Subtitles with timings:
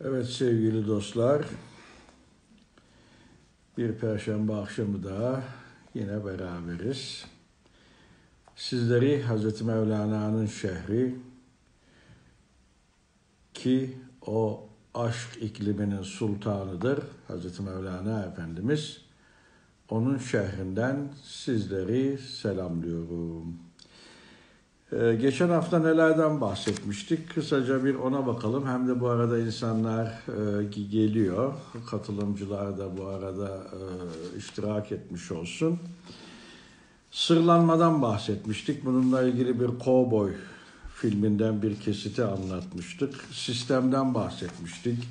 [0.00, 1.46] Evet sevgili dostlar,
[3.78, 5.42] bir perşembe akşamı daha
[5.94, 7.24] yine beraberiz.
[8.56, 9.62] Sizleri Hz.
[9.62, 11.14] Mevlana'nın şehri
[13.54, 17.60] ki o aşk ikliminin sultanıdır Hz.
[17.60, 19.00] Mevlana Efendimiz.
[19.88, 23.65] Onun şehrinden sizleri selamlıyorum.
[24.92, 27.34] Ee, geçen hafta nelerden bahsetmiştik?
[27.34, 28.66] Kısaca bir ona bakalım.
[28.66, 31.54] Hem de bu arada insanlar e, geliyor.
[31.90, 33.78] Katılımcılar da bu arada e,
[34.38, 35.78] iştirak etmiş olsun.
[37.10, 38.84] Sırlanmadan bahsetmiştik.
[38.84, 40.32] Bununla ilgili bir kovboy
[40.94, 43.14] filminden bir kesiti anlatmıştık.
[43.32, 45.08] Sistemden bahsetmiştik.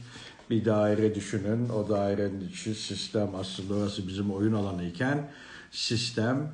[0.49, 1.69] Bir daire düşünün.
[1.69, 5.31] O dairenin içi sistem aslında orası bizim oyun alanı iken
[5.71, 6.53] sistem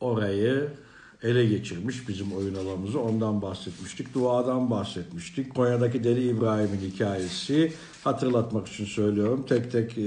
[0.00, 0.70] orayı
[1.22, 3.00] ele geçirmiş bizim oyun alanımızı.
[3.00, 4.14] Ondan bahsetmiştik.
[4.14, 5.54] Duadan bahsetmiştik.
[5.54, 7.72] Konya'daki Deli İbrahim'in hikayesi
[8.04, 9.46] hatırlatmak için söylüyorum.
[9.48, 10.02] Tek tek e,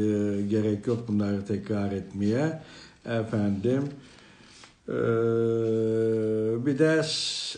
[0.49, 2.61] gerek yok bunları tekrar etmeye.
[3.05, 3.83] Efendim
[4.87, 4.93] e,
[6.65, 7.05] bir de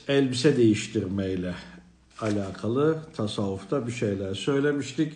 [0.08, 1.56] elbise değiştirmeyle
[2.22, 5.14] alakalı tasavvufta bir şeyler söylemiştik.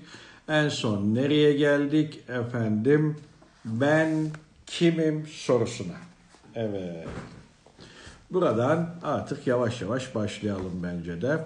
[0.48, 3.16] En son nereye geldik efendim?
[3.66, 4.28] Ben
[4.66, 5.96] kimim sorusuna.
[6.56, 7.08] Evet.
[8.32, 11.46] Buradan artık yavaş yavaş başlayalım bence de.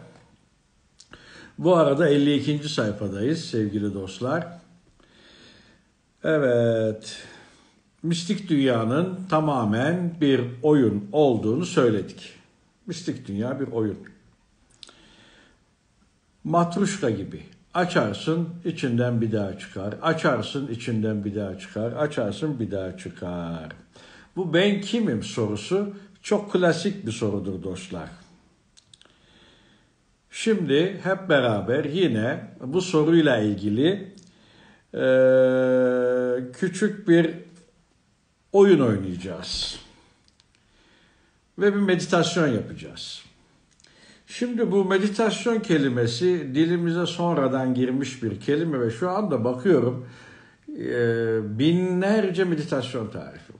[1.57, 2.69] Bu arada 52.
[2.69, 4.47] sayfadayız sevgili dostlar.
[6.23, 7.23] Evet.
[8.03, 12.33] Mistik dünyanın tamamen bir oyun olduğunu söyledik.
[12.87, 13.97] Mistik dünya bir oyun.
[16.43, 17.43] Matruşka gibi.
[17.73, 19.95] Açarsın içinden bir daha çıkar.
[20.01, 21.91] Açarsın içinden bir daha çıkar.
[21.91, 23.69] Açarsın bir daha çıkar.
[24.35, 28.09] Bu ben kimim sorusu çok klasik bir sorudur dostlar.
[30.31, 34.13] Şimdi hep beraber yine bu soruyla ilgili
[34.93, 35.05] e,
[36.53, 37.31] küçük bir
[38.51, 39.79] oyun oynayacağız.
[41.59, 43.23] Ve bir meditasyon yapacağız.
[44.27, 50.07] Şimdi bu meditasyon kelimesi dilimize sonradan girmiş bir kelime ve şu anda bakıyorum
[50.79, 53.52] e, binlerce meditasyon tarifi.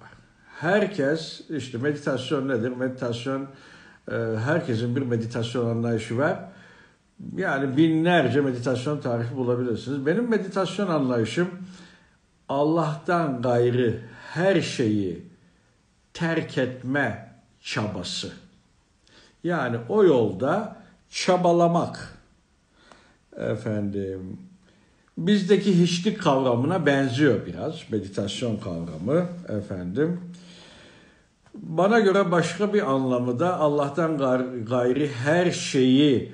[0.63, 2.69] Herkes işte meditasyon nedir?
[2.69, 3.47] Meditasyon
[4.11, 4.15] e,
[4.45, 6.39] herkesin bir meditasyon anlayışı var.
[7.35, 10.05] Yani binlerce meditasyon tarifi bulabilirsiniz.
[10.05, 11.47] Benim meditasyon anlayışım
[12.49, 13.99] Allah'tan gayrı
[14.33, 15.23] her şeyi
[16.13, 17.31] terk etme
[17.61, 18.31] çabası.
[19.43, 20.75] Yani o yolda
[21.09, 22.17] çabalamak.
[23.37, 24.37] Efendim
[25.17, 30.19] bizdeki hiçlik kavramına benziyor biraz meditasyon kavramı efendim.
[31.53, 34.17] Bana göre başka bir anlamı da Allah'tan
[34.65, 36.31] gayri her şeyi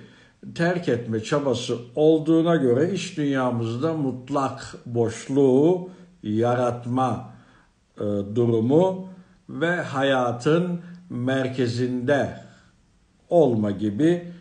[0.56, 5.90] terk etme çabası olduğuna göre iş dünyamızda mutlak boşluğu
[6.24, 7.34] yaratma
[7.97, 8.03] e,
[8.35, 9.08] durumu
[9.50, 12.40] ve hayatın merkezinde
[13.29, 14.31] olma gibi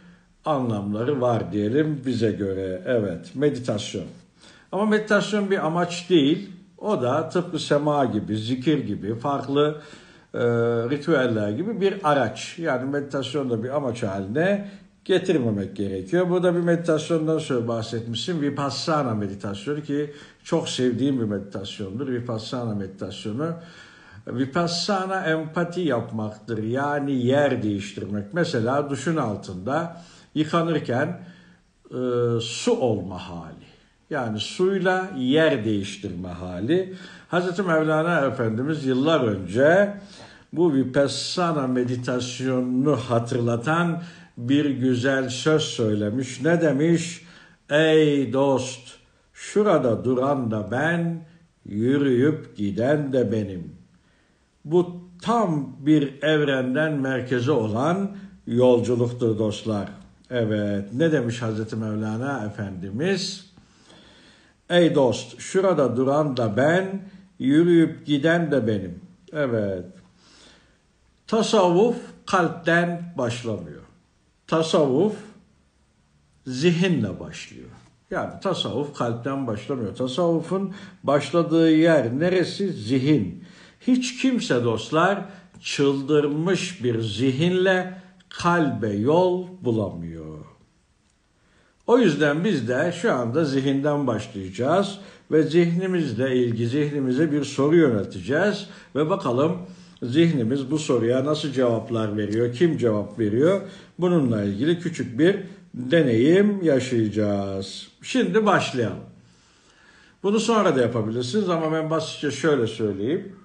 [0.45, 2.83] anlamları var diyelim bize göre.
[2.87, 4.05] Evet, meditasyon.
[4.73, 6.51] Ama meditasyon bir amaç değil.
[6.79, 9.81] O da tıpkı sema gibi, zikir gibi, farklı
[10.35, 10.39] e,
[10.91, 12.59] ritüeller gibi bir araç.
[12.59, 14.69] Yani meditasyon da bir amaç haline
[15.05, 16.31] getirmemek gerekiyor.
[16.31, 18.41] Burada bir meditasyondan söz bahsetmişim.
[18.41, 20.15] Vipassana meditasyonu ki
[20.45, 22.09] çok sevdiğim bir meditasyondur.
[22.09, 23.53] Vipassana meditasyonu.
[24.27, 26.63] Vipassana empati yapmaktır.
[26.63, 28.35] Yani yer değiştirmek.
[28.35, 30.03] Mesela duşun altında
[30.35, 31.21] yıkanırken
[31.91, 32.01] e,
[32.41, 33.69] su olma hali.
[34.11, 36.95] Yani suyla yer değiştirme hali.
[37.29, 39.95] Hazreti Mevlana Efendimiz yıllar önce
[40.53, 44.03] bu vipassana meditasyonunu hatırlatan
[44.37, 46.43] bir güzel söz söylemiş.
[46.43, 47.25] Ne demiş?
[47.71, 48.95] Ey dost,
[49.33, 51.25] şurada duran da ben,
[51.65, 53.73] yürüyüp giden de benim.
[54.65, 58.17] Bu tam bir evrenden merkeze olan
[58.47, 59.89] yolculuktur dostlar.
[60.31, 63.51] Evet, ne demiş Hazreti Mevlana Efendimiz?
[64.71, 67.03] Ey dost, şurada duran da ben,
[67.39, 69.01] yürüyüp giden de benim.
[69.33, 69.85] Evet,
[71.29, 71.97] Tasavvuf
[72.27, 73.83] kalpten başlamıyor.
[74.47, 75.15] Tasavvuf
[76.47, 77.69] zihinle başlıyor.
[78.11, 79.95] Yani tasavvuf kalpten başlamıyor.
[79.97, 82.73] Tasavvufun başladığı yer neresi?
[82.73, 83.45] Zihin.
[83.81, 85.25] Hiç kimse dostlar
[85.61, 90.39] çıldırmış bir zihinle kalbe yol bulamıyor.
[91.87, 94.99] O yüzden biz de şu anda zihinden başlayacağız
[95.31, 98.67] ve zihnimizle ilgili zihnimize bir soru yöneteceğiz
[98.97, 99.59] ve bakalım
[100.03, 103.61] zihnimiz bu soruya nasıl cevaplar veriyor, kim cevap veriyor?
[103.99, 105.37] Bununla ilgili küçük bir
[105.75, 107.89] deneyim yaşayacağız.
[108.03, 109.09] Şimdi başlayalım.
[110.23, 113.37] Bunu sonra da yapabilirsiniz ama ben basitçe şöyle söyleyeyim.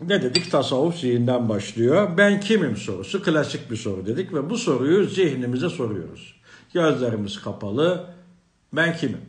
[0.00, 0.50] Ne dedik?
[0.50, 2.16] Tasavvuf zihinden başlıyor.
[2.16, 6.40] Ben kimim sorusu klasik bir soru dedik ve bu soruyu zihnimize soruyoruz.
[6.74, 8.06] Gözlerimiz kapalı.
[8.72, 9.20] Ben kimim?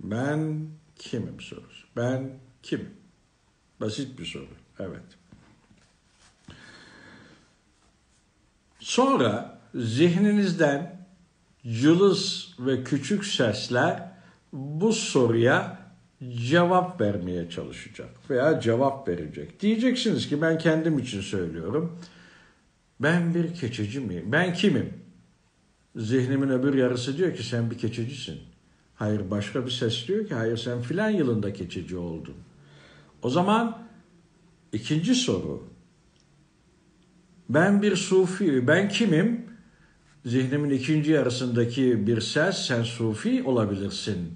[0.00, 0.66] Ben
[0.96, 1.86] kimim sorusu.
[1.96, 2.30] Ben
[2.62, 2.99] kimim?
[3.80, 4.46] Basit bir soru.
[4.78, 5.02] Evet.
[8.80, 11.06] Sonra zihninizden
[11.66, 14.12] cılız ve küçük sesler
[14.52, 15.78] bu soruya
[16.48, 19.60] cevap vermeye çalışacak veya cevap verecek.
[19.60, 21.98] Diyeceksiniz ki ben kendim için söylüyorum.
[23.00, 24.32] Ben bir keçeci miyim?
[24.32, 24.92] Ben kimim?
[25.96, 28.40] Zihnimin öbür yarısı diyor ki sen bir keçecisin.
[28.94, 32.34] Hayır başka bir ses diyor ki hayır sen filan yılında keçeci oldun.
[33.22, 33.78] O zaman
[34.72, 35.64] ikinci soru.
[37.48, 39.44] Ben bir sufi, ben kimim?
[40.24, 44.32] Zihnimin ikinci yarısındaki bir ses sen sufi olabilirsin.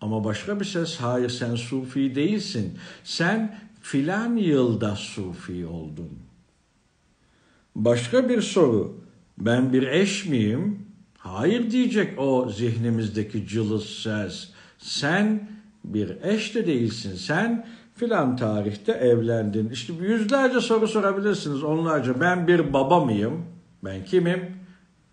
[0.00, 2.78] Ama başka bir ses hayır sen sufi değilsin.
[3.04, 6.18] Sen filan yılda sufi oldun.
[7.76, 9.00] Başka bir soru.
[9.38, 10.86] Ben bir eş miyim?
[11.18, 14.50] Hayır diyecek o zihnimizdeki cılız ses.
[14.78, 15.48] Sen
[15.84, 17.16] bir eş de değilsin.
[17.16, 19.68] Sen filan tarihte evlendin.
[19.68, 21.62] İşte yüzlerce soru sorabilirsiniz.
[21.62, 23.44] Onlarca ben bir baba mıyım?
[23.84, 24.56] Ben kimim?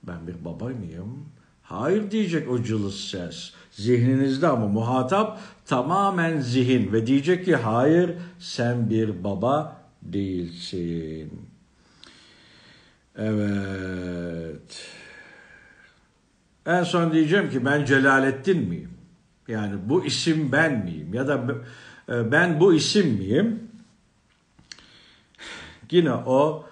[0.04, 1.26] Ben bir baba mıyım?
[1.62, 3.54] Hayır diyecek o cılız ses.
[3.72, 11.50] Zihninizde ama muhatap tamamen zihin ve diyecek ki hayır sen bir baba değilsin.
[13.16, 14.90] Evet.
[16.66, 18.92] En son diyeceğim ki ben Celalettin miyim?
[19.48, 21.14] Yani bu isim ben miyim?
[21.14, 21.42] Ya da
[22.10, 23.70] ben bu isim miyim?
[25.92, 26.66] Yine o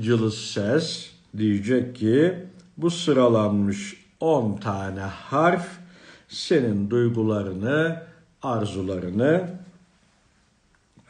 [0.00, 2.34] cılız ses diyecek ki
[2.76, 5.68] bu sıralanmış 10 tane harf
[6.28, 8.02] senin duygularını,
[8.42, 9.50] arzularını,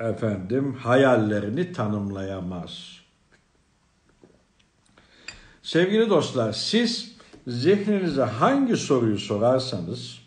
[0.00, 3.00] efendim hayallerini tanımlayamaz.
[5.62, 10.18] Sevgili dostlar, siz zihninize hangi soruyu sorarsanız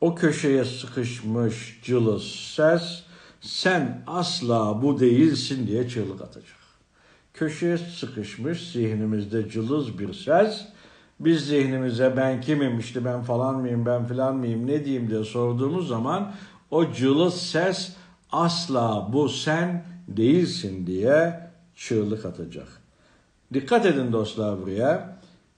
[0.00, 2.22] o köşeye sıkışmış cılız
[2.54, 3.02] ses
[3.40, 6.56] sen asla bu değilsin diye çığlık atacak.
[7.34, 10.66] Köşeye sıkışmış zihnimizde cılız bir ses
[11.20, 15.88] biz zihnimize ben kimim işte ben falan mıyım ben filan mıyım ne diyeyim diye sorduğumuz
[15.88, 16.32] zaman
[16.70, 17.96] o cılız ses
[18.32, 21.40] asla bu sen değilsin diye
[21.76, 22.68] çığlık atacak.
[23.54, 25.16] Dikkat edin dostlar buraya.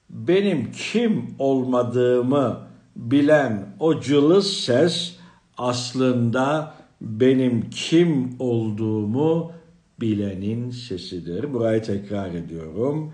[0.09, 2.68] Benim kim olmadığımı
[2.99, 5.15] bilen o cılız ses
[5.57, 9.51] aslında benim kim olduğumu
[10.01, 11.53] bilenin sesidir.
[11.53, 13.13] Burayı tekrar ediyorum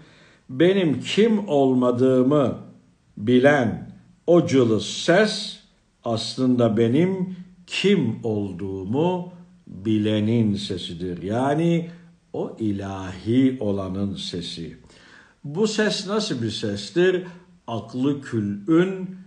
[0.49, 2.57] benim kim olmadığımı
[3.17, 3.91] bilen
[4.27, 5.59] o cılız ses
[6.03, 7.35] aslında benim
[7.67, 9.33] kim olduğumu
[9.67, 11.23] bilenin sesidir.
[11.23, 11.89] Yani
[12.33, 14.77] o ilahi olanın sesi.
[15.43, 17.23] Bu ses nasıl bir sestir?
[17.67, 19.17] Aklı külün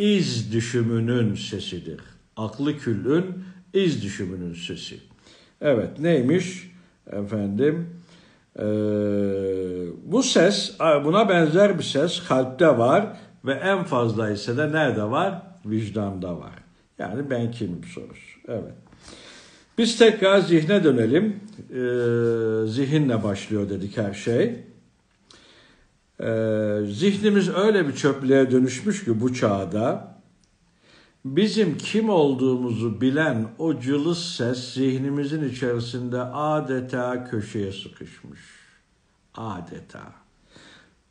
[0.00, 2.00] iz düşümünün sesidir.
[2.36, 3.24] Aklı külün
[3.74, 4.96] iz düşümünün sesi.
[5.60, 6.70] Evet neymiş
[7.12, 7.86] efendim?
[8.58, 8.62] Ee,
[10.04, 13.06] bu ses, buna benzer bir ses kalpte var
[13.44, 15.42] ve en fazla ise de nerede var?
[15.64, 16.54] Vicdanda var.
[16.98, 18.38] Yani ben kimim sorusu.
[18.48, 18.74] Evet.
[19.78, 21.40] Biz tekrar zihne dönelim.
[21.70, 24.56] Ee, zihinle başlıyor dedik her şey.
[26.22, 30.16] Ee, zihnimiz öyle bir çöplüğe dönüşmüş ki bu çağda
[31.24, 38.40] bizim kim olduğumuzu bilen o cılız ses zihnimizin içerisinde adeta köşeye sıkışmış.
[39.34, 40.12] Adeta.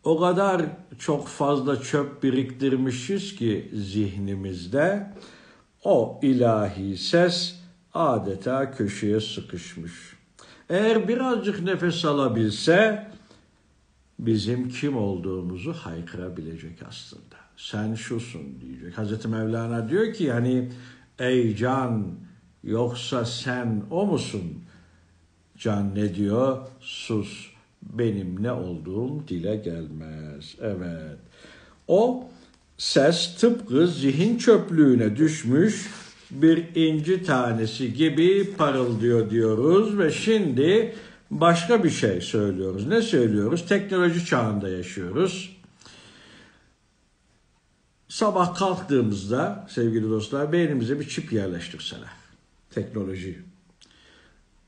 [0.04, 0.62] O kadar
[1.00, 5.14] çok fazla çöp biriktirmişiz ki zihnimizde
[5.84, 7.56] o ilahi ses
[7.94, 9.94] adeta köşeye sıkışmış.
[10.70, 13.08] Eğer birazcık nefes alabilse
[14.20, 18.98] bizim kim olduğumuzu haykırabilecek aslında sen şusun diyecek.
[18.98, 20.70] Hazreti Mevlana diyor ki hani
[21.20, 22.08] ey can
[22.64, 24.64] yoksa sen o musun?
[25.58, 26.58] Can ne diyor?
[26.80, 27.50] Sus
[27.82, 30.56] benim ne olduğum dile gelmez.
[30.62, 31.18] Evet.
[31.88, 32.30] O
[32.78, 35.90] ses tıpkı zihin çöplüğüne düşmüş
[36.32, 40.96] bir inci tanesi gibi parıldıyor diyoruz ve şimdi
[41.32, 42.88] başka bir şey söylüyoruz.
[42.88, 43.66] Ne söylüyoruz?
[43.68, 45.60] Teknoloji çağında yaşıyoruz.
[48.08, 52.10] Sabah kalktığımızda sevgili dostlar beynimize bir çip yerleştirseler.
[52.70, 53.40] Teknoloji.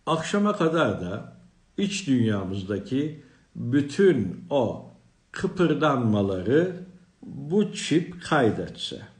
[0.05, 1.37] Akşama kadar da
[1.77, 3.23] iç dünyamızdaki
[3.55, 4.91] bütün o
[5.31, 6.75] kıpırdanmaları
[7.21, 9.10] bu çip kaydetse.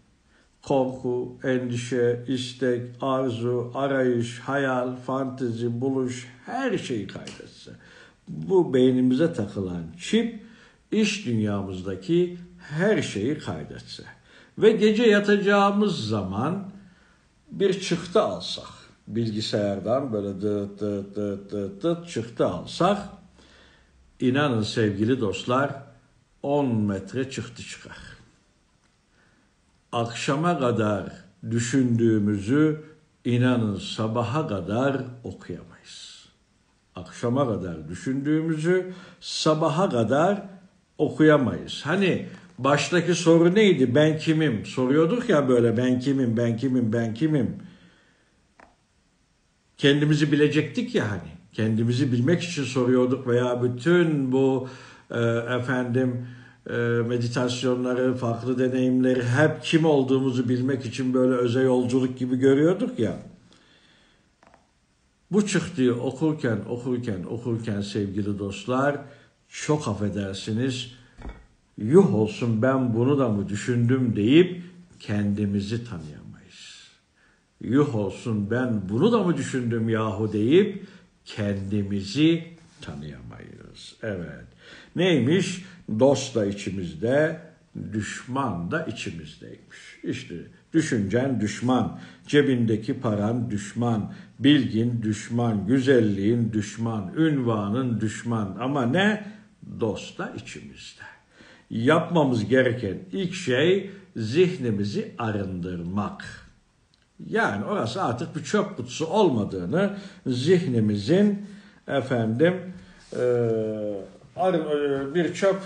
[0.61, 7.71] Korku, endişe, istek, arzu, arayış, hayal, fantezi, buluş her şeyi kaydetse.
[8.27, 10.43] Bu beynimize takılan çip
[10.91, 14.03] iş dünyamızdaki her şeyi kaydetse.
[14.57, 16.71] Ve gece yatacağımız zaman
[17.51, 18.67] bir çıktı alsak,
[19.07, 22.97] bilgisayardan böyle dıt dıt dıt dıt dıt çıktı alsak,
[24.19, 25.83] inanın sevgili dostlar
[26.43, 27.97] 10 metre çıktı çıkar.
[29.91, 31.11] Akşama kadar
[31.51, 32.81] düşündüğümüzü
[33.25, 36.25] inanın sabaha kadar okuyamayız.
[36.95, 40.43] Akşama kadar düşündüğümüzü sabaha kadar
[40.97, 41.81] okuyamayız.
[41.83, 43.95] Hani baştaki soru neydi?
[43.95, 44.65] Ben kimim?
[44.65, 47.55] Soruyorduk ya böyle ben kimim, ben kimim, ben kimim?
[49.77, 51.31] Kendimizi bilecektik ya hani.
[51.53, 54.69] Kendimizi bilmek için soruyorduk veya bütün bu
[55.11, 55.19] e,
[55.59, 56.27] efendim
[57.07, 63.19] meditasyonları, farklı deneyimleri hep kim olduğumuzu bilmek için böyle özel yolculuk gibi görüyorduk ya.
[65.31, 68.97] Bu çıktığı okurken, okurken, okurken sevgili dostlar
[69.49, 70.93] çok affedersiniz
[71.77, 74.63] yuh olsun ben bunu da mı düşündüm deyip
[74.99, 76.87] kendimizi tanıyamayız.
[77.61, 80.85] Yuh olsun ben bunu da mı düşündüm yahu deyip
[81.25, 82.43] kendimizi
[82.81, 83.95] tanıyamayız.
[84.03, 84.45] Evet.
[84.95, 85.65] Neymiş?
[85.99, 87.39] Dost da içimizde,
[87.93, 89.99] düşman da içimizdeymiş.
[90.03, 90.35] İşte
[90.73, 99.23] düşüncen düşman, cebindeki paran düşman, bilgin düşman, güzelliğin düşman, ünvanın düşman ama ne?
[99.79, 101.01] Dost da içimizde.
[101.69, 106.25] Yapmamız gereken ilk şey zihnimizi arındırmak.
[107.27, 111.45] Yani orası artık bir çöp kutusu olmadığını zihnimizin
[111.87, 112.53] efendim
[115.15, 115.59] bir çöp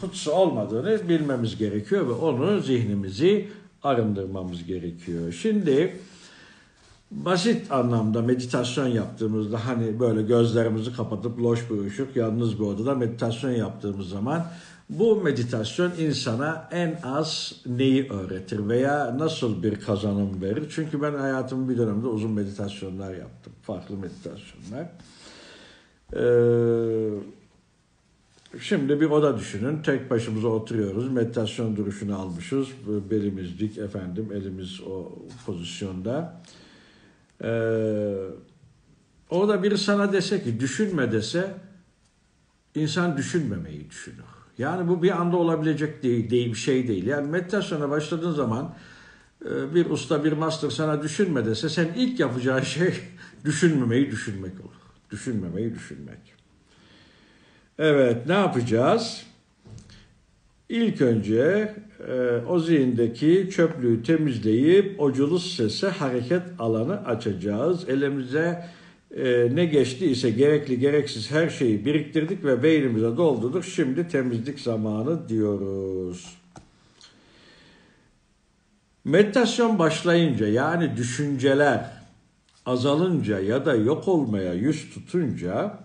[0.00, 3.48] kutusu olmadığını bilmemiz gerekiyor ve onu zihnimizi
[3.82, 5.32] arındırmamız gerekiyor.
[5.32, 5.96] Şimdi
[7.10, 13.50] basit anlamda meditasyon yaptığımızda hani böyle gözlerimizi kapatıp loş bir ışık yalnız bir odada meditasyon
[13.50, 14.46] yaptığımız zaman
[14.90, 20.66] bu meditasyon insana en az neyi öğretir veya nasıl bir kazanım verir?
[20.74, 23.52] Çünkü ben hayatımın bir döneminde uzun meditasyonlar yaptım.
[23.62, 24.86] Farklı meditasyonlar.
[26.16, 26.22] Ee,
[28.60, 29.82] şimdi bir oda düşünün.
[29.82, 31.08] Tek başımıza oturuyoruz.
[31.08, 32.68] Meditasyon duruşunu almışız.
[33.10, 34.28] Belimiz dik efendim.
[34.34, 36.42] Elimiz o pozisyonda.
[37.44, 37.48] Ee,
[39.30, 41.54] orada biri sana dese ki düşünme dese
[42.74, 44.24] insan düşünmemeyi düşünür.
[44.58, 47.06] Yani bu bir anda olabilecek değil, değil bir şey değil.
[47.06, 48.74] Yani meditasyona başladığın zaman
[49.44, 52.94] e, bir usta bir master sana düşünme dese sen ilk yapacağın şey
[53.44, 54.72] düşünmemeyi düşünmek olur.
[55.10, 56.41] Düşünmemeyi düşünmek.
[57.78, 59.22] Evet ne yapacağız?
[60.68, 61.74] İlk önce
[62.08, 62.12] e,
[62.48, 67.88] o zihindeki çöplüğü temizleyip o culus sese hareket alanı açacağız.
[67.88, 68.64] Elimize
[69.16, 73.64] e, ne geçtiyse gerekli gereksiz her şeyi biriktirdik ve beynimize doldurduk.
[73.64, 76.38] Şimdi temizlik zamanı diyoruz.
[79.04, 81.90] Meditasyon başlayınca yani düşünceler
[82.66, 85.78] azalınca ya da yok olmaya yüz tutunca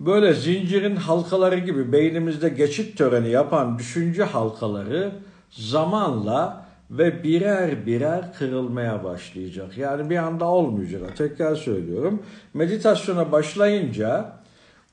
[0.00, 5.12] böyle zincirin halkaları gibi beynimizde geçit töreni yapan düşünce halkaları
[5.50, 9.78] zamanla ve birer birer kırılmaya başlayacak.
[9.78, 11.16] Yani bir anda olmayacak.
[11.16, 12.22] Tekrar söylüyorum.
[12.54, 14.32] Meditasyona başlayınca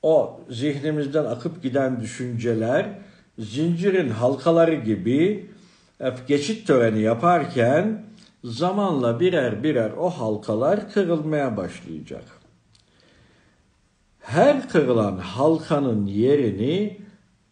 [0.02, 2.86] o zihnimizden akıp giden düşünceler
[3.38, 5.50] zincirin halkaları gibi
[6.28, 8.02] geçit töreni yaparken
[8.44, 12.35] zamanla birer birer o halkalar kırılmaya başlayacak.
[14.26, 17.00] Her kırılan halkanın yerini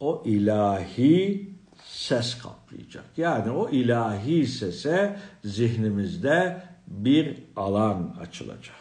[0.01, 1.51] o ilahi
[1.85, 3.05] ses kaplayacak.
[3.17, 8.77] Yani o ilahi sese zihnimizde bir alan açılacak.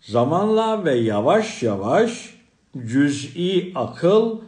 [0.00, 2.34] Zamanla ve yavaş yavaş
[2.86, 4.38] cüz'i akıl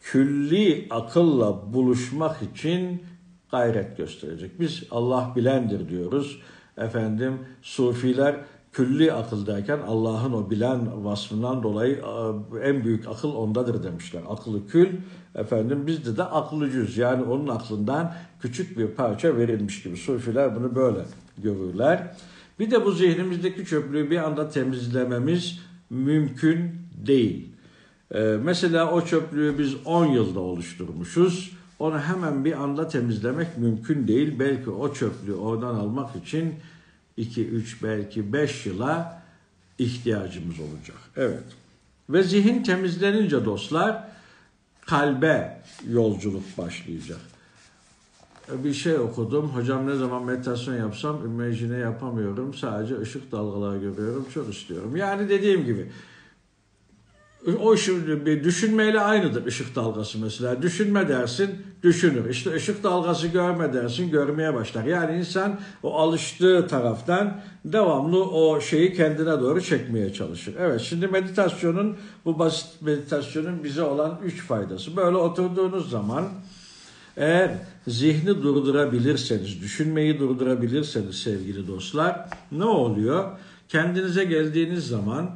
[0.00, 3.02] külli akılla buluşmak için
[3.50, 4.60] gayret gösterecek.
[4.60, 6.40] Biz Allah bilendir diyoruz.
[6.78, 8.36] Efendim sufiler
[8.72, 12.02] külli akıldayken Allah'ın o bilen vasfından dolayı
[12.62, 14.22] en büyük akıl ondadır demişler.
[14.28, 14.88] Akıllı kül
[15.34, 19.96] efendim bizde de aklıcüz yani onun aklından küçük bir parça verilmiş gibi.
[19.96, 21.00] Sufiler bunu böyle
[21.38, 22.16] görürler.
[22.58, 25.60] Bir de bu zihnimizdeki çöplüğü bir anda temizlememiz
[25.90, 26.70] mümkün
[27.06, 27.48] değil.
[28.14, 31.52] Ee, mesela o çöplüğü biz 10 yılda oluşturmuşuz.
[31.78, 34.38] Onu hemen bir anda temizlemek mümkün değil.
[34.38, 36.54] Belki o çöplüğü oradan almak için
[37.16, 39.22] 2, 3 belki 5 yıla
[39.78, 40.96] ihtiyacımız olacak.
[41.16, 41.44] Evet.
[42.10, 44.08] Ve zihin temizlenince dostlar
[44.80, 47.20] kalbe yolculuk başlayacak.
[48.48, 49.48] Bir şey okudum.
[49.48, 52.54] Hocam ne zaman meditasyon yapsam imagine yapamıyorum.
[52.54, 54.26] Sadece ışık dalgaları görüyorum.
[54.34, 54.96] Çok istiyorum.
[54.96, 55.90] Yani dediğim gibi
[57.62, 60.62] o şimdi bir düşünmeyle aynıdır ışık dalgası mesela.
[60.62, 61.50] Düşünme dersin,
[61.82, 62.30] düşünür.
[62.30, 64.84] İşte ışık dalgası görme dersin, görmeye başlar.
[64.84, 70.54] Yani insan o alıştığı taraftan devamlı o şeyi kendine doğru çekmeye çalışır.
[70.58, 74.96] Evet şimdi meditasyonun, bu basit meditasyonun bize olan üç faydası.
[74.96, 76.28] Böyle oturduğunuz zaman
[77.16, 77.50] eğer
[77.86, 83.24] zihni durdurabilirseniz, düşünmeyi durdurabilirseniz sevgili dostlar ne oluyor?
[83.68, 85.30] Kendinize geldiğiniz zaman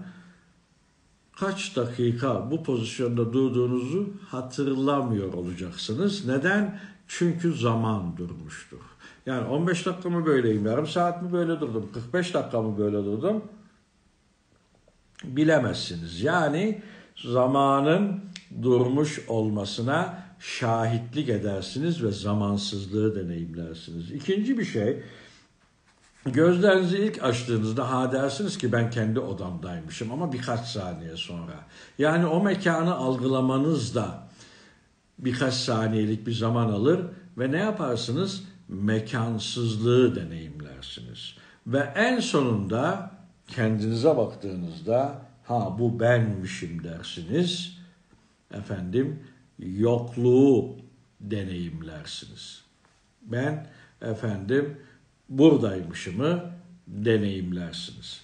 [1.40, 6.26] kaç dakika bu pozisyonda durduğunuzu hatırlamıyor olacaksınız.
[6.26, 6.80] Neden?
[7.08, 8.80] Çünkü zaman durmuştur.
[9.26, 13.42] Yani 15 dakika mı böyleyim, yarım saat mi böyle durdum, 45 dakika mı böyle durdum
[15.24, 16.22] bilemezsiniz.
[16.22, 16.82] Yani
[17.16, 18.20] zamanın
[18.62, 24.12] durmuş olmasına şahitlik edersiniz ve zamansızlığı deneyimlersiniz.
[24.12, 25.02] İkinci bir şey
[26.26, 31.54] Gözlerinizi ilk açtığınızda ha dersiniz ki ben kendi odamdaymışım ama birkaç saniye sonra.
[31.98, 34.28] Yani o mekanı algılamanız da
[35.18, 37.00] birkaç saniyelik bir zaman alır
[37.38, 38.44] ve ne yaparsınız?
[38.68, 41.34] Mekansızlığı deneyimlersiniz.
[41.66, 43.10] Ve en sonunda
[43.48, 47.78] kendinize baktığınızda ha bu benmişim dersiniz.
[48.54, 49.22] Efendim
[49.58, 50.76] yokluğu
[51.20, 52.62] deneyimlersiniz.
[53.22, 53.66] Ben
[54.02, 54.78] efendim
[55.28, 56.40] buradaymışımı
[56.86, 58.20] deneyimlersiniz.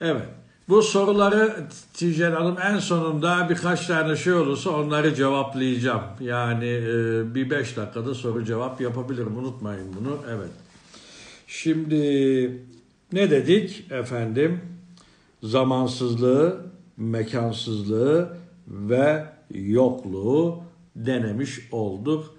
[0.00, 0.26] Evet.
[0.68, 6.02] Bu soruları Tijen Hanım en sonunda birkaç tane şey olursa onları cevaplayacağım.
[6.20, 9.36] Yani e, bir beş dakikada soru cevap yapabilirim.
[9.36, 10.18] Unutmayın bunu.
[10.30, 10.50] Evet.
[11.46, 11.96] Şimdi
[13.12, 14.60] ne dedik efendim?
[15.42, 18.36] Zamansızlığı, mekansızlığı
[18.68, 20.62] ve yokluğu
[20.96, 22.34] denemiş olduk.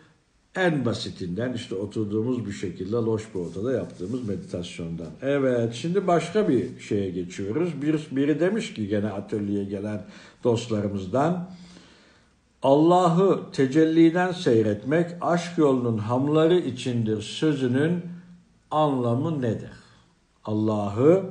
[0.56, 5.08] En basitinden işte oturduğumuz bir şekilde loş bir odada yaptığımız meditasyondan.
[5.22, 7.82] Evet şimdi başka bir şeye geçiyoruz.
[7.82, 10.02] Bir, biri demiş ki gene atölyeye gelen
[10.44, 11.50] dostlarımızdan
[12.64, 18.02] Allah'ı tecelliden seyretmek aşk yolunun hamları içindir sözünün
[18.72, 19.72] anlamı nedir?
[20.46, 21.24] Allah'ı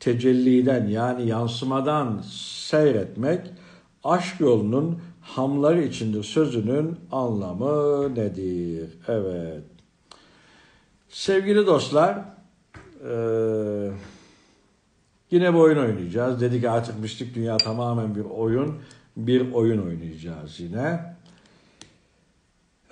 [0.00, 2.22] tecelliden yani yansımadan
[2.68, 3.40] seyretmek
[4.04, 8.90] aşk yolunun hamları içindir sözünün anlamı nedir?
[9.08, 9.62] Evet.
[11.08, 12.18] Sevgili dostlar,
[13.10, 13.14] e,
[15.30, 16.40] yine bir oyun oynayacağız.
[16.40, 18.74] Dedik artık Mistik Dünya tamamen bir oyun.
[19.16, 21.16] Bir oyun oynayacağız yine.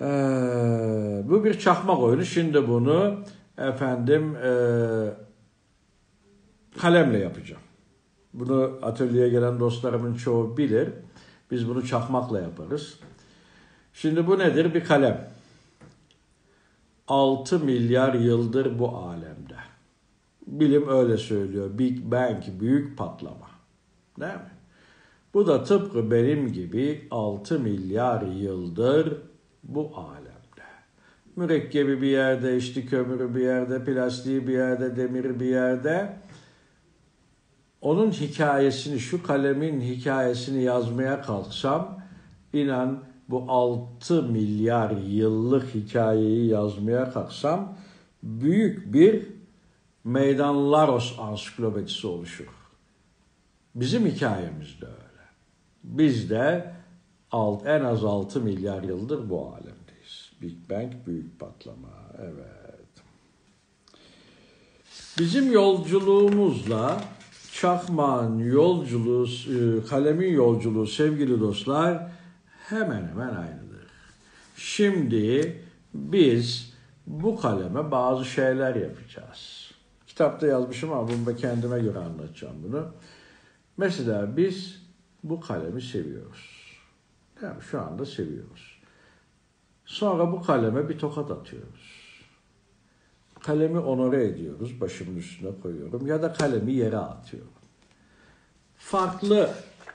[0.01, 0.05] E,
[1.29, 2.25] bu bir çakmak oyunu.
[2.25, 3.19] Şimdi bunu
[3.57, 4.51] efendim e,
[6.79, 7.61] kalemle yapacağım.
[8.33, 10.89] Bunu atölyeye gelen dostlarımın çoğu bilir.
[11.55, 12.99] Biz bunu çakmakla yaparız.
[13.93, 14.73] Şimdi bu nedir?
[14.73, 15.29] Bir kalem.
[17.07, 19.55] 6 milyar yıldır bu alemde.
[20.47, 21.69] Bilim öyle söylüyor.
[21.77, 23.49] Big Bang, büyük patlama.
[24.19, 24.51] Değil mi?
[25.33, 29.17] Bu da tıpkı benim gibi 6 milyar yıldır
[29.63, 30.65] bu alemde.
[31.35, 36.17] Mürekkebi bir yerde, içli kömürü bir yerde, plastiği bir yerde, demiri bir yerde
[37.85, 42.01] onun hikayesini, şu kalemin hikayesini yazmaya kalksam,
[42.53, 47.77] inan bu 6 milyar yıllık hikayeyi yazmaya kalksam,
[48.23, 49.27] büyük bir
[50.03, 52.47] Meydan Laros ansiklopedisi oluşur.
[53.75, 55.25] Bizim hikayemiz de öyle.
[55.83, 56.73] Biz de
[57.31, 60.31] alt, en az 6 milyar yıldır bu alemdeyiz.
[60.41, 61.89] Big Bang büyük patlama.
[62.19, 62.75] Evet.
[65.19, 67.01] Bizim yolculuğumuzla
[67.61, 72.11] Çakmağın yolculuğu, e, kalemin yolculuğu sevgili dostlar
[72.69, 73.87] hemen hemen aynıdır.
[74.55, 75.57] Şimdi
[75.93, 76.73] biz
[77.07, 79.71] bu kaleme bazı şeyler yapacağız.
[80.07, 82.87] Kitapta yazmışım ama bunu da kendime göre anlatacağım bunu.
[83.77, 84.81] Mesela biz
[85.23, 86.77] bu kalemi seviyoruz.
[87.41, 88.81] Yani şu anda seviyoruz.
[89.85, 91.74] Sonra bu kaleme bir tokat atıyoruz.
[93.45, 97.51] Kalemi onore ediyoruz, başımın üstüne koyuyorum ya da kalemi yere atıyorum.
[98.77, 99.49] Farklı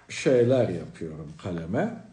[0.09, 2.05] şeyler yapıyorum kaleme.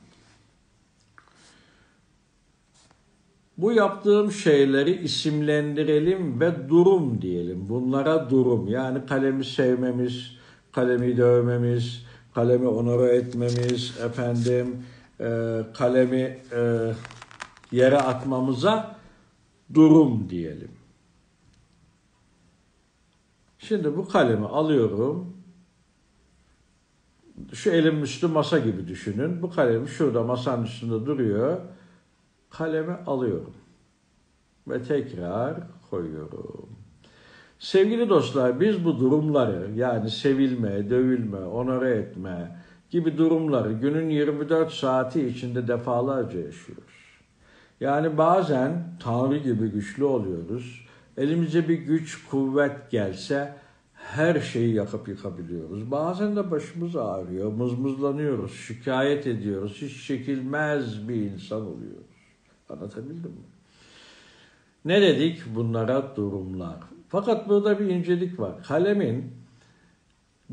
[3.58, 7.69] Bu yaptığım şeyleri isimlendirelim ve durum diyelim.
[7.69, 8.67] Bunlara durum.
[8.67, 10.32] Yani kalemi sevmemiz,
[10.71, 14.86] kalemi dövmemiz, kalemi onore etmemiz, efendim
[15.19, 16.91] e, kalemi e,
[17.71, 18.95] yere atmamıza
[19.73, 20.77] durum diyelim.
[23.60, 25.38] Şimdi bu kalemi alıyorum.
[27.54, 29.41] şu elim üstü masa gibi düşünün.
[29.41, 31.58] Bu kalem şurada masanın üstünde duruyor.
[32.50, 33.54] Kalemi alıyorum.
[34.67, 35.56] Ve tekrar
[35.89, 36.70] koyuyorum.
[37.60, 42.58] Sevgili dostlar biz bu durumları yani sevilme, dövülme, onore etme
[42.89, 46.84] gibi durumları günün 24 saati içinde defalarca yaşıyoruz.
[47.80, 50.87] Yani bazen Tanrı gibi güçlü oluyoruz.
[51.18, 53.56] Elimize bir güç, kuvvet gelse
[53.94, 55.92] her şeyi yakıp yıkabiliyoruz.
[55.92, 59.78] Bazen de başımız ağrıyor, mızmızlanıyoruz, şikayet ediyoruz.
[59.82, 62.08] Hiç çekilmez bir insan oluyoruz.
[62.70, 63.48] Anlatabildim mi?
[64.86, 65.42] Ne dedik?
[65.56, 66.78] Bunlara durumlar.
[67.10, 68.64] Fakat burada bir incelik var.
[68.64, 69.34] Kalemin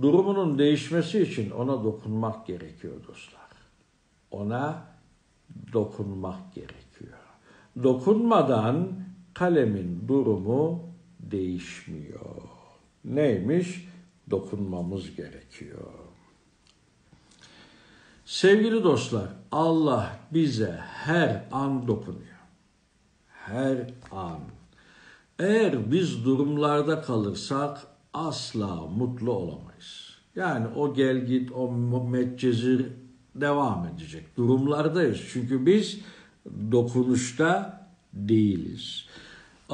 [0.02, 3.50] durumunun değişmesi için ona dokunmak gerekiyor dostlar.
[4.30, 4.84] Ona
[5.72, 7.18] dokunmak gerekiyor.
[7.82, 8.88] Dokunmadan
[9.34, 10.82] kalemin durumu
[11.20, 12.42] değişmiyor.
[13.04, 13.88] Neymiş?
[14.30, 15.92] Dokunmamız gerekiyor.
[18.24, 22.24] Sevgili dostlar, Allah bize her an dokunuyor.
[23.28, 24.40] Her an.
[25.38, 30.18] Eğer biz durumlarda kalırsak asla mutlu olamayız.
[30.36, 31.72] Yani o gel git, o
[32.10, 32.86] metcezir
[33.34, 34.36] devam edecek.
[34.36, 35.20] Durumlardayız.
[35.32, 36.00] Çünkü biz
[36.72, 37.80] dokunuşta
[38.12, 39.06] değiliz.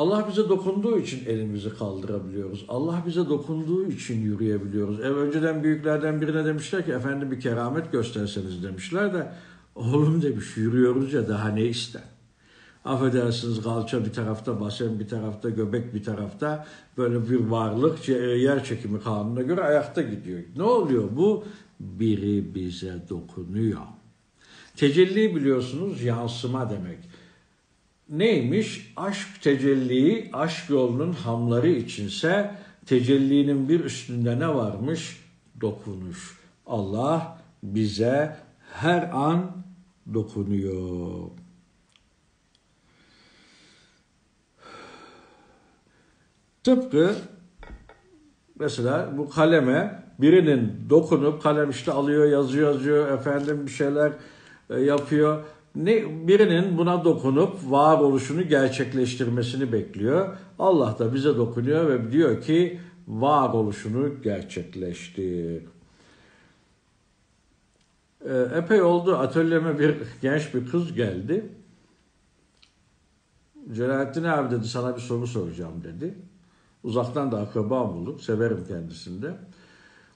[0.00, 2.64] Allah bize dokunduğu için elimizi kaldırabiliyoruz.
[2.68, 5.00] Allah bize dokunduğu için yürüyebiliyoruz.
[5.00, 9.32] Ev önceden büyüklerden birine demişler ki efendim bir keramet gösterseniz demişler de
[9.74, 12.02] oğlum demiş yürüyoruz ya daha ne ister?
[12.84, 16.66] Affedersiniz kalça bir tarafta, basen bir tarafta, göbek bir tarafta
[16.98, 20.40] böyle bir varlık yer çekimi kanununa göre ayakta gidiyor.
[20.56, 21.44] Ne oluyor bu?
[21.80, 23.80] Biri bize dokunuyor.
[24.76, 26.98] Tecelli biliyorsunuz yansıma demek.
[28.10, 28.92] Neymiş?
[28.96, 32.54] Aşk tecelliği, aşk yolunun hamları içinse
[32.86, 35.20] tecellinin bir üstünde ne varmış?
[35.60, 36.38] Dokunuş.
[36.66, 38.36] Allah bize
[38.72, 39.50] her an
[40.14, 41.30] dokunuyor.
[46.64, 47.14] Tıpkı
[48.58, 54.12] mesela bu kaleme birinin dokunup kalem işte alıyor, yazıyor, yazıyor, efendim bir şeyler
[54.70, 55.44] e, yapıyor.
[55.74, 60.37] Ne, birinin buna dokunup varoluşunu gerçekleştirmesini bekliyor.
[60.59, 65.62] Allah da bize dokunuyor ve diyor ki varoluşunu gerçekleştir.
[68.24, 71.48] E, epey oldu atölyeme bir genç bir kız geldi.
[73.72, 76.14] Celalettin abi dedi sana bir soru soracağım dedi.
[76.83, 78.22] Uzaktan da akrabam olduk.
[78.22, 79.37] Severim kendisini de.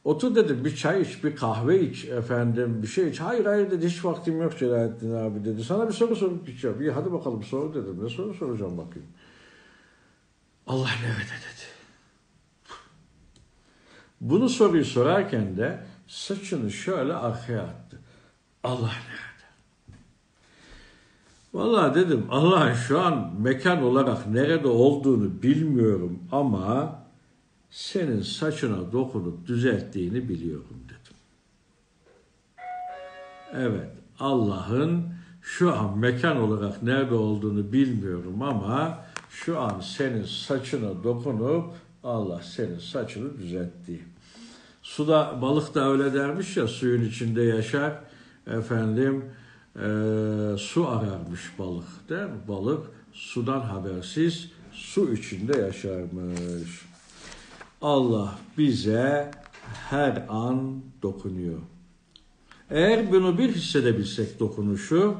[0.04, 3.20] Otur dedim bir çay iç, bir kahve iç efendim, bir şey iç.
[3.20, 5.64] Hayır hayır dedi hiç vaktim yok Celalettin abi dedi.
[5.64, 6.80] Sana bir soru sorup gideceğim.
[6.80, 8.04] İyi hadi bakalım sor dedim.
[8.04, 9.08] Ne soru soracağım bakayım.
[10.66, 11.64] Allah nerede dedi.
[14.20, 18.00] Bunu soruyu sorarken de saçını şöyle arkaya attı.
[18.64, 19.44] Allah nerede?
[21.54, 27.03] Vallahi dedim Allah şu an mekan olarak nerede olduğunu bilmiyorum ama
[27.74, 31.16] senin saçına dokunup düzelttiğini biliyorum dedim.
[33.54, 35.04] Evet Allah'ın
[35.42, 42.78] şu an mekan olarak nerede olduğunu bilmiyorum ama şu an senin saçına dokunup Allah senin
[42.78, 44.00] saçını düzeltti.
[44.82, 48.00] Suda balık da öyle dermiş ya suyun içinde yaşar
[48.46, 49.24] efendim
[49.76, 49.86] e,
[50.58, 56.93] su ararmış balık der balık sudan habersiz su içinde yaşarmış.
[57.84, 59.30] Allah bize
[59.90, 61.58] her an dokunuyor.
[62.70, 65.14] Eğer bunu bir hissedebilsek dokunuşu,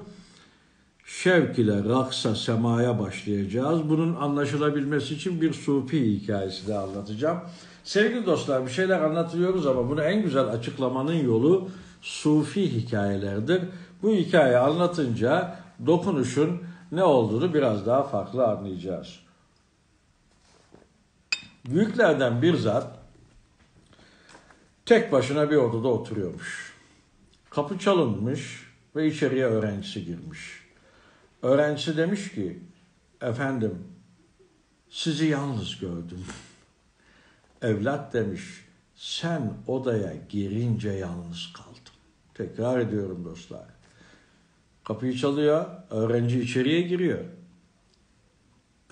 [1.07, 3.88] şevk ile raksa semaya başlayacağız.
[3.88, 7.38] Bunun anlaşılabilmesi için bir sufi hikayesi de anlatacağım.
[7.85, 11.68] Sevgili dostlar bir şeyler anlatıyoruz ama bunu en güzel açıklamanın yolu
[12.03, 13.62] sufi hikayelerdir.
[14.03, 16.61] Bu hikaye anlatınca dokunuşun
[16.92, 19.23] ne olduğunu biraz daha farklı anlayacağız.
[21.68, 22.98] Büyüklerden bir zat
[24.87, 26.74] tek başına bir odada oturuyormuş.
[27.50, 30.64] Kapı çalınmış ve içeriye öğrencisi girmiş.
[31.42, 32.59] Öğrencisi demiş ki,
[33.20, 33.79] efendim
[34.90, 36.24] sizi yalnız gördüm.
[37.62, 38.42] Evlat demiş,
[38.96, 41.74] sen odaya girince yalnız kaldım.
[42.35, 43.66] Tekrar ediyorum dostlar.
[44.85, 47.24] Kapıyı çalıyor, öğrenci içeriye giriyor.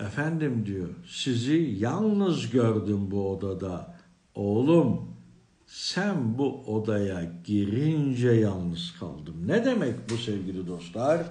[0.07, 3.95] Efendim diyor, sizi yalnız gördüm bu odada.
[4.35, 5.15] Oğlum,
[5.67, 9.35] sen bu odaya girince yalnız kaldım.
[9.45, 11.21] Ne demek bu sevgili dostlar?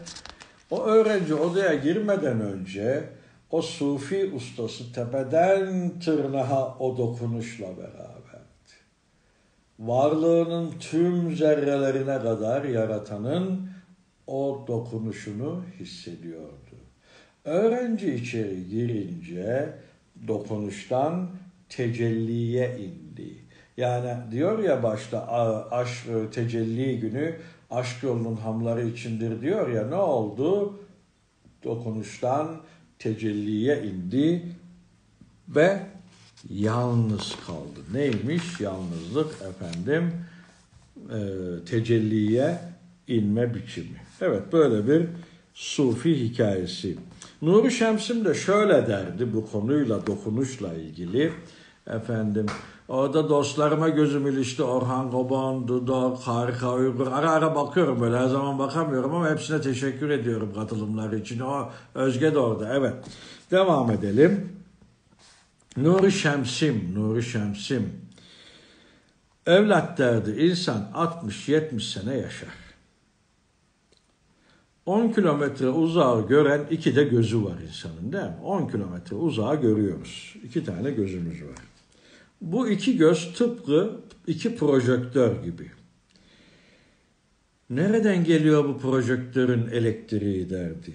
[0.70, 3.08] O öğrenci odaya girmeden önce
[3.50, 8.12] o sufi ustası tepeden tırnağa o dokunuşla beraberdi.
[9.78, 13.70] varlığının tüm zerrelerine kadar yaratanın
[14.26, 16.61] o dokunuşunu hissediyordu.
[17.44, 19.68] Öğrenci içeri girince
[20.28, 21.30] dokunuştan
[21.68, 23.34] tecelliye indi.
[23.76, 25.28] Yani diyor ya başta
[25.70, 27.36] aşk tecelli günü
[27.70, 30.80] aşk yolunun hamları içindir diyor ya ne oldu?
[31.64, 32.60] Dokunuştan
[32.98, 34.42] tecelliye indi
[35.48, 35.80] ve
[36.50, 37.80] yalnız kaldı.
[37.92, 40.12] Neymiş yalnızlık efendim?
[40.96, 41.18] E,
[41.64, 42.58] tecelliye
[43.08, 44.00] inme biçimi.
[44.20, 45.08] Evet böyle bir
[45.54, 46.96] sufi hikayesi.
[47.42, 51.32] Nuri Şems'im de şöyle derdi bu konuyla dokunuşla ilgili.
[51.86, 52.46] Efendim
[52.88, 54.62] orada dostlarıma gözüm ilişti.
[54.62, 57.06] Orhan Koban, Dudak, Harika Uygur.
[57.06, 61.40] Ara ara bakıyorum böyle her zaman bakamıyorum ama hepsine teşekkür ediyorum katılımları için.
[61.40, 62.94] O Özge de orada evet.
[63.50, 64.52] Devam edelim.
[65.76, 67.92] Nuri Şemsim, Nuri Şemsim.
[69.46, 72.71] Evlat derdi insan 60-70 sene yaşar.
[74.86, 78.36] 10 kilometre uzağı gören iki de gözü var insanın değil mi?
[78.44, 80.36] 10 kilometre uzağı görüyoruz.
[80.44, 81.58] İki tane gözümüz var.
[82.40, 85.70] Bu iki göz tıpkı iki projektör gibi.
[87.70, 90.94] Nereden geliyor bu projektörün elektriği derdi.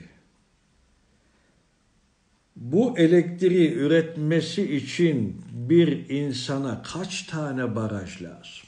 [2.55, 8.67] Bu elektriği üretmesi için bir insana kaç tane baraj lazım?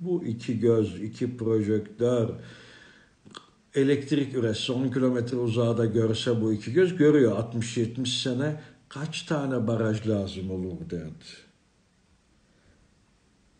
[0.00, 2.28] Bu iki göz, iki projektör,
[3.74, 10.08] elektrik üretse 10 kilometre uzağda görse bu iki göz görüyor 60-70 sene kaç tane baraj
[10.08, 11.48] lazım olur derdi.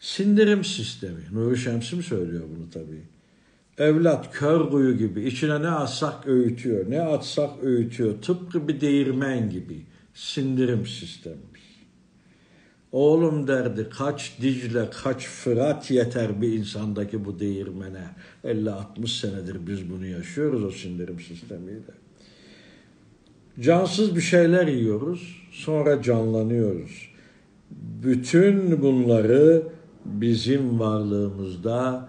[0.00, 1.20] Sindirim sistemi.
[1.32, 3.02] Nuri Şemsim söylüyor bunu tabii.
[3.78, 8.22] Evlat kör kuyu gibi içine ne atsak öğütüyor, ne atsak öğütüyor.
[8.22, 11.57] Tıpkı bir değirmen gibi sindirim sistemimiz.
[12.92, 18.04] Oğlum derdi kaç Dicle, kaç Fırat yeter bir insandaki bu değirmene.
[18.44, 21.94] 50-60 senedir biz bunu yaşıyoruz o sindirim sistemiyle.
[23.60, 27.08] Cansız bir şeyler yiyoruz, sonra canlanıyoruz.
[28.02, 29.62] Bütün bunları
[30.04, 32.08] bizim varlığımızda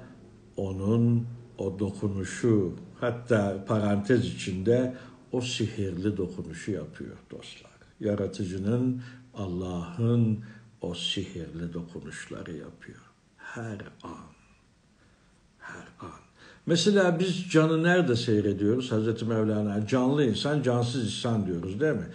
[0.58, 4.94] onun o dokunuşu hatta parantez içinde
[5.32, 7.72] o sihirli dokunuşu yapıyor dostlar.
[8.00, 9.02] Yaratıcının
[9.34, 10.40] Allah'ın
[10.82, 13.00] o sihirli dokunuşları yapıyor.
[13.38, 14.30] Her an.
[15.60, 16.20] Her an.
[16.66, 18.92] Mesela biz canı nerede seyrediyoruz?
[18.92, 22.08] Hazreti Mevlana canlı insan, cansız insan diyoruz değil mi?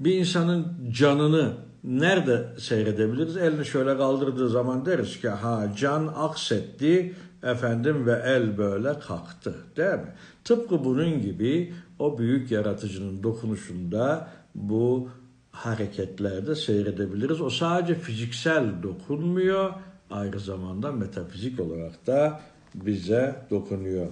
[0.00, 1.52] Bir insanın canını
[1.84, 3.36] nerede seyredebiliriz?
[3.36, 9.90] Elini şöyle kaldırdığı zaman deriz ki ha can aksetti efendim ve el böyle kalktı değil
[9.90, 10.14] mi?
[10.44, 15.08] Tıpkı bunun gibi o büyük yaratıcının dokunuşunda bu
[15.54, 17.40] hareketlerde seyredebiliriz.
[17.40, 19.72] O sadece fiziksel dokunmuyor,
[20.10, 22.40] aynı zamanda metafizik olarak da
[22.74, 24.06] bize dokunuyor.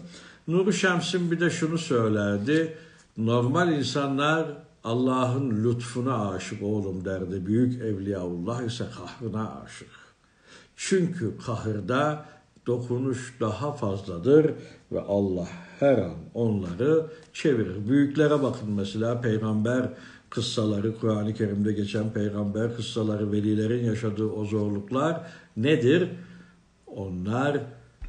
[0.48, 2.76] Nuri Şems'in bir de şunu söylerdi.
[3.16, 4.46] Normal insanlar
[4.84, 7.46] Allah'ın lütfuna aşık oğlum derdi.
[7.46, 9.88] Büyük Evliyaullah ise kahrına aşık.
[10.76, 12.24] Çünkü kahırda
[12.66, 14.50] dokunuş daha fazladır
[14.92, 15.48] ve Allah
[15.80, 17.88] her an onları çevirir.
[17.88, 19.88] Büyüklere bakın mesela peygamber
[20.34, 25.20] kıssaları, Kur'an-ı Kerim'de geçen peygamber kıssaları, velilerin yaşadığı o zorluklar
[25.56, 26.10] nedir?
[26.86, 27.60] Onlar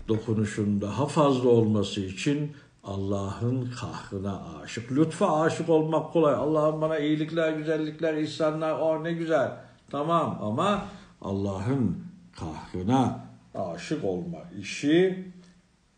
[0.07, 2.51] dokunuşun daha fazla olması için
[2.83, 4.91] Allah'ın kahrına aşık.
[4.91, 6.33] Lütfa aşık olmak kolay.
[6.33, 9.51] Allah'ım bana iyilikler, güzellikler, ihsanlar, o ne güzel.
[9.89, 10.85] Tamam ama
[11.21, 11.97] Allah'ın
[12.35, 13.19] kahrına
[13.55, 15.25] aşık olma işi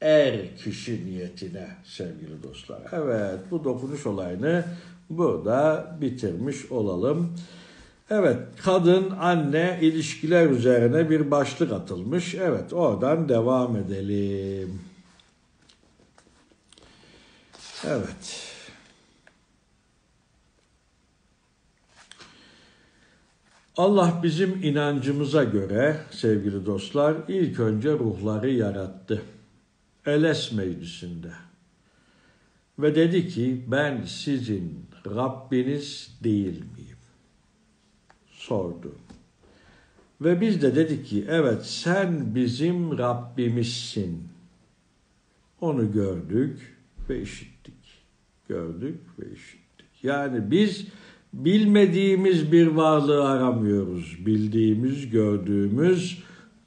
[0.02, 2.82] er kişi niyetine sevgili dostlar.
[2.92, 4.66] Evet bu dokunuş olayını
[5.10, 7.34] burada bitirmiş olalım.
[8.10, 12.36] Evet, kadın anne ilişkiler üzerine bir başlık atılmış.
[12.36, 14.82] Evet, oradan devam edelim.
[17.88, 18.52] Evet.
[23.78, 29.22] Allah bizim inancımıza göre sevgili dostlar ilk önce ruhları yarattı.
[30.06, 31.32] Eles meclisinde.
[32.80, 36.98] Ve dedi ki ben sizin Rabbiniz değil miyim?
[38.28, 38.96] Sordu.
[40.22, 44.24] Ve biz de dedik ki evet sen bizim Rabbimizsin.
[45.62, 46.78] Onu gördük
[47.10, 48.04] ve işittik.
[48.48, 50.04] Gördük ve işittik.
[50.04, 50.88] Yani biz
[51.34, 54.26] bilmediğimiz bir varlığı aramıyoruz.
[54.26, 56.24] Bildiğimiz, gördüğümüz,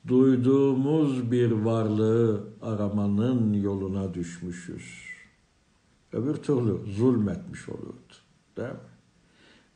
[0.08, 5.08] duyduğumuz bir varlığı aramanın yoluna düşmüşüz.
[6.12, 8.14] Öbür türlü zulmetmiş olurdu.
[8.62, 8.78] Mi?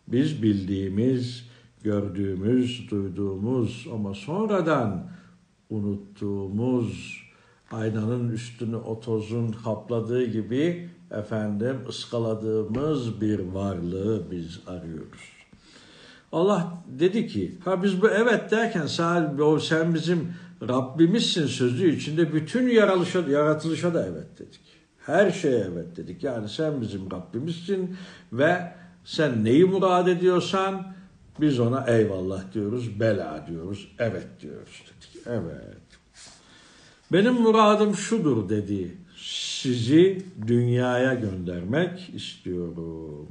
[0.09, 1.47] Biz bildiğimiz,
[1.83, 5.11] gördüğümüz, duyduğumuz ama sonradan
[5.71, 7.23] unuttuğumuz
[7.71, 15.33] aynanın üstünü o tozun kapladığı gibi efendim ıskaladığımız bir varlığı biz arıyoruz.
[16.33, 20.35] Allah dedi ki ha biz bu evet derken sen bizim
[20.69, 24.61] Rabbimizsin sözü içinde bütün yaratılışa, yaratılışa da evet dedik.
[25.07, 26.25] Her şeye evet dedik.
[26.25, 27.97] Yani sen bizim Rabbimizsin
[28.33, 28.73] ve
[29.05, 30.95] sen neyi murad ediyorsan
[31.41, 35.27] biz ona eyvallah diyoruz, bela diyoruz, evet diyoruz dedik.
[35.27, 35.83] Evet.
[37.13, 38.97] Benim muradım şudur dedi.
[39.17, 43.29] Sizi dünyaya göndermek istiyorum.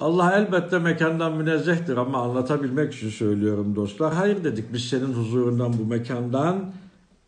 [0.00, 4.14] Allah elbette mekandan münezzehtir ama anlatabilmek için söylüyorum dostlar.
[4.14, 6.72] Hayır dedik biz senin huzurundan bu mekandan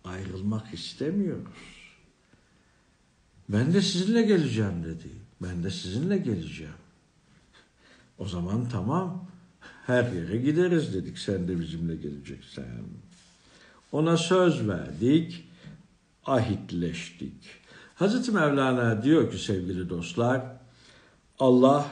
[0.05, 1.71] ayrılmak istemiyoruz.
[3.52, 5.08] Ben de sizinle geleceğim dedi.
[5.42, 6.72] Ben de sizinle geleceğim.
[8.18, 9.26] O zaman tamam
[9.86, 12.64] her yere gideriz dedik sen de bizimle geleceksen.
[13.92, 15.44] Ona söz verdik,
[16.26, 17.34] ahitleştik.
[17.94, 20.42] Hazreti Mevlana diyor ki sevgili dostlar,
[21.38, 21.86] Allah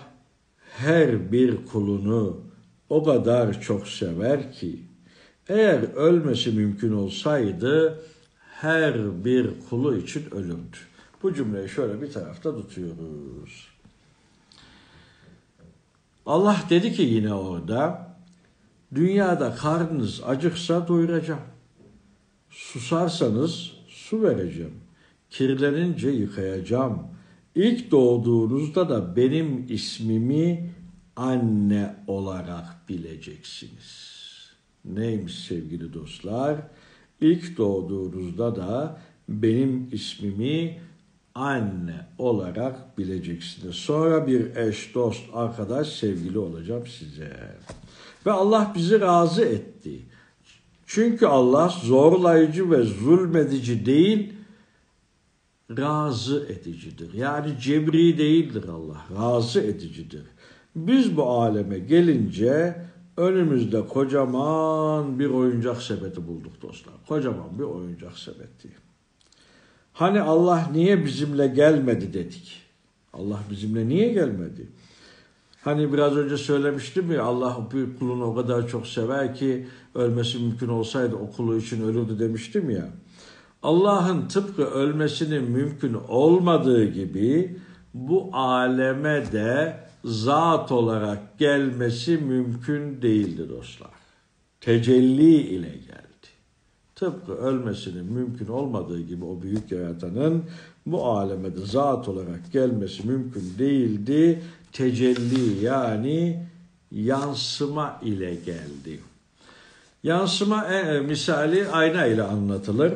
[0.76, 2.40] her bir kulunu
[2.88, 4.84] o kadar çok sever ki
[5.48, 8.02] eğer ölmesi mümkün olsaydı
[8.38, 10.89] her bir kulu için ölürdü.
[11.22, 13.68] Bu cümleyi şöyle bir tarafta tutuyoruz.
[16.26, 18.10] Allah dedi ki yine orada
[18.94, 21.40] dünyada karnınız acıksa doyuracağım.
[22.50, 24.74] Susarsanız su vereceğim.
[25.30, 27.02] Kirlenince yıkayacağım.
[27.54, 30.70] İlk doğduğunuzda da benim ismimi
[31.16, 34.10] anne olarak bileceksiniz.
[34.84, 36.56] Neymiş sevgili dostlar?
[37.20, 40.80] İlk doğduğunuzda da benim ismimi
[41.34, 43.74] anne olarak bileceksiniz.
[43.74, 47.56] Sonra bir eş, dost, arkadaş, sevgili olacağım size.
[48.26, 50.02] Ve Allah bizi razı etti.
[50.86, 54.32] Çünkü Allah zorlayıcı ve zulmedici değil,
[55.78, 57.14] razı edicidir.
[57.14, 60.22] Yani cebri değildir Allah, razı edicidir.
[60.76, 62.76] Biz bu aleme gelince
[63.16, 66.94] önümüzde kocaman bir oyuncak sepeti bulduk dostlar.
[67.08, 68.68] Kocaman bir oyuncak sepeti.
[69.92, 72.62] Hani Allah niye bizimle gelmedi dedik.
[73.12, 74.68] Allah bizimle niye gelmedi?
[75.64, 80.68] Hani biraz önce söylemiştim ya Allah bir kulunu o kadar çok sever ki ölmesi mümkün
[80.68, 82.88] olsaydı o kulu için ölürdü demiştim ya.
[83.62, 87.56] Allah'ın tıpkı ölmesinin mümkün olmadığı gibi
[87.94, 93.90] bu aleme de zat olarak gelmesi mümkün değildi dostlar.
[94.60, 95.99] Tecelli ile geldi.
[97.00, 100.44] Tıpkı ölmesinin mümkün olmadığı gibi o büyük yaratanın
[100.86, 104.42] bu aleme de zat olarak gelmesi mümkün değildi.
[104.72, 106.46] Tecelli yani
[106.92, 109.00] yansıma ile geldi.
[110.02, 112.92] Yansıma e, misali ayna ile anlatılır.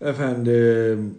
[0.00, 1.14] Efendim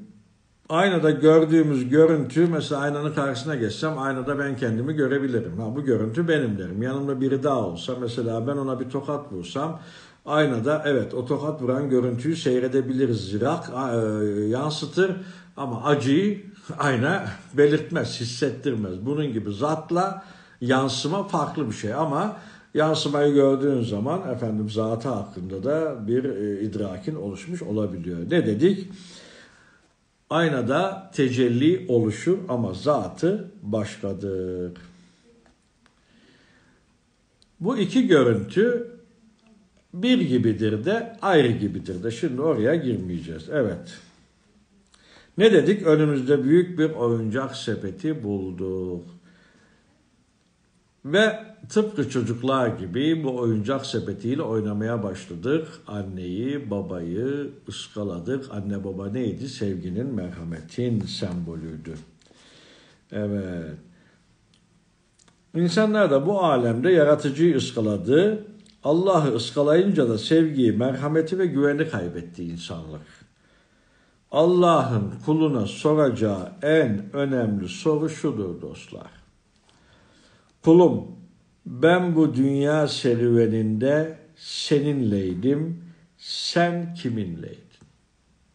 [0.72, 5.60] aynada gördüğümüz görüntü mesela aynanın karşısına geçsem aynada ben kendimi görebilirim.
[5.60, 6.82] Ha, bu görüntü benim derim.
[6.82, 9.80] Yanımda biri daha olsa mesela ben ona bir tokat vursam
[10.26, 13.30] aynada evet o tokat vuran görüntüyü seyredebiliriz.
[13.30, 15.12] Zirak e, yansıtır
[15.58, 16.46] ama acıyı
[16.78, 19.06] ayna belirtmez, hissettirmez.
[19.06, 20.24] Bunun gibi zatla
[20.62, 22.38] yansıma farklı bir şey ama
[22.74, 28.20] yansımayı gördüğün zaman efendim zatı hakkında da bir e, idrakin oluşmuş olabiliyor.
[28.30, 28.90] Ne dedik?
[30.32, 34.72] Aynada tecelli oluşur ama zatı başkadır.
[37.60, 38.92] Bu iki görüntü
[39.94, 42.12] bir gibidir de ayrı gibidir de.
[42.12, 43.50] Şimdi oraya girmeyeceğiz.
[43.52, 43.98] Evet.
[45.38, 45.84] Ne dedik?
[45.84, 49.06] Önümüzde büyük bir oyuncak sepeti bulduk.
[51.06, 51.40] Ve
[51.70, 55.68] tıpkı çocuklar gibi bu oyuncak sepetiyle oynamaya başladık.
[55.88, 58.46] Anneyi, babayı ıskaladık.
[58.52, 59.50] Anne baba neydi?
[59.50, 61.96] Sevginin, merhametin sembolüydü.
[63.12, 63.74] Evet.
[65.56, 68.46] İnsanlar da bu alemde yaratıcıyı ıskaladı.
[68.84, 73.02] Allah'ı ıskalayınca da sevgiyi, merhameti ve güveni kaybetti insanlık.
[74.32, 79.21] Allah'ın kuluna soracağı en önemli soru şudur dostlar.
[80.64, 81.08] Kulum
[81.66, 85.84] ben bu dünya serüveninde seninleydim,
[86.18, 87.82] sen kiminleydin?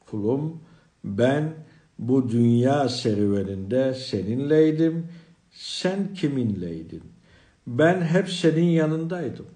[0.07, 0.61] Kulum
[1.05, 1.55] ben
[1.99, 5.07] bu dünya serüveninde seninleydim,
[5.51, 7.03] sen kiminleydin?
[7.67, 9.47] Ben hep senin yanındaydım.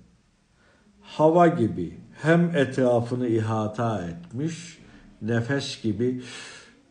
[1.02, 4.78] Hava gibi hem etrafını ihata etmiş,
[5.22, 6.22] nefes gibi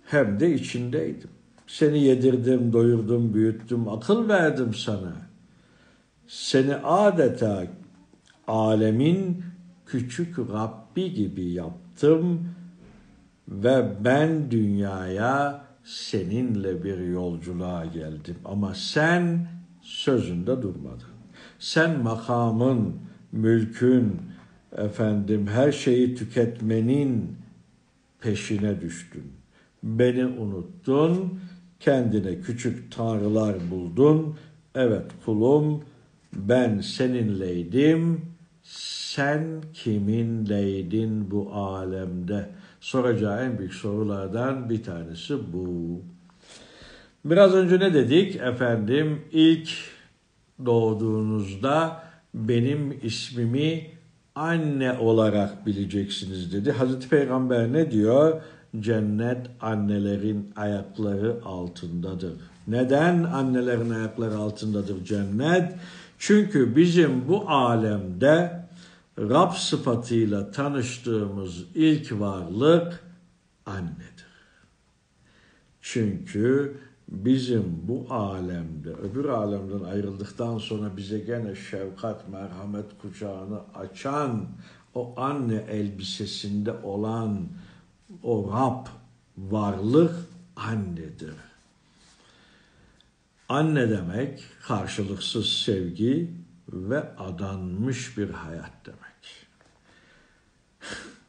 [0.06, 1.30] hem de içindeydim.
[1.68, 5.29] Seni yedirdim, doyurdum, büyüttüm, akıl verdim sana.''
[6.30, 7.68] Seni adeta
[8.48, 9.44] alemin
[9.86, 12.48] küçük Rabbi gibi yaptım
[13.48, 18.36] ve ben dünyaya seninle bir yolculuğa geldim.
[18.46, 19.48] Ama sen
[19.82, 21.10] sözünde durmadın.
[21.60, 22.96] Sen makamın,
[23.32, 24.22] mülkün,
[24.78, 27.38] efendim her şeyi tüketmenin
[28.22, 29.24] peşine düştün.
[29.84, 31.40] Beni unuttun,
[31.80, 34.36] kendine küçük tanrılar buldun.
[34.76, 35.84] Evet kulum
[36.34, 38.22] ben seninleydim,
[38.64, 42.50] sen kiminleydin bu alemde?
[42.80, 46.02] Soracağı en büyük sorulardan bir tanesi bu.
[47.26, 48.36] Biraz önce ne dedik?
[48.36, 49.70] Efendim ilk
[50.66, 52.04] doğduğunuzda
[52.34, 53.88] benim ismimi
[54.36, 56.72] anne olarak bileceksiniz dedi.
[56.72, 58.42] Hazreti Peygamber ne diyor?
[58.80, 62.34] Cennet annelerin ayakları altındadır.
[62.68, 65.74] Neden annelerin ayakları altındadır cennet?
[66.20, 68.66] Çünkü bizim bu alemde
[69.20, 73.04] Rab sıfatıyla tanıştığımız ilk varlık
[73.66, 74.26] annedir.
[75.82, 84.48] Çünkü bizim bu alemde, öbür alemden ayrıldıktan sonra bize gene şefkat, merhamet kucağını açan,
[84.96, 87.48] o anne elbisesinde olan
[88.24, 88.88] o Rab
[89.38, 90.16] varlık
[90.56, 91.49] annedir.
[93.50, 96.34] Anne demek karşılıksız sevgi
[96.70, 99.00] ve adanmış bir hayat demek.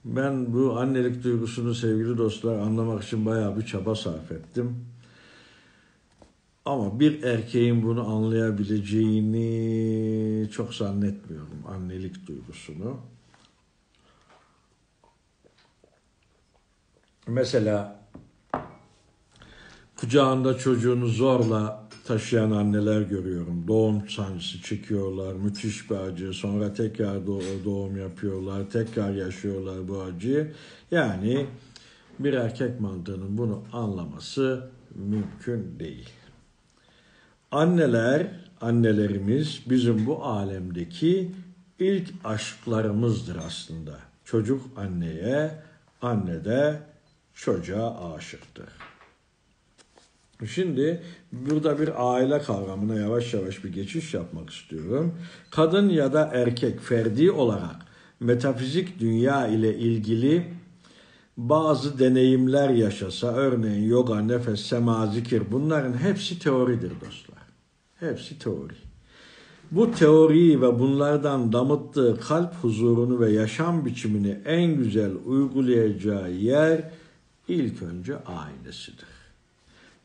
[0.04, 4.86] Ben bu annelik duygusunu sevgili dostlar anlamak için bayağı bir çaba sarf ettim.
[6.64, 13.00] Ama bir erkeğin bunu anlayabileceğini çok zannetmiyorum annelik duygusunu.
[17.26, 18.00] Mesela
[19.96, 21.79] kucağında çocuğunu zorla
[22.10, 23.64] taşıyan anneler görüyorum.
[23.68, 26.32] Doğum sancısı çekiyorlar, müthiş bir acı.
[26.32, 27.26] Sonra tekrar
[27.64, 30.52] doğum yapıyorlar, tekrar yaşıyorlar bu acıyı.
[30.90, 31.46] Yani
[32.18, 36.08] bir erkek mantığının bunu anlaması mümkün değil.
[37.50, 38.26] Anneler,
[38.60, 41.32] annelerimiz bizim bu alemdeki
[41.78, 43.98] ilk aşklarımızdır aslında.
[44.24, 45.50] Çocuk anneye,
[46.02, 46.80] anne de
[47.34, 48.89] çocuğa aşıktır.
[50.46, 55.14] Şimdi burada bir aile kavramına yavaş yavaş bir geçiş yapmak istiyorum.
[55.50, 57.76] Kadın ya da erkek ferdi olarak
[58.20, 60.44] metafizik dünya ile ilgili
[61.36, 67.38] bazı deneyimler yaşasa, örneğin yoga, nefes, sema, zikir bunların hepsi teoridir dostlar.
[68.00, 68.74] Hepsi teori.
[69.70, 76.90] Bu teoriyi ve bunlardan damıttığı kalp huzurunu ve yaşam biçimini en güzel uygulayacağı yer
[77.48, 79.09] ilk önce ailesidir.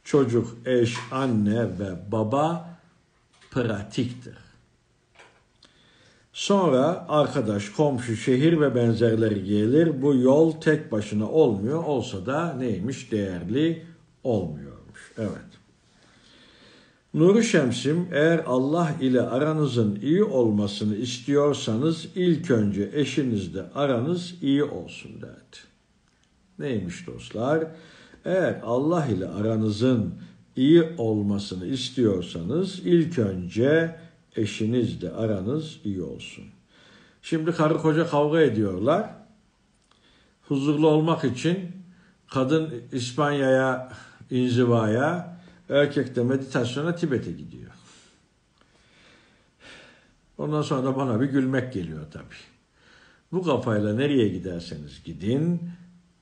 [0.05, 2.69] Çocuk, eş, anne ve baba
[3.51, 4.37] pratiktir.
[6.33, 10.01] Sonra arkadaş, komşu, şehir ve benzerleri gelir.
[10.01, 11.83] Bu yol tek başına olmuyor.
[11.83, 13.11] Olsa da neymiş?
[13.11, 13.85] Değerli
[14.23, 15.11] olmuyormuş.
[15.17, 15.55] Evet.
[17.13, 25.21] Nuru Şemsim eğer Allah ile aranızın iyi olmasını istiyorsanız ilk önce eşinizle aranız iyi olsun
[25.21, 25.57] derdi.
[26.59, 27.67] Neymiş dostlar?
[28.25, 30.13] Eğer Allah ile aranızın
[30.55, 33.95] iyi olmasını istiyorsanız ilk önce
[34.35, 36.43] eşinizle aranız iyi olsun.
[37.21, 39.09] Şimdi karı koca kavga ediyorlar.
[40.47, 41.71] Huzurlu olmak için
[42.27, 43.91] kadın İspanya'ya,
[44.31, 45.37] inzivaya,
[45.69, 47.71] erkek de meditasyona Tibet'e gidiyor.
[50.37, 52.23] Ondan sonra da bana bir gülmek geliyor tabii.
[53.31, 55.61] Bu kafayla nereye giderseniz gidin,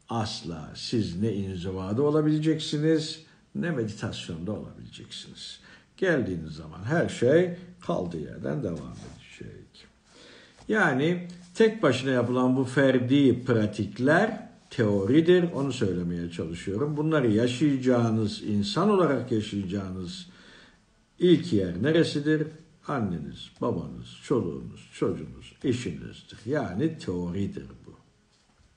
[0.10, 3.26] asla siz ne inzivada olabileceksiniz
[3.56, 5.60] ne meditasyonda olabileceksiniz.
[5.97, 9.88] Geldiğiniz zaman her şey kaldığı yerden devam edecek.
[10.68, 15.51] Yani tek başına yapılan bu ferdi pratikler teoridir.
[15.51, 16.97] Onu söylemeye çalışıyorum.
[16.97, 20.28] Bunları yaşayacağınız, insan olarak yaşayacağınız
[21.20, 22.47] ilk yer neresidir?
[22.88, 26.39] Anneniz, babanız, çoluğunuz, çocuğunuz, eşinizdir.
[26.45, 27.93] Yani teoridir bu.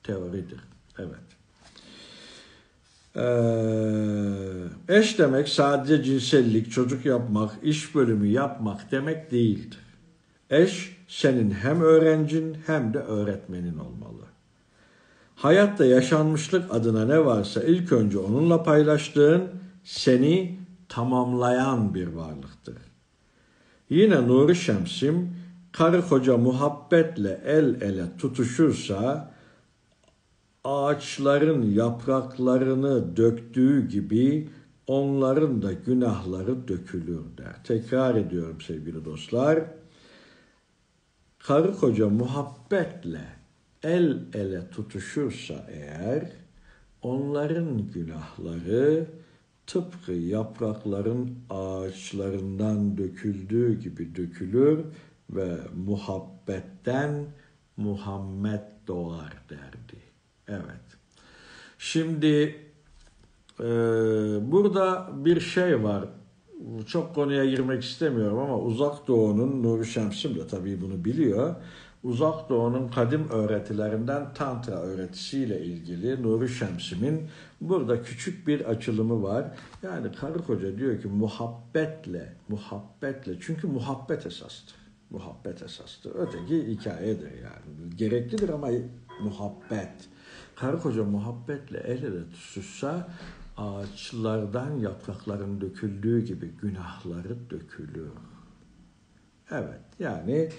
[0.03, 0.59] Teoridir.
[0.99, 1.27] Evet.
[3.15, 9.79] Ee, eş demek sadece cinsellik, çocuk yapmak, iş bölümü yapmak demek değildir.
[10.49, 14.23] Eş senin hem öğrencin hem de öğretmenin olmalı.
[15.35, 19.43] Hayatta yaşanmışlık adına ne varsa ilk önce onunla paylaştığın
[19.83, 22.77] seni tamamlayan bir varlıktır.
[23.89, 25.35] Yine Nuri Şemsim
[25.71, 29.31] karı koca muhabbetle el ele tutuşursa
[30.67, 34.49] ağaçların yapraklarını döktüğü gibi
[34.87, 37.63] onların da günahları dökülür der.
[37.63, 39.63] Tekrar ediyorum sevgili dostlar.
[41.39, 43.21] Karı koca muhabbetle
[43.83, 46.31] el ele tutuşursa eğer
[47.01, 49.07] onların günahları
[49.67, 54.79] tıpkı yaprakların ağaçlarından döküldüğü gibi dökülür
[55.29, 57.25] ve muhabbetten
[57.77, 60.06] Muhammed doğar derdi.
[60.47, 60.97] Evet.
[61.77, 62.55] Şimdi
[63.59, 63.65] e,
[64.51, 66.05] burada bir şey var.
[66.87, 71.55] Çok konuya girmek istemiyorum ama Uzak Doğu'nun Nuri Şemsim de tabii bunu biliyor.
[72.03, 77.29] Uzak Doğu'nun kadim öğretilerinden Tantra öğretisiyle ilgili Nuri Şemsim'in
[77.61, 79.45] burada küçük bir açılımı var.
[79.83, 84.75] Yani karı koca diyor ki muhabbetle, muhabbetle çünkü muhabbet esastır.
[85.09, 86.11] Muhabbet esastır.
[86.15, 87.95] Öteki hikayedir yani.
[87.97, 88.69] Gereklidir ama
[89.21, 90.09] muhabbet.
[90.59, 93.07] Karı koca muhabbetle el ele tutuşsa
[93.57, 98.09] ağaçlardan yaprakların döküldüğü gibi günahları dökülür.
[99.51, 100.49] Evet yani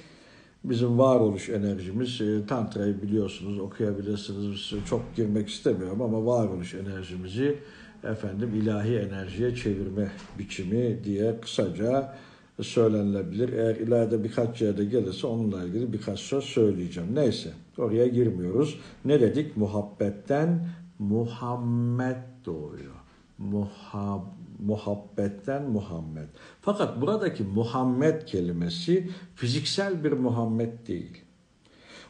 [0.64, 7.59] bizim varoluş enerjimiz e, tantrayı biliyorsunuz okuyabilirsiniz çok girmek istemiyorum ama varoluş enerjimizi
[8.05, 12.14] efendim ilahi enerjiye çevirme biçimi diye kısaca
[12.62, 13.53] söylenilebilir.
[13.53, 17.14] Eğer ileride birkaç yerde gelirse onunla ilgili birkaç söz söyleyeceğim.
[17.14, 18.78] Neyse oraya girmiyoruz.
[19.04, 19.56] Ne dedik?
[19.56, 20.68] Muhabbetten
[20.98, 22.16] Muhammed
[22.46, 22.94] doğuyor.
[23.38, 24.22] Muhab
[24.58, 26.28] muhabbetten Muhammed.
[26.60, 31.24] Fakat buradaki Muhammed kelimesi fiziksel bir Muhammed değil.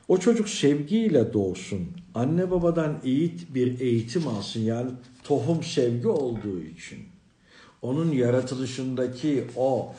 [0.08, 1.88] O çocuk sevgiyle doğsun.
[2.14, 4.60] Anne babadan iyi bir eğitim alsın.
[4.60, 4.90] Yani
[5.24, 6.98] tohum sevgi olduğu için.
[7.82, 9.94] Onun yaratılışındaki o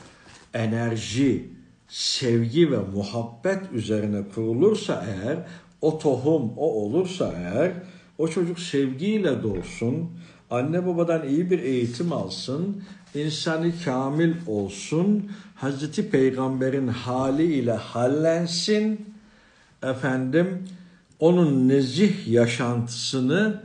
[0.54, 1.48] enerji,
[1.90, 5.38] sevgi ve muhabbet üzerine kurulursa eğer,
[5.80, 7.72] o tohum o olursa eğer,
[8.18, 10.10] o çocuk sevgiyle doğsun,
[10.50, 12.82] anne babadan iyi bir eğitim alsın,
[13.14, 19.14] insanı kamil olsun, Hazreti Peygamber'in haliyle hallensin,
[19.82, 20.68] efendim,
[21.18, 23.62] onun nezih yaşantısını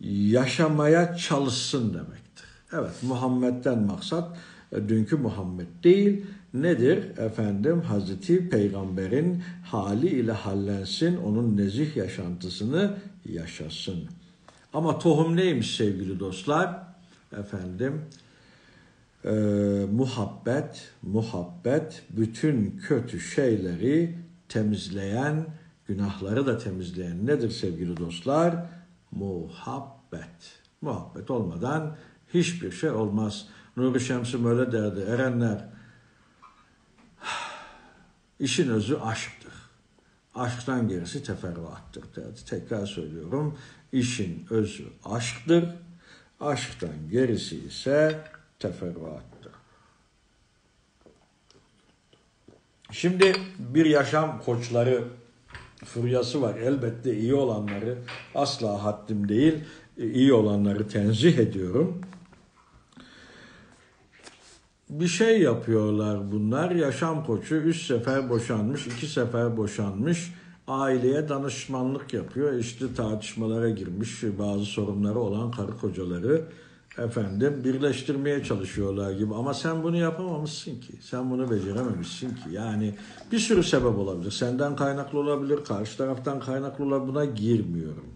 [0.00, 2.46] yaşamaya çalışsın demektir.
[2.72, 4.36] Evet, Muhammed'den maksat
[4.72, 6.26] e, dünkü Muhammed değil.
[6.54, 7.18] Nedir?
[7.18, 14.04] Efendim Hazreti Peygamber'in hali ile hallensin, onun nezih yaşantısını yaşasın.
[14.72, 16.82] Ama tohum neymiş sevgili dostlar?
[17.38, 18.02] Efendim
[19.24, 19.30] e,
[19.92, 24.14] muhabbet, muhabbet bütün kötü şeyleri
[24.48, 25.46] temizleyen,
[25.86, 28.66] günahları da temizleyen nedir sevgili dostlar?
[29.10, 30.60] Muhabbet.
[30.80, 31.96] Muhabbet olmadan
[32.34, 33.46] hiçbir şey olmaz.
[33.76, 35.00] Nuri Şemsim öyle derdi.
[35.00, 35.75] Erenler
[38.40, 39.52] işin özü aşktır.
[40.34, 42.04] Aşktan gerisi teferruattır.
[42.46, 43.58] Tekrar söylüyorum.
[43.92, 45.64] İşin özü aşktır.
[46.40, 48.24] Aşktan gerisi ise
[48.58, 49.52] teferruattır.
[52.90, 55.04] Şimdi bir yaşam koçları
[55.84, 56.54] furyası var.
[56.54, 57.98] Elbette iyi olanları
[58.34, 59.64] asla haddim değil.
[59.98, 62.00] iyi olanları tenzih ediyorum
[65.00, 66.70] bir şey yapıyorlar bunlar.
[66.70, 70.34] Yaşam koçu üç sefer boşanmış, iki sefer boşanmış.
[70.68, 72.58] Aileye danışmanlık yapıyor.
[72.58, 76.44] İşte tartışmalara girmiş bazı sorunları olan karı kocaları
[76.98, 79.34] efendim birleştirmeye çalışıyorlar gibi.
[79.34, 80.92] Ama sen bunu yapamamışsın ki.
[81.00, 82.50] Sen bunu becerememişsin ki.
[82.52, 82.94] Yani
[83.32, 84.30] bir sürü sebep olabilir.
[84.30, 87.14] Senden kaynaklı olabilir, karşı taraftan kaynaklı olabilir.
[87.14, 88.15] Buna girmiyorum.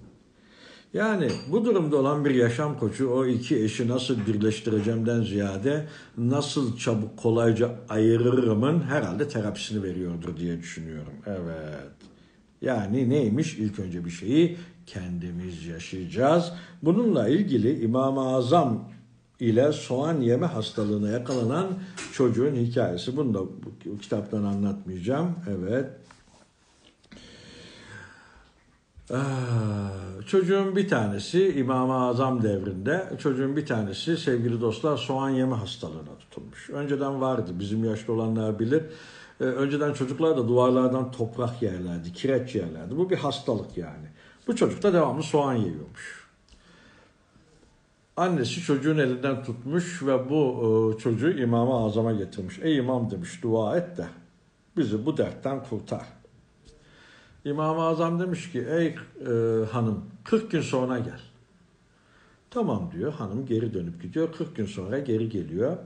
[0.94, 5.86] Yani bu durumda olan bir yaşam koçu o iki eşi nasıl birleştireceğimden ziyade
[6.18, 11.12] nasıl çabuk kolayca ayırırımın herhalde terapisini veriyordur diye düşünüyorum.
[11.26, 11.92] Evet.
[12.62, 13.54] Yani neymiş?
[13.58, 16.52] İlk önce bir şeyi kendimiz yaşayacağız.
[16.82, 18.90] Bununla ilgili İmam-ı Azam
[19.40, 21.68] ile soğan yeme hastalığına yakalanan
[22.12, 23.16] çocuğun hikayesi.
[23.16, 25.34] Bunu da bu kitaptan anlatmayacağım.
[25.48, 25.90] Evet.
[28.99, 28.99] Ah,
[30.26, 36.70] çocuğun bir tanesi İmam-ı Azam devrinde çocuğun bir tanesi sevgili dostlar soğan yeme hastalığına tutulmuş.
[36.70, 38.82] Önceden vardı bizim yaşlı olanlar bilir.
[39.40, 42.96] Ee, önceden çocuklar da duvarlardan toprak yerlerdi, kireç yerlerdi.
[42.96, 44.06] Bu bir hastalık yani.
[44.46, 46.20] Bu çocuk da devamlı soğan yiyormuş.
[48.16, 52.58] Annesi çocuğun elinden tutmuş ve bu e, çocuğu İmam-ı Azam'a getirmiş.
[52.62, 54.06] Ey imam demiş dua et de
[54.76, 56.19] bizi bu dertten kurtar.
[57.44, 58.94] İmam-ı Azam demiş ki ey e,
[59.64, 61.20] hanım 40 gün sonra gel.
[62.50, 65.76] Tamam diyor hanım geri dönüp gidiyor 40 gün sonra geri geliyor.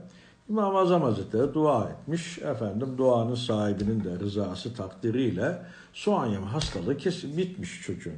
[0.49, 2.37] İmam-ı Azam Hazretleri dua etmiş.
[2.37, 5.61] Efendim duanın sahibinin de rızası takdiriyle
[5.93, 8.13] soğan yeme hastalığı kesin bitmiş çocuğun.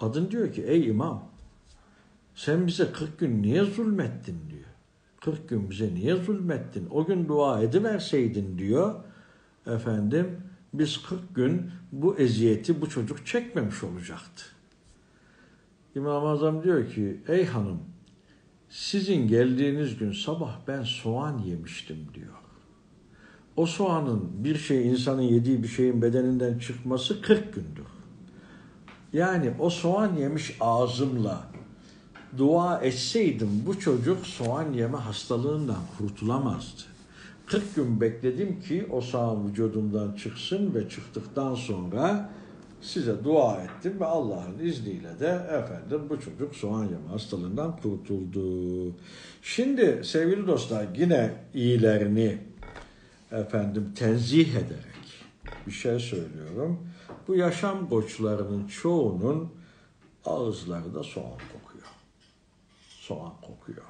[0.00, 1.24] Kadın diyor ki ey imam
[2.34, 4.64] sen bize 40 gün niye zulmettin diyor.
[5.20, 6.88] 40 gün bize niye zulmettin?
[6.90, 8.94] O gün dua ediverseydin diyor.
[9.66, 10.40] Efendim
[10.78, 14.44] biz 40 gün bu eziyeti bu çocuk çekmemiş olacaktı.
[15.94, 17.80] İmam-ı Azam diyor ki ey hanım
[18.68, 22.34] sizin geldiğiniz gün sabah ben soğan yemiştim diyor.
[23.56, 27.86] O soğanın bir şey insanın yediği bir şeyin bedeninden çıkması 40 gündür.
[29.12, 31.46] Yani o soğan yemiş ağzımla
[32.38, 36.93] dua etseydim bu çocuk soğan yeme hastalığından kurtulamazdı.
[37.46, 42.30] 40 gün bekledim ki o soğan vücudumdan çıksın ve çıktıktan sonra
[42.80, 48.96] size dua ettim ve Allah'ın izniyle de efendim bu çocuk soğan yeme hastalığından kurtuldu.
[49.42, 52.38] Şimdi sevgili dostlar yine iyilerini
[53.32, 55.24] efendim tenzih ederek
[55.66, 56.88] bir şey söylüyorum.
[57.28, 59.52] Bu yaşam koçlarının çoğunun
[60.24, 61.86] ağızları da soğan kokuyor.
[62.88, 63.86] Soğan kokuyor.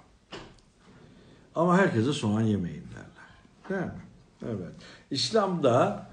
[1.55, 3.14] Ama herkese soğan yemeyin derler.
[4.43, 4.73] Evet.
[5.11, 6.07] İslam'da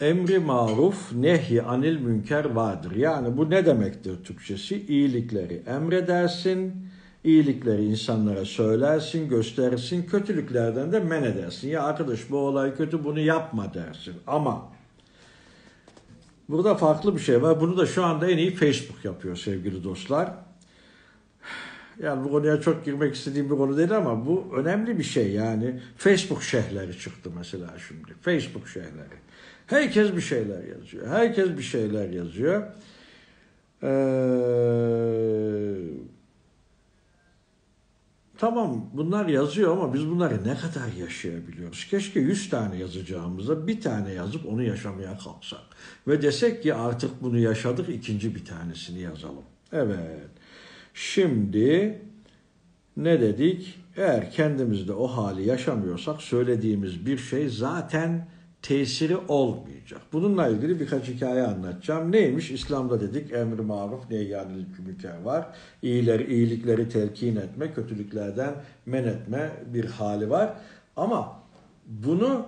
[0.00, 2.96] emri maruf, nehi anil münker vardır.
[2.96, 4.86] Yani bu ne demektir Türkçesi?
[4.86, 6.86] İyilikleri emredersin,
[7.24, 11.68] iyilikleri insanlara söylersin, gösterirsin, kötülüklerden de men edersin.
[11.68, 14.14] Ya arkadaş bu olay kötü bunu yapma dersin.
[14.26, 14.68] Ama
[16.48, 17.60] burada farklı bir şey var.
[17.60, 20.49] Bunu da şu anda en iyi Facebook yapıyor sevgili dostlar.
[22.02, 25.80] Yani bu konuya çok girmek istediğim bir konu değil ama bu önemli bir şey yani.
[25.96, 28.14] Facebook şehirleri çıktı mesela şimdi.
[28.22, 29.20] Facebook şehirleri.
[29.66, 31.08] Herkes bir şeyler yazıyor.
[31.08, 32.62] Herkes bir şeyler yazıyor.
[33.82, 33.88] Ee,
[38.38, 41.86] tamam bunlar yazıyor ama biz bunları ne kadar yaşayabiliyoruz?
[41.90, 45.60] Keşke 100 tane yazacağımıza bir tane yazıp onu yaşamaya kalksak.
[46.08, 49.44] Ve desek ki artık bunu yaşadık ikinci bir tanesini yazalım.
[49.72, 50.30] Evet.
[50.94, 51.98] Şimdi
[52.96, 53.80] ne dedik?
[53.96, 58.26] Eğer kendimizde o hali yaşamıyorsak söylediğimiz bir şey zaten
[58.62, 60.00] tesiri olmayacak.
[60.12, 62.12] Bununla ilgili birkaç hikaye anlatacağım.
[62.12, 62.50] Neymiş?
[62.50, 65.46] İslam'da dedik emri maruf neyyanil münker var.
[65.82, 68.54] İyileri, iyilikleri telkin etme, kötülüklerden
[68.86, 70.54] men etme bir hali var.
[70.96, 71.42] Ama
[71.86, 72.46] bunu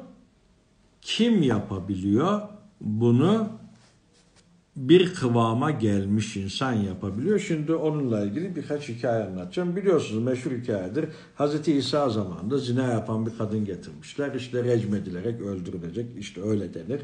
[1.00, 2.40] kim yapabiliyor?
[2.80, 3.48] Bunu
[4.76, 7.38] bir kıvama gelmiş insan yapabiliyor.
[7.38, 9.76] Şimdi onunla ilgili birkaç hikaye anlatacağım.
[9.76, 11.08] Biliyorsunuz meşhur hikayedir.
[11.38, 11.68] Hz.
[11.68, 14.34] İsa zamanında zina yapan bir kadın getirmişler.
[14.34, 16.06] İşte recmedilerek öldürülecek.
[16.18, 17.00] İşte öyle denir.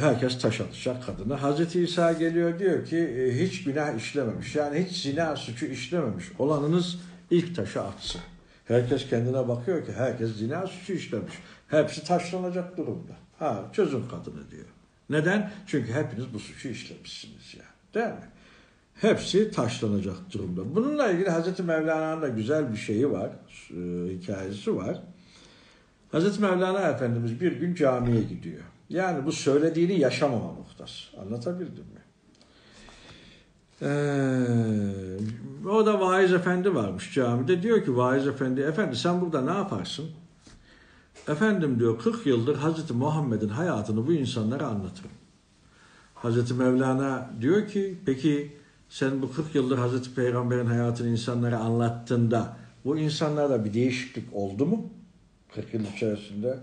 [0.00, 1.36] Herkes taş atacak kadına.
[1.36, 1.76] Hz.
[1.76, 4.56] İsa geliyor diyor ki hiç günah işlememiş.
[4.56, 6.24] Yani hiç zina suçu işlememiş.
[6.38, 6.98] Olanınız
[7.30, 8.20] ilk taşı atsın.
[8.64, 11.34] Herkes kendine bakıyor ki herkes zina suçu işlemiş.
[11.68, 13.12] Hepsi taşlanacak durumda.
[13.38, 14.66] Ha çözün kadını diyor.
[15.10, 15.50] Neden?
[15.66, 17.64] Çünkü hepiniz bu suçu işlemişsiniz ya.
[17.94, 18.28] Değil mi?
[18.94, 20.74] Hepsi taşlanacak durumda.
[20.74, 23.30] Bununla ilgili Hazreti Mevlana'nın da güzel bir şeyi var,
[23.70, 25.02] e, hikayesi var.
[26.12, 28.62] Hazreti Mevlana Efendimiz bir gün camiye gidiyor.
[28.88, 30.92] Yani bu söylediğini yaşamama muhtas.
[31.20, 32.00] Anlatabildim mi?
[33.82, 37.62] Ee, o da vaiz efendi varmış camide.
[37.62, 40.10] Diyor ki vaiz efendi, efendi sen burada ne yaparsın?
[41.28, 45.10] Efendim diyor 40 yıldır Hazreti Muhammed'in hayatını bu insanlara anlatırım.
[46.14, 48.56] Hazreti Mevlana diyor ki peki
[48.88, 54.90] sen bu 40 yıldır Hazreti Peygamber'in hayatını insanlara anlattığında bu insanlarda bir değişiklik oldu mu?
[55.54, 56.58] 40 yıl içerisinde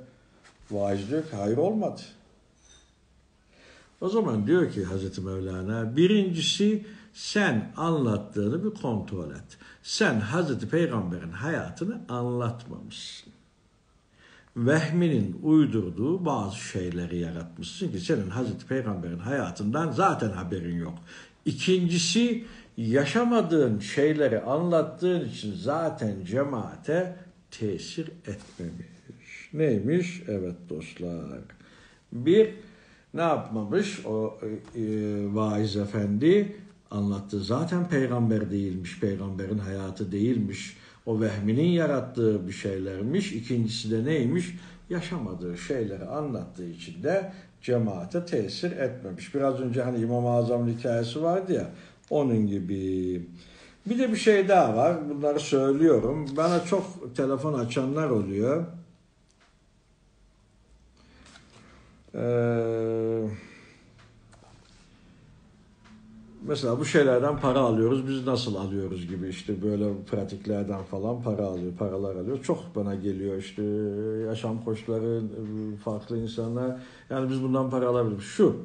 [0.71, 2.01] vaiz diyor ki hayır olmadı.
[4.01, 9.57] O zaman diyor ki Hazreti Mevlana birincisi sen anlattığını bir kontrol et.
[9.83, 13.36] Sen Hazreti Peygamber'in hayatını anlatmamışsın
[14.57, 20.93] vehminin uydurduğu bazı şeyleri yaratmışsın ki senin Hazreti Peygamber'in hayatından zaten haberin yok.
[21.45, 22.45] İkincisi
[22.77, 27.15] yaşamadığın şeyleri anlattığın için zaten cemaate
[27.51, 29.49] tesir etmemiş.
[29.53, 30.23] Neymiş?
[30.27, 31.39] Evet dostlar.
[32.13, 32.53] Bir,
[33.13, 34.39] ne yapmamış o
[34.75, 34.81] e,
[35.33, 36.55] vaiz efendi?
[36.91, 37.43] Anlattı.
[37.43, 40.77] Zaten peygamber değilmiş, peygamberin hayatı değilmiş
[41.07, 43.33] o vehminin yarattığı bir şeylermiş.
[43.33, 44.55] İkincisi de neymiş?
[44.89, 47.31] Yaşamadığı şeyleri anlattığı için de
[47.61, 49.35] cemaate tesir etmemiş.
[49.35, 51.71] Biraz önce hani İmam-ı Azam'ın hikayesi vardı ya
[52.09, 53.25] onun gibi.
[53.85, 55.09] Bir de bir şey daha var.
[55.09, 56.25] Bunları söylüyorum.
[56.37, 58.65] Bana çok telefon açanlar oluyor.
[62.13, 63.29] Eee
[66.47, 68.07] mesela bu şeylerden para alıyoruz.
[68.07, 72.43] Biz nasıl alıyoruz gibi işte böyle pratiklerden falan para alıyor, paralar alıyor.
[72.43, 73.63] Çok bana geliyor işte
[74.27, 75.21] yaşam koçları,
[75.83, 76.81] farklı insanlar.
[77.09, 78.23] Yani biz bundan para alabiliriz.
[78.23, 78.55] Şu,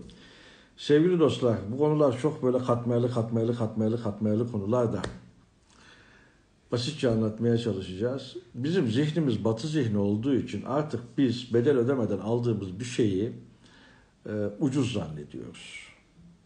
[0.76, 5.02] sevgili dostlar bu konular çok böyle katmerli, katmerli, katmerli, katmerli konular da
[6.72, 8.36] basitçe anlatmaya çalışacağız.
[8.54, 13.32] Bizim zihnimiz batı zihni olduğu için artık biz bedel ödemeden aldığımız bir şeyi
[14.26, 15.91] e, ucuz zannediyoruz.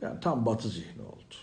[0.03, 1.35] Yani tam batı zihni oldu.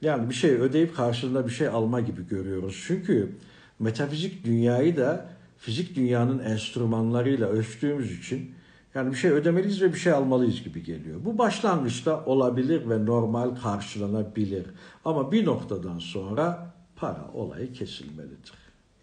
[0.00, 2.84] Yani bir şey ödeyip karşılığında bir şey alma gibi görüyoruz.
[2.86, 3.32] Çünkü
[3.78, 5.28] metafizik dünyayı da
[5.58, 8.54] fizik dünyanın enstrümanlarıyla ölçtüğümüz için
[8.94, 11.20] yani bir şey ödemeliyiz ve bir şey almalıyız gibi geliyor.
[11.24, 14.66] Bu başlangıçta olabilir ve normal karşılanabilir.
[15.04, 18.52] Ama bir noktadan sonra para olayı kesilmelidir.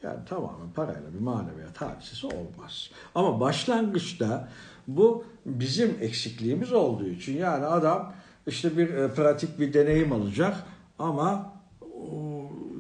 [0.04, 2.90] Yani tamamen parayla bir maneviyat hadisesi olmaz.
[3.16, 4.50] Ama başlangıçta
[4.88, 8.14] bu bizim eksikliğimiz olduğu için yani adam
[8.48, 10.58] işte bir e, pratik bir deneyim alacak
[11.00, 11.54] ama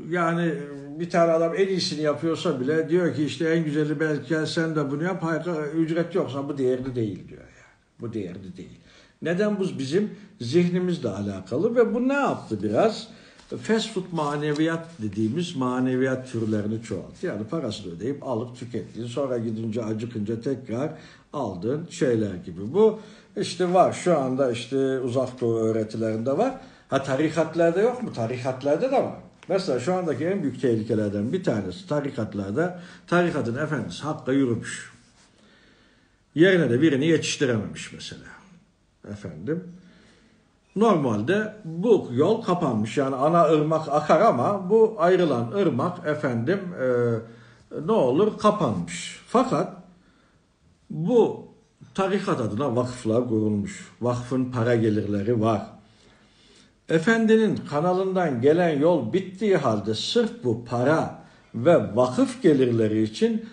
[0.09, 0.53] yani
[0.99, 4.91] bir tane adam en iyisini yapıyorsa bile diyor ki işte en güzeli belki sen de
[4.91, 5.23] bunu yap.
[5.23, 7.73] Hayır, ücret yoksa bu değerli değil diyor yani.
[7.99, 8.79] Bu değerli değil.
[9.21, 10.09] Neden bu bizim
[10.41, 13.07] zihnimizle alakalı ve bu ne yaptı biraz?
[13.61, 17.25] Fast food maneviyat dediğimiz maneviyat türlerini çoğalttı.
[17.25, 20.91] Yani parasını ödeyip alıp tükettiğin sonra gidince acıkınca tekrar
[21.33, 22.73] aldığın şeyler gibi.
[22.73, 22.99] Bu
[23.37, 26.53] işte var şu anda işte uzak doğu öğretilerinde var.
[26.89, 28.13] Ha tarikatlarda yok mu?
[28.13, 29.15] Tarikatlarda da var.
[29.47, 34.93] Mesela şu andaki en büyük tehlikelerden bir tanesi tarikatlarda tarikatın efendisi hakka yürümüş.
[36.35, 38.25] Yerine de birini yetiştirememiş mesela.
[39.11, 39.63] Efendim.
[40.75, 42.97] Normalde bu yol kapanmış.
[42.97, 46.87] Yani ana ırmak akar ama bu ayrılan ırmak efendim e,
[47.85, 49.21] ne olur kapanmış.
[49.27, 49.73] Fakat
[50.89, 51.47] bu
[51.93, 53.91] tarikat adına vakıflar kurulmuş.
[54.01, 55.61] Vakfın para gelirleri var.
[56.89, 61.23] Efendinin kanalından gelen yol bittiği halde sırf bu para
[61.55, 63.45] ve vakıf gelirleri için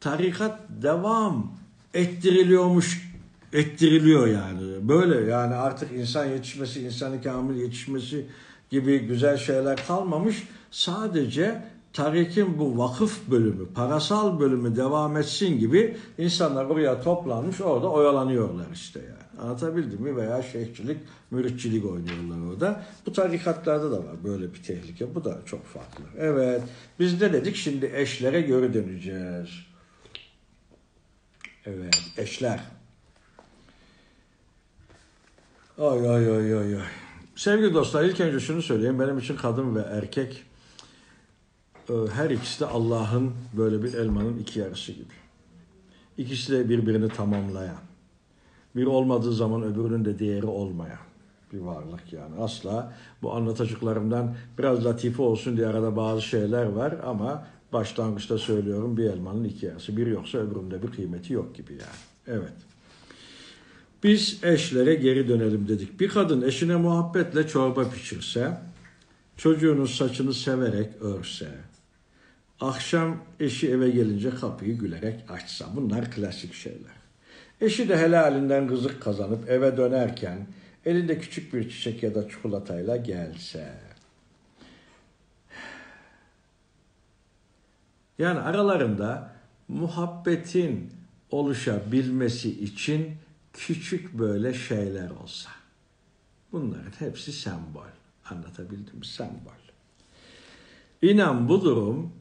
[0.00, 1.52] tarikat devam
[1.94, 3.09] ettiriliyormuş
[3.52, 4.88] ettiriliyor yani.
[4.88, 8.26] Böyle yani artık insan yetişmesi, insanı kamil yetişmesi
[8.70, 10.48] gibi güzel şeyler kalmamış.
[10.70, 18.66] Sadece tarikin bu vakıf bölümü, parasal bölümü devam etsin gibi insanlar oraya toplanmış orada oyalanıyorlar
[18.72, 19.42] işte yani.
[19.42, 20.16] Anlatabildim mi?
[20.16, 20.98] Veya şeyhçilik,
[21.30, 22.84] müritçilik oynuyorlar orada.
[23.06, 25.14] Bu tarikatlarda da var böyle bir tehlike.
[25.14, 26.04] Bu da çok farklı.
[26.18, 26.62] Evet.
[26.98, 29.48] Biz de dedik şimdi eşlere göre döneceğiz.
[31.66, 31.98] Evet.
[32.16, 32.60] Eşler.
[35.80, 36.82] Ay ay ay ay ay.
[37.36, 39.00] Sevgili dostlar ilk önce şunu söyleyeyim.
[39.00, 40.44] Benim için kadın ve erkek
[41.88, 45.14] e, her ikisi de Allah'ın böyle bir elmanın iki yarısı gibi.
[46.18, 47.78] İkisi de birbirini tamamlayan
[48.76, 50.98] bir olmadığı zaman öbürünün de değeri olmayan
[51.52, 52.42] bir varlık yani.
[52.42, 59.04] Asla bu anlatacaklarımdan biraz latife olsun diye arada bazı şeyler var ama başlangıçta söylüyorum bir
[59.04, 59.96] elmanın iki yarısı.
[59.96, 62.00] Bir yoksa öbüründe bir kıymeti yok gibi yani.
[62.26, 62.69] Evet.
[64.02, 66.00] Biz eşlere geri dönelim dedik.
[66.00, 68.58] Bir kadın eşine muhabbetle çorba pişirse,
[69.36, 71.48] çocuğunun saçını severek örse,
[72.60, 75.66] akşam eşi eve gelince kapıyı gülerek açsa.
[75.76, 77.00] Bunlar klasik şeyler.
[77.60, 80.46] Eşi de helalinden rızık kazanıp eve dönerken
[80.86, 83.72] elinde küçük bir çiçek ya da çikolatayla gelse.
[88.18, 89.32] Yani aralarında
[89.68, 90.90] muhabbetin
[91.30, 93.16] oluşabilmesi için
[93.52, 95.50] küçük böyle şeyler olsa.
[96.52, 97.90] Bunların hepsi sembol.
[98.30, 99.04] Anlatabildim?
[99.04, 99.60] Sembol.
[101.02, 102.12] İnan bu durum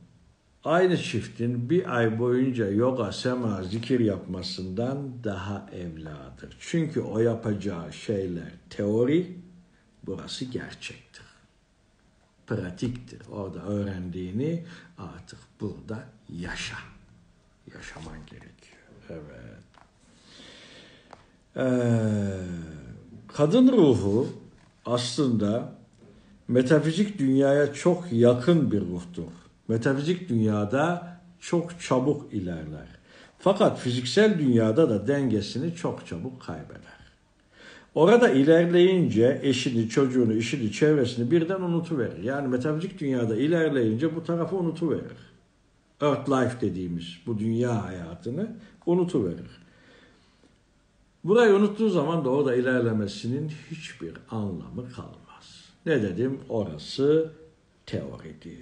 [0.64, 6.58] aynı çiftin bir ay boyunca yoga, sema, zikir yapmasından daha evladır.
[6.60, 9.38] Çünkü o yapacağı şeyler teori,
[10.06, 11.26] burası gerçektir.
[12.48, 13.22] Pratiktir.
[13.32, 14.66] Orada öğrendiğini
[14.98, 16.78] artık burada yaşa.
[17.76, 18.80] Yaşaman gerekiyor.
[19.10, 19.69] Evet.
[21.58, 21.62] Ee,
[23.28, 24.28] kadın ruhu
[24.86, 25.74] aslında
[26.47, 29.39] metafizik dünyaya çok yakın bir ruhtur
[29.70, 32.88] metafizik dünyada çok çabuk ilerler.
[33.39, 37.00] Fakat fiziksel dünyada da dengesini çok çabuk kaybeder.
[37.95, 42.24] Orada ilerleyince eşini, çocuğunu, işini, çevresini birden unutuverir.
[42.24, 45.30] Yani metafizik dünyada ilerleyince bu tarafı unutuverir.
[46.02, 49.69] Earth life dediğimiz bu dünya hayatını unutuverir.
[51.24, 55.66] Burayı unuttuğu zaman da orada ilerlemesinin hiçbir anlamı kalmaz.
[55.86, 56.40] Ne dedim?
[56.50, 57.32] Orası
[57.86, 58.60] teoridir.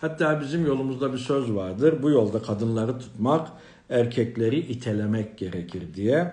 [0.00, 2.02] Hatta bizim yolumuzda bir söz vardır.
[2.02, 3.48] Bu yolda kadınları tutmak,
[3.90, 6.32] erkekleri itelemek gerekir diye.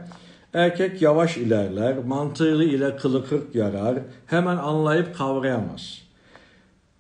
[0.53, 6.01] Erkek yavaş ilerler, mantığı ile kılı kırk yarar, hemen anlayıp kavrayamaz.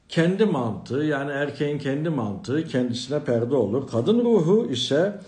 [0.09, 3.87] Kendi mantığı yani erkeğin kendi mantığı kendisine perde olur.
[3.87, 5.19] Kadın ruhu ise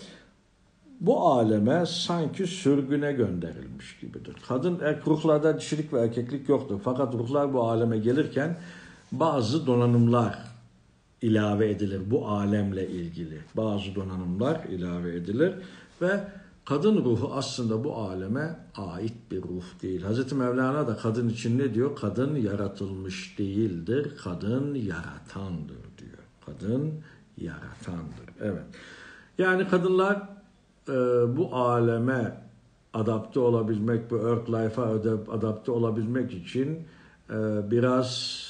[1.02, 4.36] bu aleme sanki sürgüne gönderilmiş gibidir.
[4.48, 6.80] Kadın erkek ruhlarda dişilik ve erkeklik yoktur.
[6.84, 8.58] Fakat ruhlar bu aleme gelirken
[9.12, 10.38] bazı donanımlar
[11.22, 13.38] ilave edilir bu alemle ilgili.
[13.56, 15.54] Bazı donanımlar ilave edilir
[16.02, 16.20] ve
[16.64, 20.02] kadın ruhu aslında bu aleme ait bir ruh değil.
[20.02, 21.96] Hazreti Mevlana da kadın için ne diyor?
[21.96, 26.22] Kadın yaratılmış değildir, kadın yaratandır diyor.
[26.46, 26.92] Kadın
[27.38, 28.28] yaratandır.
[28.40, 28.64] Evet.
[29.38, 30.31] Yani kadınlar
[30.88, 30.92] e,
[31.36, 32.42] bu aleme
[32.94, 34.84] adapte olabilmek, bu earth life'a
[35.32, 36.86] adapte olabilmek için
[37.30, 38.42] e, biraz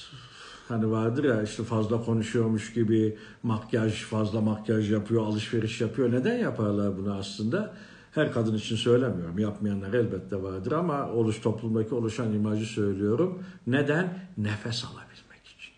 [0.68, 6.12] hani vardır ya işte fazla konuşuyormuş gibi makyaj, fazla makyaj yapıyor, alışveriş yapıyor.
[6.12, 7.74] Neden yaparlar bunu aslında?
[8.12, 9.39] Her kadın için söylemiyorum.
[9.39, 13.43] Yapmayanlar elbette vardır ama oluş toplumdaki oluşan imajı söylüyorum.
[13.66, 14.18] Neden?
[14.39, 15.72] Nefes alabilmek için.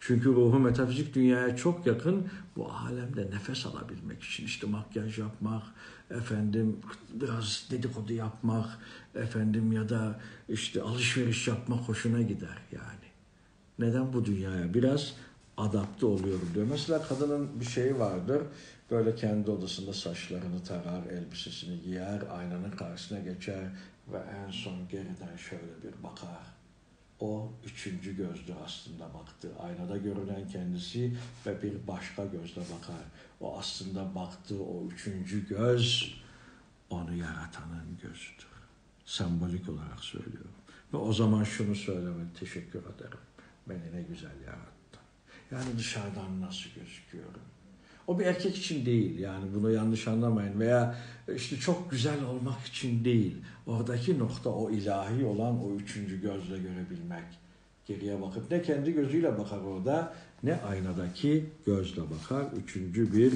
[0.00, 2.26] Çünkü ruhu metafizik dünyaya çok yakın
[2.56, 4.44] bu alemde nefes alabilmek için.
[4.44, 5.62] işte makyaj yapmak,
[6.10, 6.80] efendim
[7.12, 8.78] biraz dedikodu yapmak,
[9.14, 13.04] efendim ya da işte alışveriş yapmak hoşuna gider yani.
[13.78, 14.74] Neden bu dünyaya?
[14.74, 15.14] Biraz
[15.56, 16.66] adapte oluyorum diyor.
[16.70, 18.42] Mesela kadının bir şeyi vardır.
[18.90, 23.64] Böyle kendi odasında saçlarını tarar, elbisesini giyer, aynanın karşısına geçer
[24.12, 26.54] ve en son geriden şöyle bir bakar.
[27.20, 29.48] O üçüncü gözdür aslında baktı.
[29.58, 33.04] Aynada görünen kendisi ve bir başka gözle bakar.
[33.40, 36.14] O aslında baktığı o üçüncü göz
[36.90, 38.46] onu yaratanın gözüdür.
[39.04, 40.50] Sembolik olarak söylüyorum.
[40.92, 43.18] Ve o zaman şunu söylemek teşekkür ederim.
[43.68, 45.00] Beni ne güzel yarattın.
[45.50, 47.40] Yani dışarıdan nasıl gözüküyorum?
[48.06, 50.98] O bir erkek için değil yani bunu yanlış anlamayın veya
[51.36, 53.36] işte çok güzel olmak için değil.
[53.66, 57.24] Oradaki nokta o ilahi olan o üçüncü gözle görebilmek.
[57.86, 62.46] Geriye bakıp ne kendi gözüyle bakar orada ne aynadaki gözle bakar.
[62.64, 63.32] Üçüncü bir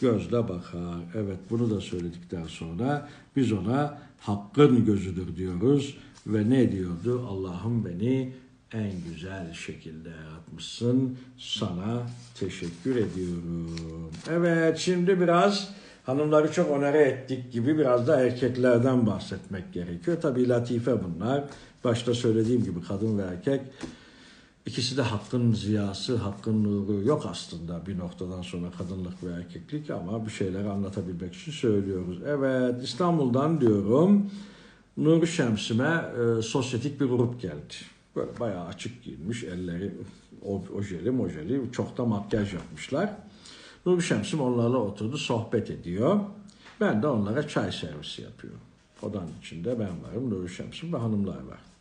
[0.00, 0.96] gözle bakar.
[1.14, 5.98] Evet bunu da söyledikten sonra biz ona hakkın gözüdür diyoruz.
[6.26, 7.26] Ve ne diyordu?
[7.28, 8.32] Allah'ım beni
[8.72, 11.18] en güzel şekilde yaratmışsın.
[11.38, 12.02] Sana
[12.40, 14.10] teşekkür ediyorum.
[14.30, 15.74] Evet şimdi biraz
[16.06, 20.16] hanımları çok onere ettik gibi biraz da erkeklerden bahsetmek gerekiyor.
[20.22, 21.44] Tabii latife bunlar.
[21.84, 23.60] Başta söylediğim gibi kadın ve erkek
[24.66, 30.26] ikisi de hakkın ziyası, hakkın nuru yok aslında bir noktadan sonra kadınlık ve erkeklik ama
[30.26, 32.18] bir şeyleri anlatabilmek için söylüyoruz.
[32.26, 34.30] Evet İstanbul'dan diyorum
[34.96, 36.04] Nuri Şems'ime
[36.38, 37.74] e, sosyetik bir grup geldi.
[38.16, 39.92] Böyle bayağı açık giyinmiş, elleri
[40.78, 43.10] ojeli mojeli, çok da makyaj yapmışlar.
[43.86, 46.20] Nuri Şems'im onlarla oturdu, sohbet ediyor.
[46.80, 48.60] Ben de onlara çay servisi yapıyorum.
[49.02, 51.71] Odanın içinde ben varım, Nuri Şems'im ve hanımlar var.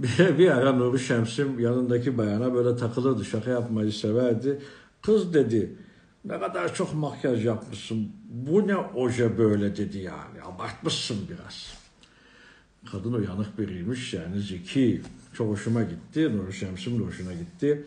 [0.18, 4.58] Bir, bir ara Nuri Şems'im yanındaki bayana böyle takılırdı, şaka yapmayı severdi.
[5.02, 5.76] Kız dedi,
[6.24, 11.74] ne kadar çok makyaj yapmışsın, bu ne oje böyle dedi yani, abartmışsın biraz.
[12.92, 15.02] Kadın uyanık biriymiş yani zeki.
[15.34, 16.36] Çok hoşuma gitti.
[16.36, 17.86] Nuri Şems'im de hoşuna gitti.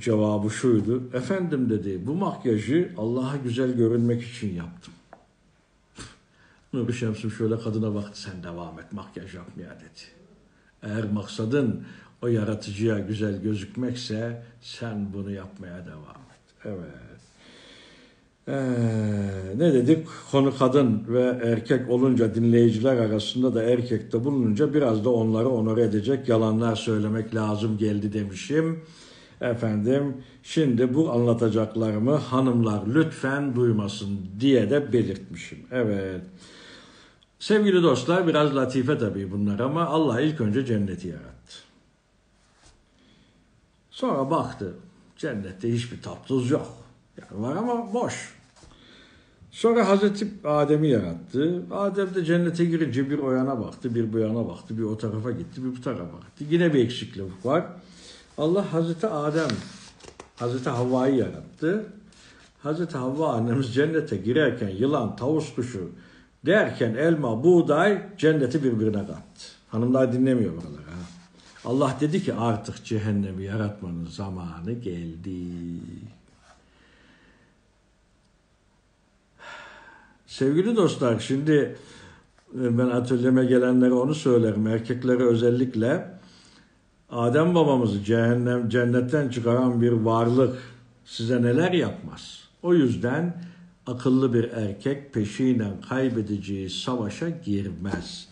[0.00, 1.02] Cevabı şuydu.
[1.12, 4.94] Efendim dedi bu makyajı Allah'a güzel görünmek için yaptım.
[6.72, 10.23] Nuri Şems'im şöyle kadına baktı sen devam et makyaj yapmaya dedi.
[10.84, 11.84] Eğer maksadın
[12.22, 16.54] o yaratıcıya güzel gözükmekse sen bunu yapmaya devam et.
[16.64, 17.04] Evet.
[18.48, 18.54] Ee,
[19.58, 20.06] ne dedik?
[20.30, 26.28] Konu kadın ve erkek olunca dinleyiciler arasında da erkekte bulununca biraz da onları onore edecek
[26.28, 28.80] yalanlar söylemek lazım geldi demişim.
[29.40, 35.58] Efendim şimdi bu anlatacaklarımı hanımlar lütfen duymasın diye de belirtmişim.
[35.72, 36.22] Evet.
[37.44, 41.54] Sevgili dostlar biraz latife tabii bunlar ama Allah ilk önce cenneti yarattı.
[43.90, 44.74] Sonra baktı
[45.16, 46.68] cennette hiçbir tat yok.
[47.20, 48.34] Yani var ama boş.
[49.50, 51.62] Sonra Hazreti Adem'i yarattı.
[51.70, 55.30] Adem de cennete girince bir o yana baktı, bir bu yana baktı, bir o tarafa
[55.30, 56.44] gitti, bir bu tarafa baktı.
[56.50, 57.64] Yine bir eksiklik var.
[58.38, 59.48] Allah Hazreti Adem,
[60.36, 61.86] Hazreti Havva'yı yarattı.
[62.62, 65.90] Hazreti Havva annemiz cennete girerken yılan, tavus kuşu
[66.46, 69.44] derken elma, buğday cenneti birbirine kattı.
[69.68, 70.82] Hanımlar dinlemiyor buraları.
[70.82, 71.04] Ha.
[71.64, 75.36] Allah dedi ki artık cehennemi yaratmanın zamanı geldi.
[80.26, 81.76] Sevgili dostlar şimdi
[82.54, 84.66] e, ben atölyeme gelenlere onu söylerim.
[84.66, 86.14] Erkeklere özellikle
[87.10, 90.56] Adem babamızı cehennem cennetten çıkaran bir varlık
[91.04, 92.40] size neler yapmaz.
[92.62, 93.44] O yüzden
[93.86, 98.28] akıllı bir erkek peşiyle kaybedeceği savaşa girmez.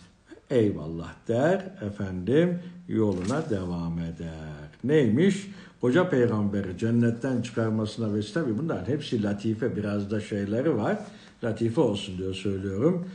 [0.49, 4.69] Eyvallah der efendim yoluna devam eder.
[4.83, 5.47] Neymiş?
[5.81, 10.97] Koca peygamberi cennetten çıkarmasına vesile bunların hepsi latife biraz da şeyleri var
[11.43, 13.07] latife olsun diyor söylüyorum.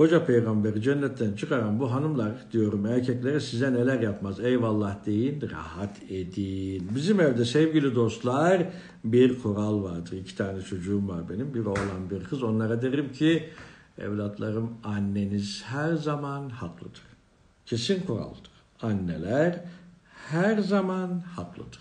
[0.00, 6.88] Hoca peygamberi cennetten çıkaran bu hanımlar diyorum erkeklere size neler yapmaz eyvallah deyin rahat edin.
[6.94, 8.66] Bizim evde sevgili dostlar
[9.04, 10.12] bir kural vardır.
[10.12, 13.48] İki tane çocuğum var benim bir oğlan bir kız onlara derim ki
[13.98, 17.02] Evlatlarım anneniz her zaman haklıdır.
[17.66, 18.50] Kesin kuraldır.
[18.82, 19.64] Anneler
[20.28, 21.80] her zaman haklıdır.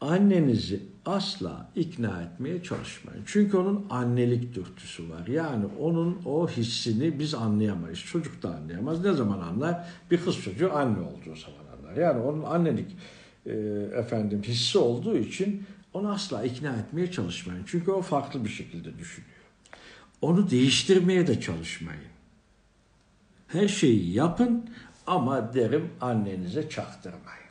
[0.00, 3.22] Annenizi asla ikna etmeye çalışmayın.
[3.26, 5.26] Çünkü onun annelik dürtüsü var.
[5.26, 7.98] Yani onun o hissini biz anlayamayız.
[7.98, 9.04] Çocuk da anlayamaz.
[9.04, 9.88] Ne zaman anlar?
[10.10, 11.96] Bir kız çocuğu anne olduğu zaman anlar.
[11.96, 12.96] Yani onun annelik
[13.46, 13.52] e,
[13.94, 17.62] efendim hissi olduğu için onu asla ikna etmeye çalışmayın.
[17.66, 19.34] Çünkü o farklı bir şekilde düşünüyor.
[20.22, 22.02] Onu değiştirmeye de çalışmayın.
[23.48, 24.70] Her şeyi yapın
[25.06, 27.43] ama derim annenize çaktırmayın.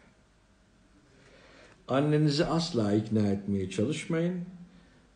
[1.87, 4.41] Annenizi asla ikna etmeye çalışmayın.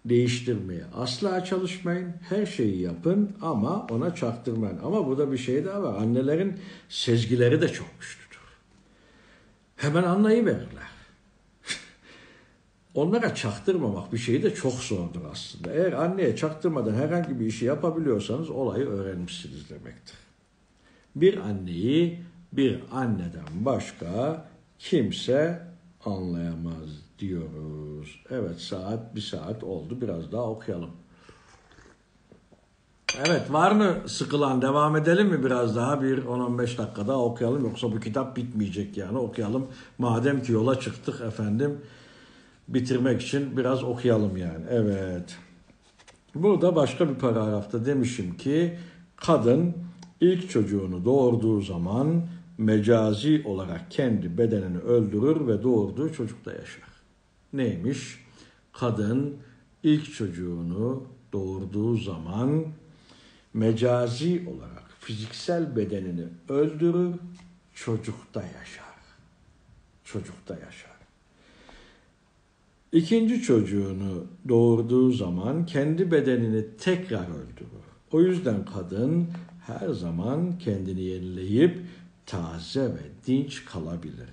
[0.06, 2.14] Değiştirmeye asla çalışmayın.
[2.30, 4.80] Her şeyi yapın ama ona çaktırmayın.
[4.84, 6.02] Ama burada bir şey daha var.
[6.02, 6.60] Annelerin
[6.90, 8.40] sezgileri de çok güçlüdür.
[9.76, 10.90] Hemen anlayıverirler.
[12.94, 15.74] Onlara çaktırmamak bir şeyi de çok zordur aslında.
[15.74, 20.18] Eğer anneye çaktırmadan herhangi bir işi yapabiliyorsanız olayı öğrenmişsiniz demektir.
[21.16, 24.46] Bir anneyi bir anneden başka
[24.80, 25.68] kimse
[26.06, 26.90] anlayamaz
[27.20, 28.20] diyoruz.
[28.30, 30.90] Evet saat bir saat oldu biraz daha okuyalım.
[33.26, 37.92] Evet var mı sıkılan devam edelim mi biraz daha bir 10-15 dakika daha okuyalım yoksa
[37.92, 39.68] bu kitap bitmeyecek yani okuyalım.
[39.98, 41.82] Madem ki yola çıktık efendim
[42.68, 44.66] bitirmek için biraz okuyalım yani.
[44.70, 45.38] Evet.
[46.36, 48.80] Burada başka bir paragrafta demişim ki
[49.16, 49.74] kadın
[50.22, 52.22] ilk çocuğunu doğurduğu zaman
[52.58, 56.90] mecazi olarak kendi bedenini öldürür ve doğurduğu çocukla yaşar.
[57.54, 58.26] Neymiş?
[58.74, 59.38] Kadın
[59.84, 61.04] ilk çocuğunu
[61.34, 62.66] doğurduğu zaman
[63.54, 67.16] mecazi olarak fiziksel bedenini öldürür,
[67.74, 68.88] çocukta yaşar.
[70.04, 70.98] Çocukta yaşar.
[72.92, 77.88] İkinci çocuğunu doğurduğu zaman kendi bedenini tekrar öldürür.
[78.12, 79.28] O yüzden kadın
[79.68, 81.80] her zaman kendini yenileyip
[82.28, 84.30] taze ve dinç kalabilir.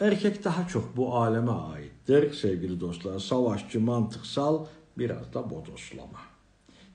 [0.00, 3.18] Erkek daha çok bu aleme aittir sevgili dostlar.
[3.18, 4.66] Savaşçı, mantıksal,
[4.98, 6.18] biraz da bodoslama.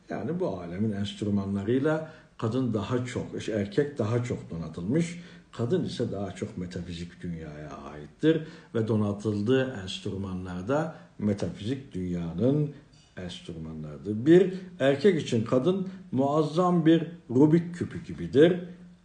[0.10, 5.20] Yani bu alemin enstrümanlarıyla kadın daha çok, erkek daha çok donatılmış,
[5.52, 8.42] kadın ise daha çok metafizik dünyaya aittir
[8.76, 12.72] ve donatıldığı enstrümanlarda metafizik dünyanın
[13.18, 14.26] enstrümanlarıdır.
[14.26, 18.60] Bir erkek için kadın muazzam bir Rubik küpü gibidir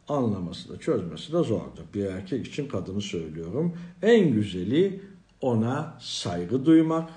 [0.09, 1.83] anlaması da çözmesi de zordur.
[1.95, 3.77] Bir erkek için kadını söylüyorum.
[4.03, 5.01] En güzeli
[5.41, 7.11] ona saygı duymak,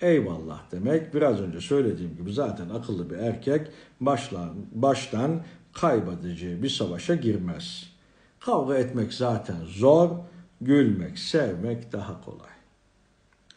[0.00, 1.14] eyvallah demek.
[1.14, 3.66] Biraz önce söylediğim gibi zaten akıllı bir erkek
[4.00, 7.92] başlan, baştan kaybedeceği bir savaşa girmez.
[8.40, 10.10] Kavga etmek zaten zor,
[10.60, 12.50] gülmek, sevmek daha kolay.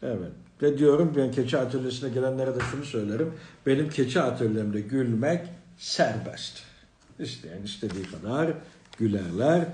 [0.02, 0.32] Evet.
[0.62, 3.32] Ve diyorum ben keçi atölyesine gelenlere de şunu söylerim.
[3.66, 5.48] Benim keçi atölyemde gülmek
[5.78, 6.71] serbest.
[7.22, 8.54] İsteyen istediği kadar
[8.98, 9.66] gülerler.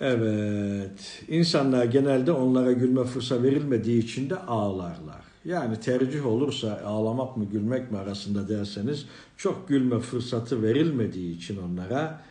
[0.00, 5.22] Evet, insanlar genelde onlara gülme fırsatı verilmediği için de ağlarlar.
[5.44, 9.06] Yani tercih olursa ağlamak mı gülmek mi arasında derseniz
[9.36, 12.22] çok gülme fırsatı verilmediği için onlara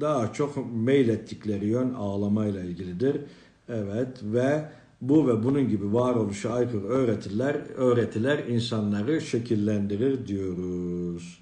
[0.00, 3.20] daha çok meylettikleri yön ağlamayla ilgilidir.
[3.68, 4.68] Evet ve
[5.00, 11.40] bu ve bunun gibi varoluşa aykırı öğretiler, öğretiler insanları şekillendirir diyoruz.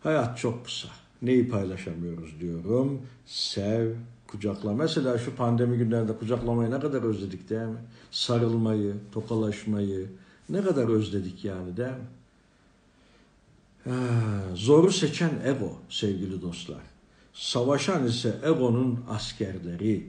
[0.00, 0.88] Hayat çok kısa.
[1.22, 3.02] Neyi paylaşamıyoruz diyorum.
[3.26, 3.94] Sev,
[4.26, 4.72] kucakla.
[4.72, 7.78] Mesela şu pandemi günlerinde kucaklamayı ne kadar özledik değil mi?
[8.10, 10.06] Sarılmayı, tokalaşmayı
[10.48, 12.08] ne kadar özledik yani değil mi?
[14.54, 16.82] Zoru seçen ego sevgili dostlar.
[17.32, 20.06] Savaşan ise egonun askerleri.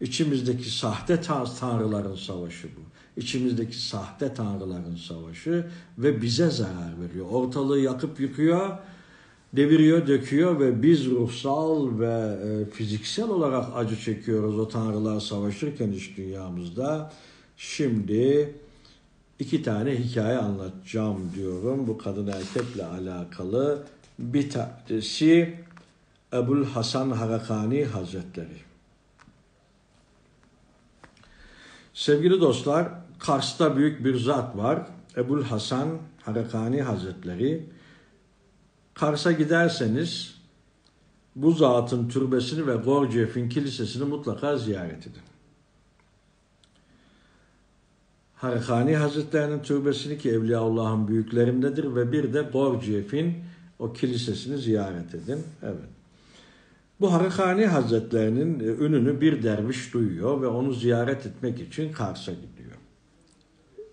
[0.00, 2.80] İçimizdeki sahte tanrıların savaşı bu.
[3.20, 5.66] İçimizdeki sahte tanrıların savaşı
[5.98, 7.26] ve bize zarar veriyor.
[7.30, 8.78] Ortalığı yakıp yıkıyor
[9.56, 16.16] deviriyor, döküyor ve biz ruhsal ve e, fiziksel olarak acı çekiyoruz o tanrılar savaşırken iş
[16.16, 17.12] dünyamızda.
[17.56, 18.54] Şimdi
[19.38, 23.84] iki tane hikaye anlatacağım diyorum bu kadın erkekle alakalı.
[24.18, 25.54] Bir tanesi
[26.32, 28.64] Ebul Hasan Harakani Hazretleri.
[31.94, 32.88] Sevgili dostlar,
[33.18, 34.86] Kars'ta büyük bir zat var.
[35.16, 35.88] Ebul Hasan
[36.22, 37.66] Harakani Hazretleri
[38.94, 40.34] Kars'a giderseniz
[41.36, 45.22] bu zatın türbesini ve Gorciyev'in kilisesini mutlaka ziyaret edin.
[48.34, 53.34] Harakani Hazretlerinin türbesini ki Evliyaullah'ın büyüklerindedir ve bir de Gorciyev'in
[53.78, 55.42] o kilisesini ziyaret edin.
[55.62, 55.94] Evet.
[57.00, 62.76] Bu Harakani Hazretlerinin ününü bir derviş duyuyor ve onu ziyaret etmek için Kars'a gidiyor.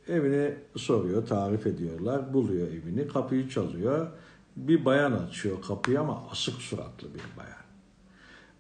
[0.08, 2.34] evini soruyor, tarif ediyorlar.
[2.34, 4.08] Buluyor evini, kapıyı çalıyor.
[4.56, 7.62] Bir bayan açıyor kapıyı ama asık suratlı bir bayan.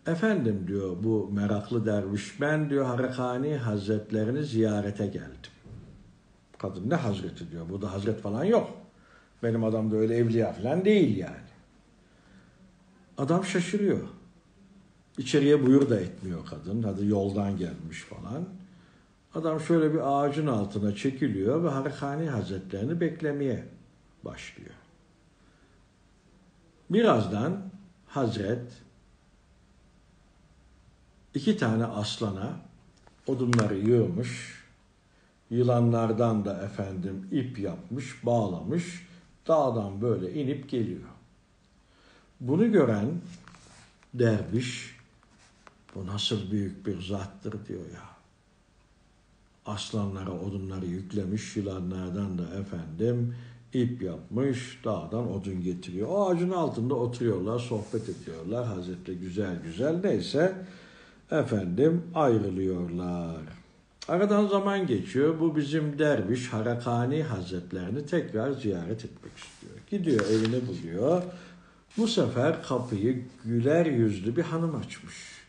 [0.08, 5.52] Efendim diyor bu meraklı derviş, ben diyor Harakani Hazretlerini ziyarete geldim.
[6.58, 8.70] Kadın ne hazreti diyor, burada hazret falan yok.
[9.44, 11.52] Benim adam da öyle evliya falan değil yani.
[13.18, 14.08] Adam şaşırıyor.
[15.18, 16.84] İçeriye buyur da etmiyor kadın.
[16.84, 18.46] Hadi yoldan gelmiş falan.
[19.36, 23.66] Adam şöyle bir ağacın altına çekiliyor ve Harakani Hazretlerini beklemeye
[24.24, 24.81] başlıyor.
[26.92, 27.62] Birazdan
[28.08, 28.72] Hazret
[31.34, 32.60] iki tane aslana
[33.28, 34.64] odunları yığmış,
[35.50, 39.08] yılanlardan da efendim ip yapmış, bağlamış,
[39.48, 41.10] dağdan böyle inip geliyor.
[42.40, 43.22] Bunu gören
[44.14, 44.98] derviş,
[45.96, 48.12] bu nasıl büyük bir zattır diyor ya.
[49.66, 53.36] Aslanlara odunları yüklemiş, yılanlardan da efendim
[53.74, 56.08] ip yapmış, dağdan odun getiriyor.
[56.12, 58.66] O ağacın altında oturuyorlar, sohbet ediyorlar.
[58.66, 60.56] Hazreti güzel güzel neyse
[61.32, 63.62] efendim ayrılıyorlar.
[64.08, 65.40] Aradan zaman geçiyor.
[65.40, 69.74] Bu bizim derviş Harakani Hazretlerini tekrar ziyaret etmek istiyor.
[69.90, 71.24] Gidiyor evini buluyor.
[71.98, 75.42] Bu sefer kapıyı güler yüzlü bir hanım açmış.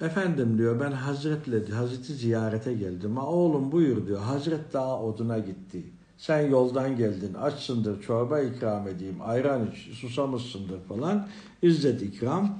[0.00, 3.16] Efendim diyor ben Hazretle Hazreti ziyarete geldim.
[3.16, 4.20] Ha oğlum buyur diyor.
[4.20, 5.82] Hazret daha oduna gitti.
[6.22, 11.28] Sen yoldan geldin açsındır çorba ikram edeyim ayran iç susamışsındır falan.
[11.62, 12.58] İzzet ikram.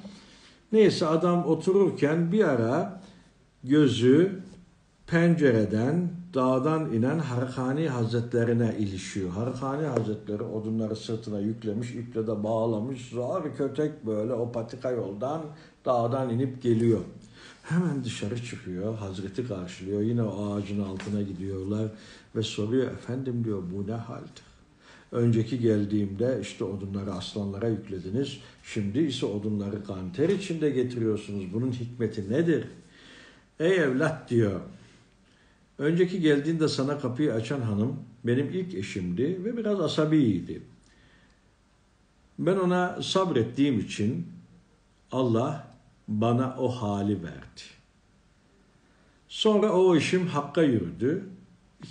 [0.73, 3.01] Neyse adam otururken bir ara
[3.65, 4.43] gözü
[5.07, 9.31] pencereden dağdan inen Harkani Hazretlerine ilişiyor.
[9.31, 13.09] Harkani Hazretleri odunları sırtına yüklemiş, iple de bağlamış.
[13.09, 15.43] Zor kötek böyle o patika yoldan
[15.85, 17.01] dağdan inip geliyor.
[17.63, 20.01] Hemen dışarı çıkıyor, Hazreti karşılıyor.
[20.01, 21.89] Yine o ağacın altına gidiyorlar
[22.37, 24.43] ve soruyor, efendim diyor bu ne haldir?
[25.13, 28.39] Önceki geldiğimde işte odunları aslanlara yüklediniz.
[28.63, 31.53] Şimdi ise odunları kanter içinde getiriyorsunuz.
[31.53, 32.65] Bunun hikmeti nedir?
[33.61, 34.61] Ey evlat diyor.
[35.79, 40.63] Önceki geldiğinde sana kapıyı açan hanım benim ilk eşimdi ve biraz asabiydi.
[42.39, 44.27] Ben ona sabrettiğim için
[45.13, 45.75] Allah
[46.09, 47.63] bana o hali verdi.
[49.29, 51.25] Sonra o işim hakka yürüdü.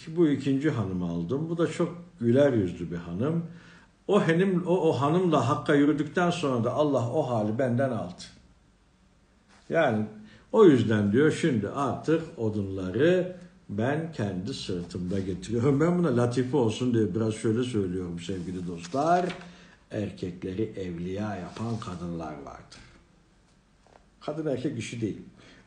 [0.07, 1.49] Bu ikinci hanımı aldım.
[1.49, 3.45] Bu da çok güler yüzlü bir hanım.
[4.07, 8.21] O hanım o, o hanımla hakka yürüdükten sonra da Allah o hali benden aldı.
[9.69, 10.05] Yani
[10.51, 13.37] o yüzden diyor şimdi artık odunları
[13.69, 15.79] ben kendi sırtımda getiriyorum.
[15.79, 19.25] Ben buna latife olsun diye biraz şöyle söylüyorum sevgili dostlar.
[19.91, 22.79] Erkekleri evliya yapan kadınlar vardır.
[24.21, 25.21] Kadın erkek işi değil.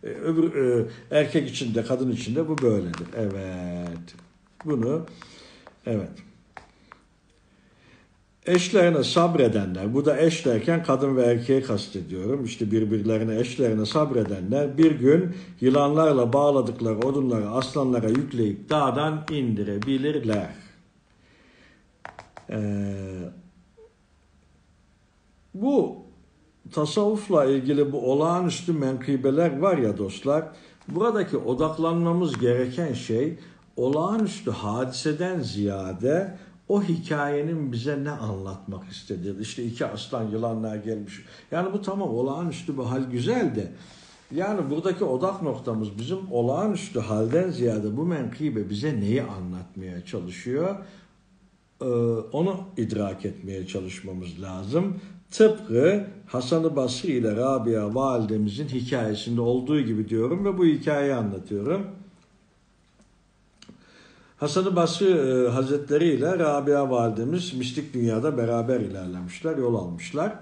[0.04, 3.06] Ee, öbür e, erkek içinde, kadın içinde bu böyledir.
[3.16, 4.14] Evet.
[4.64, 5.06] Bunu
[5.86, 6.10] evet.
[8.46, 12.44] Eşlerine sabredenler, bu da eş derken kadın ve erkeği kastediyorum.
[12.44, 20.50] İşte birbirlerine, eşlerine sabredenler bir gün yılanlarla bağladıkları odunları aslanlara yükleyip dağdan indirebilirler.
[22.50, 22.58] Ee,
[25.54, 26.03] bu
[26.72, 30.44] tasavvufla ilgili bu olağanüstü menkıbeler var ya dostlar,
[30.88, 33.38] buradaki odaklanmamız gereken şey
[33.76, 36.38] olağanüstü hadiseden ziyade
[36.68, 39.40] o hikayenin bize ne anlatmak istediği.
[39.40, 41.24] İşte iki aslan yılanlar gelmiş.
[41.50, 43.72] Yani bu tamam olağanüstü bir hal güzel de
[44.34, 50.76] yani buradaki odak noktamız bizim olağanüstü halden ziyade bu menkıbe bize neyi anlatmaya çalışıyor?
[51.80, 51.84] Ee,
[52.32, 55.00] onu idrak etmeye çalışmamız lazım.
[55.30, 61.86] Tıpkı Hasan-ı Basri ile Rabia validemizin hikayesinde olduğu gibi diyorum ve bu hikayeyi anlatıyorum.
[64.36, 70.32] Hasan-ı Basri e, Hazretleri ile Rabia validemiz mistik dünyada beraber ilerlemişler, yol almışlar.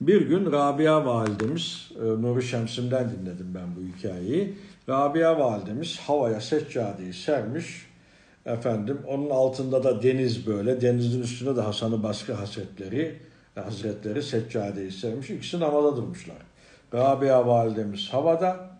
[0.00, 4.54] Bir gün Rabia validemiz, e, Nuri Şems'imden dinledim ben bu hikayeyi.
[4.88, 7.86] Rabia validemiz havaya seccadeyi sermiş.
[8.46, 10.80] Efendim onun altında da deniz böyle.
[10.80, 13.18] Denizin üstünde de Hasan-ı Basri Hazretleri,
[13.54, 15.30] Hazretleri seccadeyi sermiş.
[15.30, 16.36] İkisi havada durmuşlar.
[16.94, 18.70] Rabia validemiz havada.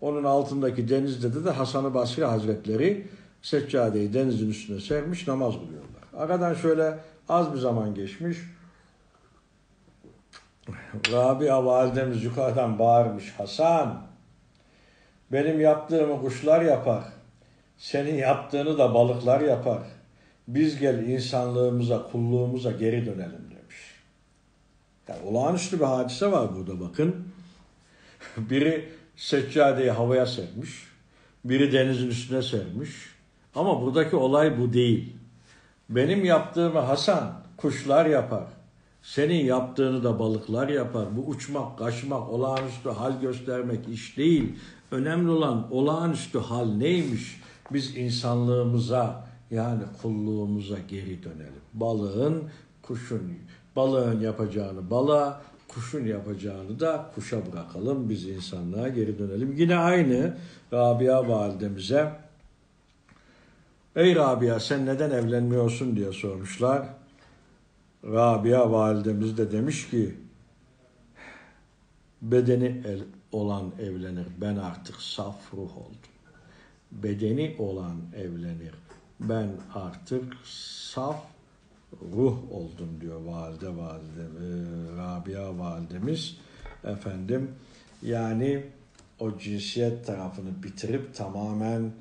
[0.00, 3.06] Onun altındaki denizde de, de Hasan-ı Basri Hazretleri
[3.42, 6.02] seccadeyi denizin üstüne sermiş namaz kılıyorlar.
[6.16, 8.38] Aradan şöyle az bir zaman geçmiş.
[11.12, 13.34] Rabia validemiz yukarıdan bağırmış.
[13.38, 14.02] Hasan
[15.32, 17.04] benim yaptığımı kuşlar yapar.
[17.78, 19.82] Senin yaptığını da balıklar yapar.
[20.48, 23.41] Biz gel insanlığımıza, kulluğumuza geri dönelim.
[25.08, 27.28] Yani olağanüstü bir hadise var burada bakın.
[28.36, 30.70] Biri seccadeyi havaya sermiş.
[31.44, 32.90] Biri denizin üstüne sermiş.
[33.54, 35.16] Ama buradaki olay bu değil.
[35.88, 38.44] Benim yaptığımı Hasan kuşlar yapar.
[39.02, 41.16] Senin yaptığını da balıklar yapar.
[41.16, 44.54] Bu uçmak, kaçmak, olağanüstü hal göstermek iş değil.
[44.90, 47.40] Önemli olan olağanüstü hal neymiş?
[47.72, 51.62] Biz insanlığımıza yani kulluğumuza geri dönelim.
[51.74, 52.42] Balığın,
[52.82, 53.32] kuşun,
[53.76, 58.08] balığın yapacağını balığa, kuşun yapacağını da kuşa bırakalım.
[58.08, 59.52] Biz insanlığa geri dönelim.
[59.56, 60.36] Yine aynı
[60.72, 62.12] Rabia validemize
[63.96, 66.88] Ey Rabia sen neden evlenmiyorsun diye sormuşlar.
[68.04, 70.16] Rabia validemiz de demiş ki
[72.22, 74.26] bedeni el olan evlenir.
[74.40, 75.96] Ben artık saf ruh oldum.
[76.92, 78.74] Bedeni olan evlenir.
[79.20, 81.31] Ben artık saf
[82.12, 84.46] ruh oldum diyor valide valide e,
[84.96, 86.36] Rabia validemiz.
[86.84, 87.50] Efendim
[88.02, 88.62] yani
[89.18, 91.92] o cinsiyet tarafını bitirip tamamen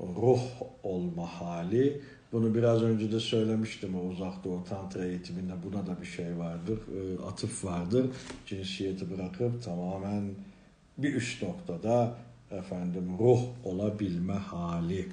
[0.00, 0.40] ruh
[0.82, 2.00] olma hali.
[2.32, 6.78] Bunu biraz önce de söylemiştim o uzak doğu tantra eğitiminde buna da bir şey vardır
[6.78, 8.06] e, atıf vardır.
[8.46, 10.34] Cinsiyeti bırakıp tamamen
[10.98, 12.14] bir üst noktada
[12.50, 15.08] efendim ruh olabilme hali.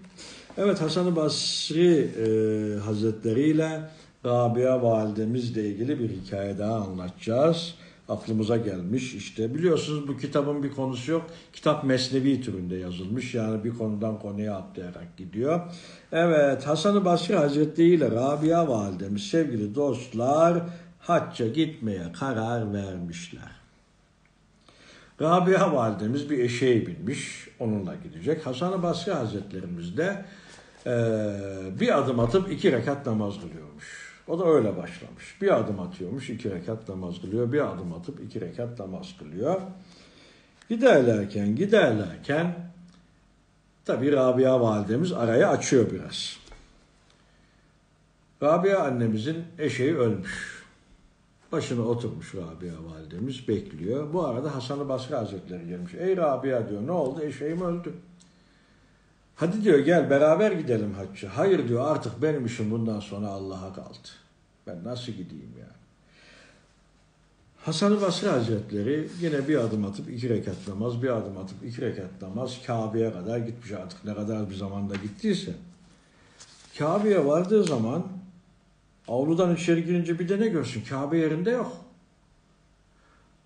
[0.57, 3.81] Evet Hasan-ı Basri e, Hazretleri ile
[4.25, 7.75] Rabia validemizle ilgili bir hikaye daha anlatacağız.
[8.09, 11.25] Aklımıza gelmiş işte biliyorsunuz bu kitabın bir konusu yok.
[11.53, 15.61] Kitap mesnevi türünde yazılmış yani bir konudan konuya atlayarak gidiyor.
[16.11, 20.63] Evet Hasan-ı Basri Hazretleri ile Rabia validemiz sevgili dostlar
[20.99, 23.51] hacca gitmeye karar vermişler.
[25.21, 28.45] Rabia validemiz bir eşeğe binmiş, onunla gidecek.
[28.45, 30.25] Hasan-ı Basri Hazretlerimiz de
[30.85, 30.91] e,
[31.79, 34.02] bir adım atıp iki rekat namaz kılıyormuş.
[34.27, 35.41] O da öyle başlamış.
[35.41, 37.51] Bir adım atıyormuş, iki rekat namaz kılıyor.
[37.51, 39.61] Bir adım atıp iki rekat namaz kılıyor.
[40.69, 42.55] Giderlerken, giderlerken
[43.85, 46.37] tabi Rabia validemiz arayı açıyor biraz.
[48.43, 50.63] Rabia annemizin eşeği ölmüş.
[51.51, 54.13] Başına oturmuş Rabia validemiz bekliyor.
[54.13, 55.93] Bu arada Hasan-ı Basri Hazretleri gelmiş.
[55.93, 57.93] Ey Rabia diyor ne oldu eşeğim öldü.
[59.43, 61.29] Hadi diyor gel beraber gidelim hacca.
[61.37, 64.07] Hayır diyor artık benim işim bundan sonra Allah'a kaldı.
[64.67, 65.77] Ben nasıl gideyim yani?
[67.65, 72.21] Hasan-ı Basri Hazretleri yine bir adım atıp iki rekat namaz, bir adım atıp iki rekat
[72.21, 75.53] namaz Kabe'ye kadar gitmiş artık ne kadar bir zamanda gittiyse.
[76.77, 78.07] Kabe'ye vardığı zaman
[79.07, 80.83] avludan içeri girince bir de ne görsün?
[80.89, 81.77] Kabe yerinde yok.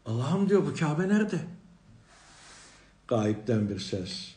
[0.05, 1.39] Allah'ım diyor bu Kabe nerede?
[3.07, 4.36] Gayipten bir ses.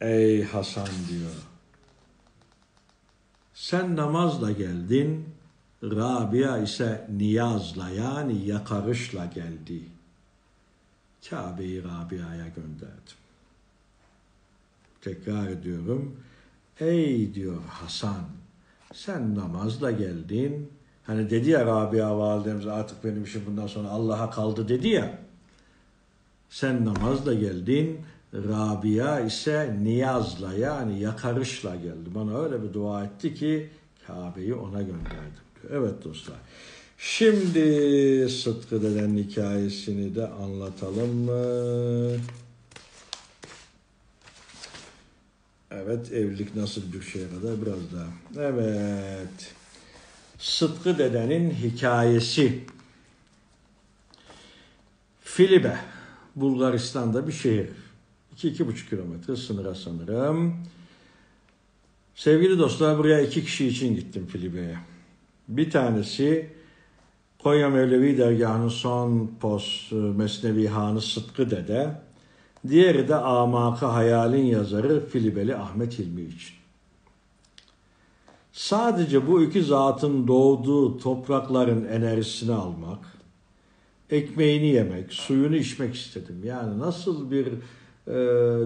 [0.00, 1.30] Ey Hasan diyor.
[3.54, 5.28] Sen namazla geldin,
[5.82, 9.82] Rabia ise niyazla yani yakarışla geldi.
[11.30, 13.18] Kabe'yi Rabia'ya gönderdim.
[15.00, 16.16] Tekrar ediyorum.
[16.80, 18.24] Ey diyor Hasan,
[18.94, 20.72] sen namazla geldin.
[21.04, 25.18] Hani dedi ya Rabia validemiz artık benim işim bundan sonra Allah'a kaldı dedi ya.
[26.48, 28.00] Sen namazla geldin,
[28.34, 32.14] Rabia ise niyazla yani yakarışla geldi.
[32.14, 33.70] Bana öyle bir dua etti ki
[34.06, 35.82] Kabe'yi ona gönderdim diyor.
[35.82, 36.36] Evet dostlar.
[36.98, 42.16] Şimdi Sıtkı deden hikayesini de anlatalım mı?
[45.70, 48.42] Evet evlilik nasıl bir şeye kadar biraz daha.
[48.44, 49.54] Evet.
[50.38, 52.64] Sıtkı dedenin hikayesi.
[55.20, 55.76] Filibe.
[56.36, 57.68] Bulgaristan'da bir şehir.
[58.38, 60.54] 2-2,5 kilometre sınıra sanırım.
[62.14, 64.76] Sevgili dostlar buraya iki kişi için gittim Filibe'ye.
[65.48, 66.50] Bir tanesi
[67.42, 72.00] Konya Mevlevi Dergahı'nın son post Mesnevi Hanı Sıtkı Dede.
[72.68, 76.56] Diğeri de Amakı Hayal'in yazarı Filibeli Ahmet Hilmi için.
[78.52, 82.98] Sadece bu iki zatın doğduğu toprakların enerjisini almak,
[84.10, 86.40] ekmeğini yemek, suyunu içmek istedim.
[86.44, 87.48] Yani nasıl bir
[88.06, 88.12] e,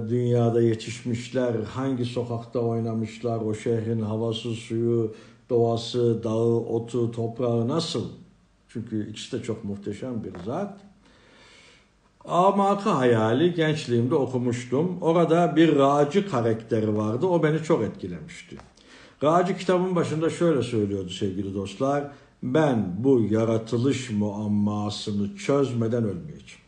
[0.09, 5.15] dünyada yetişmişler, hangi sokakta oynamışlar, o şehrin havası, suyu,
[5.51, 8.05] doğası, dağı, otu, toprağı nasıl?
[8.69, 10.81] Çünkü ikisi de çok muhteşem bir zat.
[12.25, 14.99] Amakı hayali gençliğimde okumuştum.
[15.01, 17.27] Orada bir racı karakteri vardı.
[17.27, 18.57] O beni çok etkilemişti.
[19.23, 22.11] Racı kitabın başında şöyle söylüyordu sevgili dostlar.
[22.43, 26.61] Ben bu yaratılış muammasını çözmeden ölmeyeceğim.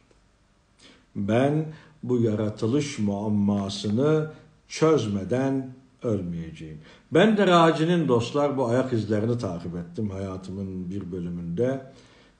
[1.17, 1.73] Ben
[2.03, 4.31] bu yaratılış muammasını
[4.69, 6.79] çözmeden ölmeyeceğim.
[7.13, 11.81] Ben de Raci'nin dostlar bu ayak izlerini takip ettim hayatımın bir bölümünde.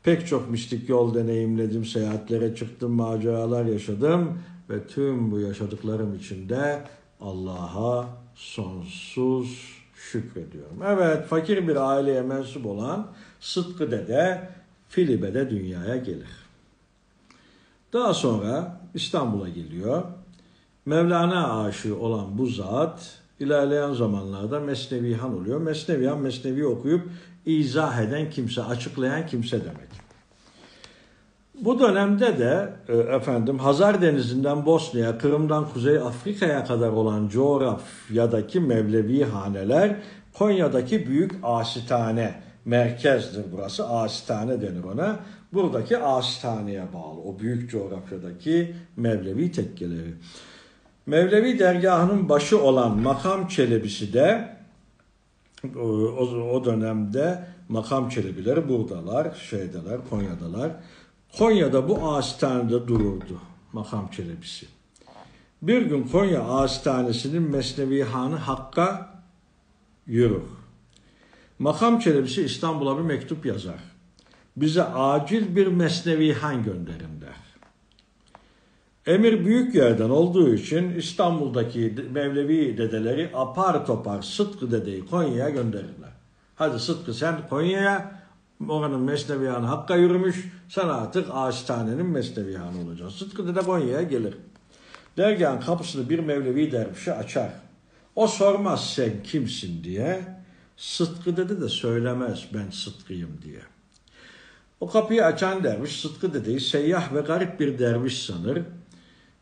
[0.03, 4.39] Pek çok mistik yol deneyimledim, seyahatlere çıktım, maceralar yaşadım
[4.71, 6.85] ve tüm bu yaşadıklarım içinde
[7.21, 10.83] Allah'a sonsuz şükrediyorum.
[10.87, 13.07] Evet fakir bir aileye mensup olan
[13.41, 14.49] Sıtkı Dede
[14.89, 16.42] Filibe'de dünyaya gelir.
[17.93, 20.03] Daha sonra İstanbul'a geliyor.
[20.87, 25.61] Mevlana aşığı olan bu zat ilerleyen zamanlarda Mesnevihan oluyor.
[25.61, 27.09] Mesnevihan Mesnevi okuyup
[27.47, 30.03] izah eden kimse, açıklayan kimse demek.
[31.55, 39.25] Bu dönemde de e, efendim Hazar Denizi'nden Bosna'ya, Kırım'dan Kuzey Afrika'ya kadar olan coğrafyadaki Mevlevi
[39.25, 39.97] haneler
[40.33, 43.89] Konya'daki büyük asitane merkezdir burası.
[43.89, 45.17] Asitane denir ona.
[45.53, 50.15] Buradaki asitaneye bağlı o büyük coğrafyadaki Mevlevi tekkeleri.
[51.07, 54.57] Mevlevi dergahının başı olan Makam Çelebisi de
[56.51, 60.73] o, dönemde Makam Çelebileri buradalar, şeydeler, Konya'dalar.
[61.39, 63.41] Konya'da bu ağaçtanede dururdu
[63.73, 64.67] makam çelebisi.
[65.63, 69.23] Bir gün Konya ağaçtanesinin Mesnevi Hanı Hakk'a
[70.07, 70.43] yürür.
[71.59, 73.92] Makam çelebisi İstanbul'a bir mektup yazar.
[74.57, 77.43] Bize acil bir Mesnevi Han gönderin der.
[79.07, 86.13] Emir büyük yerden olduğu için İstanbul'daki Mevlevi dedeleri apar topar Sıtkı dedeyi Konya'ya gönderirler.
[86.55, 88.23] Hadi Sıtkı sen Konya'ya
[88.69, 90.53] oranın Mesnevihanı Hakk'a yürümüş.
[90.69, 93.19] Sen artık Ağaçtane'nin Mesnevihanı olacaksın.
[93.19, 94.35] Sıtkı Dede Konya'ya gelir.
[95.17, 97.51] Dergahın kapısını bir Mevlevi dervişi açar.
[98.17, 100.21] O sormaz sen kimsin diye.
[100.77, 103.72] Sıtkı Dede de söylemez ben Sıtkı'yım diye.
[104.83, 108.63] O kapıyı açan derviş Sıtkı Dede'yi seyyah ve garip bir derviş sanır.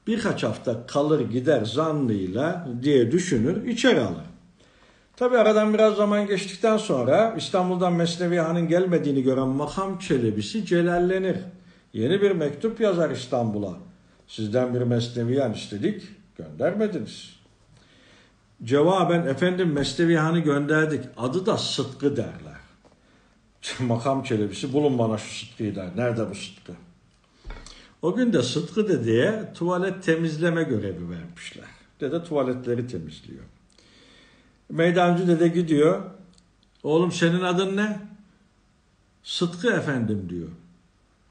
[0.06, 4.24] Birkaç hafta kalır gider zannıyla diye düşünür, içeri alır.
[5.16, 11.36] Tabi aradan biraz zaman geçtikten sonra İstanbul'dan Mesnevi Han'ın gelmediğini gören makam çelebisi celallenir.
[11.92, 13.74] Yeni bir mektup yazar İstanbul'a.
[14.26, 16.02] Sizden bir Mesnevi Han istedik,
[16.36, 17.30] göndermediniz.
[18.64, 21.00] Cevaben efendim Mesnevi Han'ı gönderdik.
[21.16, 22.49] Adı da Sıtkı derler.
[23.80, 25.96] Makam çelebisi bulun bana şu Sıtkı'yı der.
[25.96, 26.72] Nerede bu Sıtkı?
[28.02, 31.68] O gün de Sıtkı dedeye tuvalet temizleme görevi vermişler.
[32.00, 33.44] Dede tuvaletleri temizliyor.
[34.70, 36.02] Meydancı dede gidiyor.
[36.82, 38.00] Oğlum senin adın ne?
[39.22, 40.48] Sıtkı efendim diyor.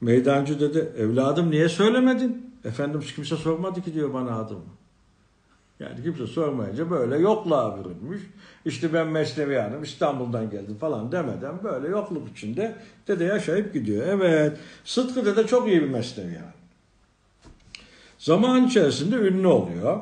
[0.00, 2.54] Meydancı dede evladım niye söylemedin?
[2.64, 4.79] Efendim kimse sormadı ki diyor bana adımı.
[5.80, 8.22] Yani kimse sormayınca böyle yokluğa bürünmüş.
[8.64, 12.74] İşte ben Mesnevi Hanım İstanbul'dan geldim falan demeden böyle yokluk içinde
[13.08, 14.06] dede yaşayıp gidiyor.
[14.06, 16.50] Evet Sıtkı dede çok iyi bir Mesnevi Hanım.
[18.18, 20.00] Zaman içerisinde ünlü oluyor.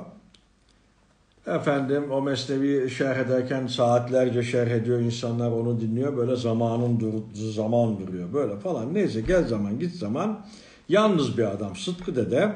[1.47, 7.99] Efendim o mesnevi şerh ederken saatlerce şerh ediyor insanlar onu dinliyor böyle zamanın dur zaman
[7.99, 10.47] duruyor böyle falan neyse gel zaman git zaman
[10.89, 12.53] yalnız bir adam Sıtkı Dede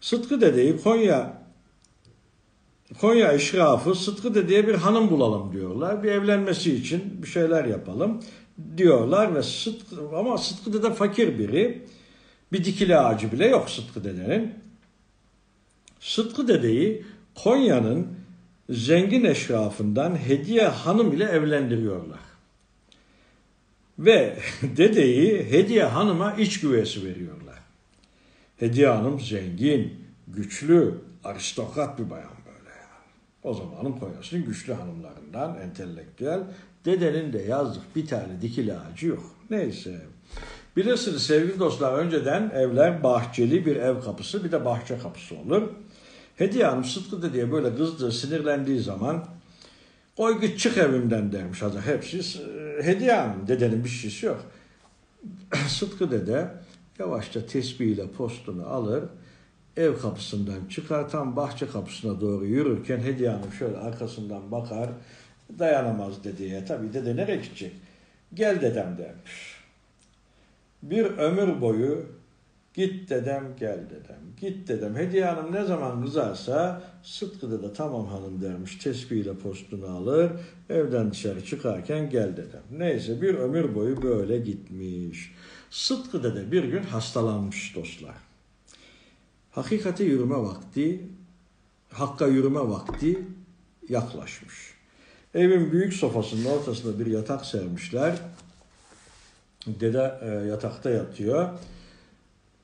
[0.00, 1.45] Sıtkı Dede'yi Konya
[3.00, 8.22] Konya İşrafı Sıtkı Dede'ye bir hanım bulalım diyorlar bir evlenmesi için bir şeyler yapalım
[8.76, 11.82] diyorlar ve Sıtkı ama Sıtkı Dede fakir biri
[12.52, 14.54] bir dikili ağacı bile yok Sıtkı Dede'nin
[16.00, 17.04] Sıtkı Dede'yi
[17.34, 18.08] Konya'nın
[18.70, 22.20] zengin eşrafından Hediye Hanım ile evlendiriyorlar.
[23.98, 27.58] Ve dedeyi Hediye Hanım'a iç güvesi veriyorlar.
[28.56, 29.94] Hediye Hanım zengin,
[30.28, 30.94] güçlü,
[31.24, 32.36] aristokrat bir bayan.
[33.46, 36.40] O zamanın Konya'sının güçlü hanımlarından, entelektüel.
[36.84, 39.22] Dedenin de yazdık bir tane dikili ağacı yok.
[39.50, 40.00] Neyse.
[40.76, 45.62] Bilirsiniz sevgili dostlar önceden evler bahçeli bir ev kapısı bir de bahçe kapısı olur.
[46.36, 49.24] Hediye Hanım Sıtkı diye böyle kızdı, sinirlendiği zaman
[50.16, 51.80] koy git çık evimden dermiş hazır.
[51.80, 52.40] Hepsi
[52.82, 54.44] Hediye Hanım dedenin bir şeysi yok.
[55.68, 56.50] Sıtkı dede
[56.98, 59.04] yavaşça tesbihiyle postunu alır.
[59.76, 64.90] Ev kapısından çıkar tam bahçe kapısına doğru yürürken Hediye Hanım şöyle arkasından bakar.
[65.58, 66.64] Dayanamaz dedeye.
[66.64, 67.72] Tabii dede nereye gidecek?
[68.34, 69.56] Gel dedem dermiş.
[70.82, 72.06] Bir ömür boyu
[72.76, 74.20] Git dedem gel dedem.
[74.40, 74.96] Git dedem.
[74.96, 78.76] Hediye Hanım ne zaman kızarsa Sıtkı da tamam hanım dermiş.
[78.76, 80.32] Tespihiyle postunu alır.
[80.70, 82.62] Evden dışarı çıkarken gel dedem.
[82.70, 85.34] Neyse bir ömür boyu böyle gitmiş.
[85.70, 88.25] Sıtkı dede bir gün hastalanmış dostlar.
[89.56, 91.00] Hakikate yürüme vakti,
[91.92, 93.18] hakka yürüme vakti
[93.88, 94.74] yaklaşmış.
[95.34, 98.18] Evin büyük sofasının ortasında bir yatak sermişler.
[99.66, 101.48] Dede e, yatakta yatıyor.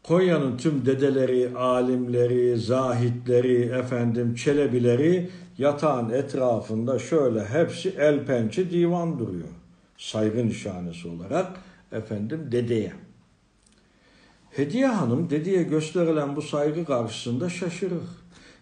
[0.03, 9.49] Konya'nın tüm dedeleri, alimleri, zahitleri, efendim çelebileri yatağın etrafında şöyle hepsi el pençe divan duruyor.
[9.99, 11.47] Saygı nişanesi olarak
[11.93, 12.93] efendim dedeye.
[14.53, 18.03] Hediye Hanım dedeye gösterilen bu saygı karşısında şaşırır.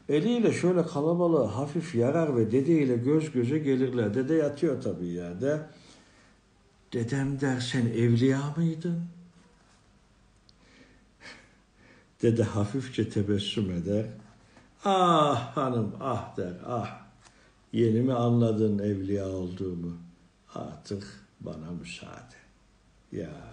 [0.09, 4.15] Eliyle şöyle kalabalığı hafif yarar ve dedeyle göz göze gelirler.
[4.15, 5.67] Dede yatıyor tabii yerde.
[6.93, 9.05] Dedem der sen evliya mıydın?
[12.23, 14.07] Dede hafifçe tebessüm eder.
[14.85, 17.01] Ah hanım ah der ah.
[17.73, 19.97] Yeni mi anladın evliya olduğumu?
[20.55, 22.37] Artık bana müsaade.
[23.13, 23.50] Ya.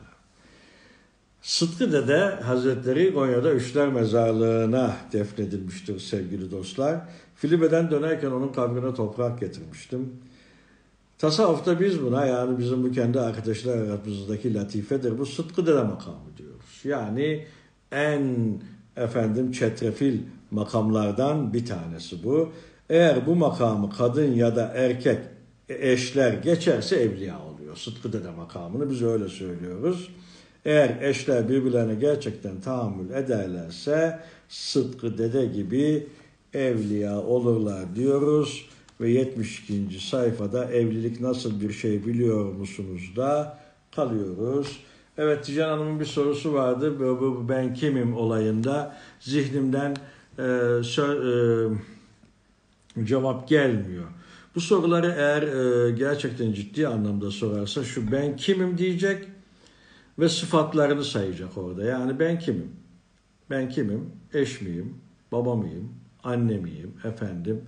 [1.48, 7.00] Sıtkı Dede Hazretleri Konya'da Üçler Mezarlığı'na defnedilmiştir sevgili dostlar.
[7.36, 10.14] Filibe'den dönerken onun kabrine toprak getirmiştim.
[11.18, 15.18] Tasavvufta biz buna yani bizim bu kendi arkadaşlar aramızdaki latifedir.
[15.18, 16.82] Bu Sıtkı Dede makamı diyoruz.
[16.84, 17.46] Yani
[17.92, 18.38] en
[18.96, 20.20] efendim çetrefil
[20.52, 22.50] makamlardan bir tanesi bu.
[22.90, 25.20] Eğer bu makamı kadın ya da erkek
[25.70, 27.76] eşler geçerse evliya oluyor.
[27.76, 30.10] Sıtkı Dede makamını biz öyle söylüyoruz.
[30.68, 34.20] Eğer eşler birbirlerine gerçekten tahammül ederlerse
[34.50, 36.08] Sıtkı Dede gibi
[36.54, 38.70] evliya olurlar diyoruz.
[39.02, 40.00] Ve 72.
[40.00, 43.58] sayfada evlilik nasıl bir şey biliyor musunuz da
[43.96, 44.80] kalıyoruz.
[45.18, 46.94] Evet Tijan Hanım'ın bir sorusu vardı.
[47.50, 49.96] Ben kimim olayında zihnimden
[50.38, 50.42] e,
[50.82, 51.78] sö-
[53.00, 54.06] e, cevap gelmiyor.
[54.56, 59.28] Bu soruları eğer e, gerçekten ciddi anlamda sorarsa şu ben kimim diyecek
[60.20, 61.84] ve sıfatlarını sayacak orada.
[61.84, 62.72] Yani ben kimim?
[63.50, 64.10] Ben kimim?
[64.34, 64.94] Eş miyim?
[65.32, 65.90] Baba mıyım?
[66.24, 66.94] Anne miyim?
[67.04, 67.62] Efendim?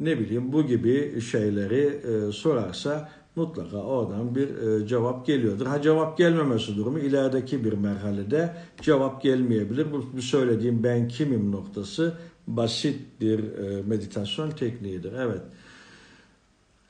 [0.00, 5.66] Ne bileyim bu gibi şeyleri e, sorarsa mutlaka oradan bir e, cevap geliyordur.
[5.66, 9.92] Ha cevap gelmemesi durumu ilerideki bir merhalede cevap gelmeyebilir.
[9.92, 12.14] Bu, bu söylediğim ben kimim noktası
[12.46, 15.12] basit bir e, meditasyon tekniğidir.
[15.12, 15.42] Evet.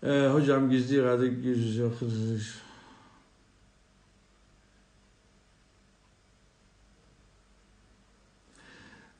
[0.03, 1.83] E, hocam gizli irade gizli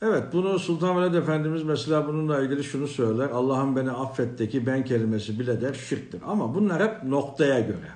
[0.07, 3.31] Evet bunu Sultan Veled Efendimiz mesela bununla ilgili şunu söyler.
[3.31, 6.21] Allah'ım beni affetteki ben kelimesi bile der şirktir.
[6.27, 7.89] Ama bunlar hep noktaya göre.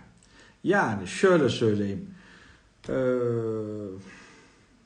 [0.65, 2.11] Yani şöyle söyleyeyim.
[2.89, 2.93] Ee,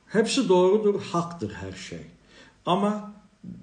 [0.07, 2.01] hepsi doğrudur, haktır her şey.
[2.67, 3.13] Ama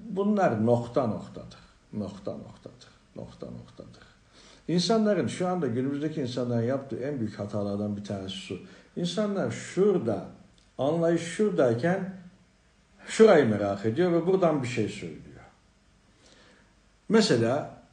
[0.09, 1.59] bunlar nokta noktadır.
[1.93, 2.89] Nokta noktadır.
[3.15, 4.03] Nokta noktadır.
[4.67, 8.57] İnsanların şu anda günümüzdeki insanların yaptığı en büyük hatalardan bir tanesi şu.
[8.95, 10.25] İnsanlar şurada,
[10.77, 12.18] anlayış şuradayken
[13.09, 15.23] şurayı merak ediyor ve buradan bir şey söylüyor.
[17.09, 17.83] Mesela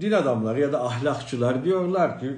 [0.00, 2.30] din adamları ya da ahlakçılar diyorlar ki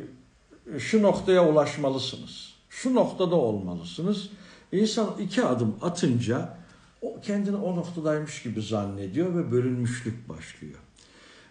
[0.78, 2.54] şu noktaya ulaşmalısınız.
[2.68, 4.30] Şu noktada olmalısınız.
[4.72, 6.56] İnsan iki adım atınca
[7.02, 10.78] o kendini o noktadaymış gibi zannediyor ve bölünmüşlük başlıyor.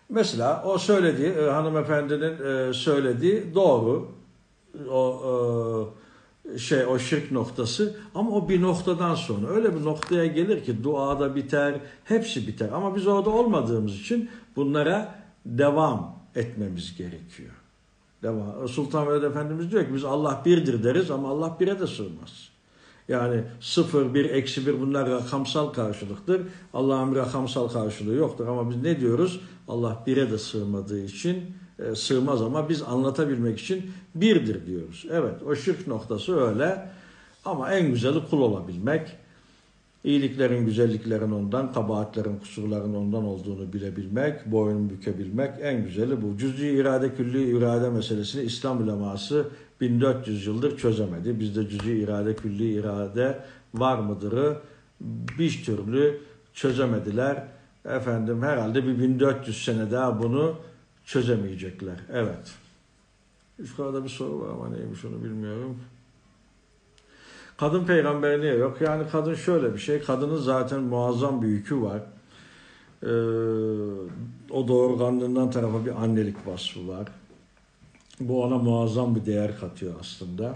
[0.10, 4.11] Mesela o söylediği, e, hanımefendinin e, söylediği doğru.
[4.89, 6.00] O e,
[6.57, 11.35] şey o şirk noktası ama o bir noktadan sonra öyle bir noktaya gelir ki duada
[11.35, 12.69] biter, hepsi biter.
[12.73, 15.15] Ama biz orada olmadığımız için bunlara
[15.45, 17.51] devam etmemiz gerekiyor.
[18.23, 18.67] Devam.
[18.67, 22.51] Sultan Veled Efendimiz diyor ki biz Allah birdir deriz ama Allah bire de sığmaz.
[23.07, 26.41] Yani sıfır, bir, eksi bir bunlar rakamsal karşılıktır.
[26.73, 29.41] Allah'ın rakamsal karşılığı yoktur ama biz ne diyoruz?
[29.67, 31.55] Allah bire de sığmadığı için
[31.85, 35.05] e, sığmaz ama biz anlatabilmek için birdir diyoruz.
[35.11, 36.89] Evet o şirk noktası öyle
[37.45, 39.17] ama en güzeli kul olabilmek.
[40.03, 46.37] İyiliklerin, güzelliklerin ondan, kabahatlerin, kusurların ondan olduğunu bilebilmek, boyun bükebilmek en güzeli bu.
[46.37, 49.45] Cüz'i irade, külli irade meselesini İslam uleması
[49.81, 51.39] 1400 yıldır çözemedi.
[51.39, 53.39] Bizde cüz'i irade, külli irade
[53.73, 54.57] var mıdırı
[55.39, 56.17] bir türlü
[56.53, 57.43] çözemediler.
[57.85, 60.55] Efendim herhalde bir 1400 sene daha bunu
[61.05, 61.95] çözemeyecekler.
[62.13, 62.55] Evet.
[63.59, 65.79] Yukarıda bir soru var ama neymiş onu bilmiyorum.
[67.57, 68.81] Kadın peygamber niye yok?
[68.81, 70.01] Yani kadın şöyle bir şey.
[70.01, 72.01] Kadının zaten muazzam bir yükü var.
[73.03, 73.07] Ee,
[74.49, 77.07] o doğurganlığından tarafa bir annelik vasfı var.
[78.19, 80.55] Bu ona muazzam bir değer katıyor aslında.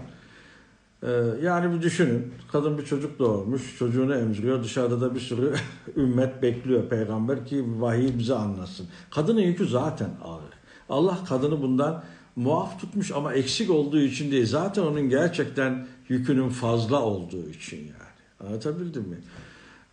[1.06, 1.10] Ee,
[1.42, 2.32] yani bir düşünün.
[2.52, 3.78] Kadın bir çocuk doğurmuş.
[3.78, 4.64] Çocuğunu emziriyor.
[4.64, 5.54] Dışarıda da bir sürü
[5.96, 8.86] ümmet bekliyor peygamber ki vahiy bize anlasın.
[9.10, 10.56] Kadının yükü zaten ağır.
[10.88, 12.04] Allah kadını bundan
[12.36, 14.46] muaf tutmuş ama eksik olduğu için değil.
[14.46, 18.48] Zaten onun gerçekten yükünün fazla olduğu için yani.
[18.48, 19.16] Anlatabildim mi?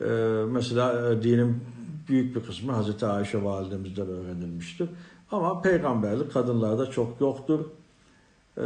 [0.01, 0.05] Ee,
[0.51, 1.57] mesela e, dinin
[2.09, 4.89] büyük bir kısmı Hazreti Ayşe validemizden öğrenilmiştir.
[5.31, 7.59] Ama peygamberlik kadınlarda çok yoktur.
[8.57, 8.61] Ee,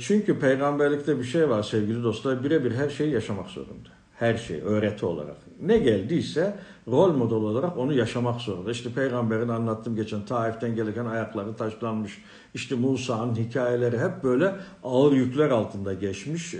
[0.00, 2.44] çünkü peygamberlikte bir şey var sevgili dostlar.
[2.44, 3.88] Birebir her şeyi yaşamak zorunda.
[4.14, 5.36] Her şey öğreti olarak.
[5.60, 6.56] Ne geldiyse
[6.88, 8.70] rol model olarak onu yaşamak zorunda.
[8.70, 12.22] İşte peygamberin anlattığım geçen Taif'ten gelirken ayakları taşlanmış.
[12.54, 14.54] İşte Musa'nın hikayeleri hep böyle
[14.84, 16.58] ağır yükler altında geçmiş e,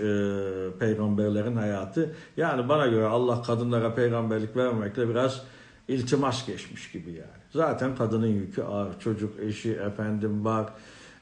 [0.79, 2.15] peygamberlerin hayatı.
[2.37, 5.43] Yani bana göre Allah kadınlara peygamberlik vermemekle biraz
[5.87, 7.39] iltimas geçmiş gibi yani.
[7.53, 8.99] Zaten kadının yükü ağır.
[8.99, 10.69] Çocuk, eşi, efendim var.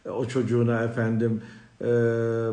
[0.08, 1.42] E, O çocuğuna efendim
[1.82, 1.86] e,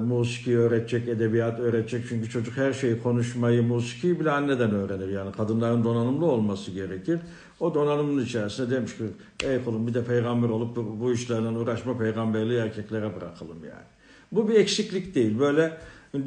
[0.07, 2.05] musiki öğretecek, edebiyat öğretecek.
[2.09, 5.09] Çünkü çocuk her şeyi konuşmayı, musikiyi bile anneden öğrenir.
[5.09, 7.21] Yani kadınların donanımlı olması gerekir.
[7.61, 9.05] O donanımın içerisinde demiş ki
[9.45, 13.85] ey kulum bir de peygamber olup bu, bu işlerle uğraşma peygamberliği erkeklere bırakalım yani.
[14.33, 15.39] Bu bir eksiklik değil.
[15.39, 15.77] Böyle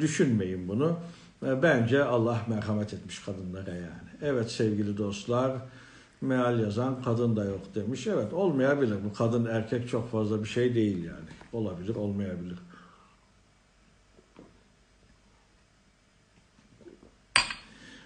[0.00, 0.96] düşünmeyin bunu.
[1.46, 4.08] E, Bence Allah merhamet etmiş kadınlara yani.
[4.22, 5.52] Evet sevgili dostlar,
[6.20, 8.06] meal yazan kadın da yok demiş.
[8.06, 8.96] Evet olmayabilir.
[9.04, 11.28] Bu kadın erkek çok fazla bir şey değil yani.
[11.52, 12.58] Olabilir, olmayabilir.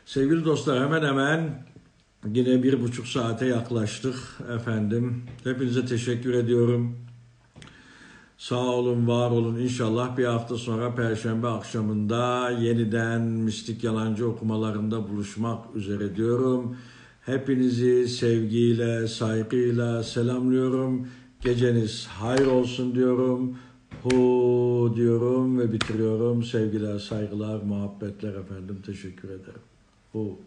[0.07, 1.65] Sevgili dostlar hemen hemen
[2.27, 4.17] yine bir buçuk saate yaklaştık
[4.55, 5.25] efendim.
[5.45, 6.97] Hepinize teşekkür ediyorum.
[8.39, 9.59] Sağ olun, var olun.
[9.59, 16.77] İnşallah bir hafta sonra Perşembe akşamında yeniden Mistik Yalancı okumalarında buluşmak üzere diyorum.
[17.27, 21.09] Hepinizi sevgiyle, saygıyla selamlıyorum.
[21.41, 23.59] Geceniz hayır olsun diyorum.
[24.03, 26.43] Hu diyorum ve bitiriyorum.
[26.43, 28.83] Sevgiler, saygılar, muhabbetler efendim.
[28.87, 29.63] Teşekkür ederim.
[30.13, 30.39] Hu.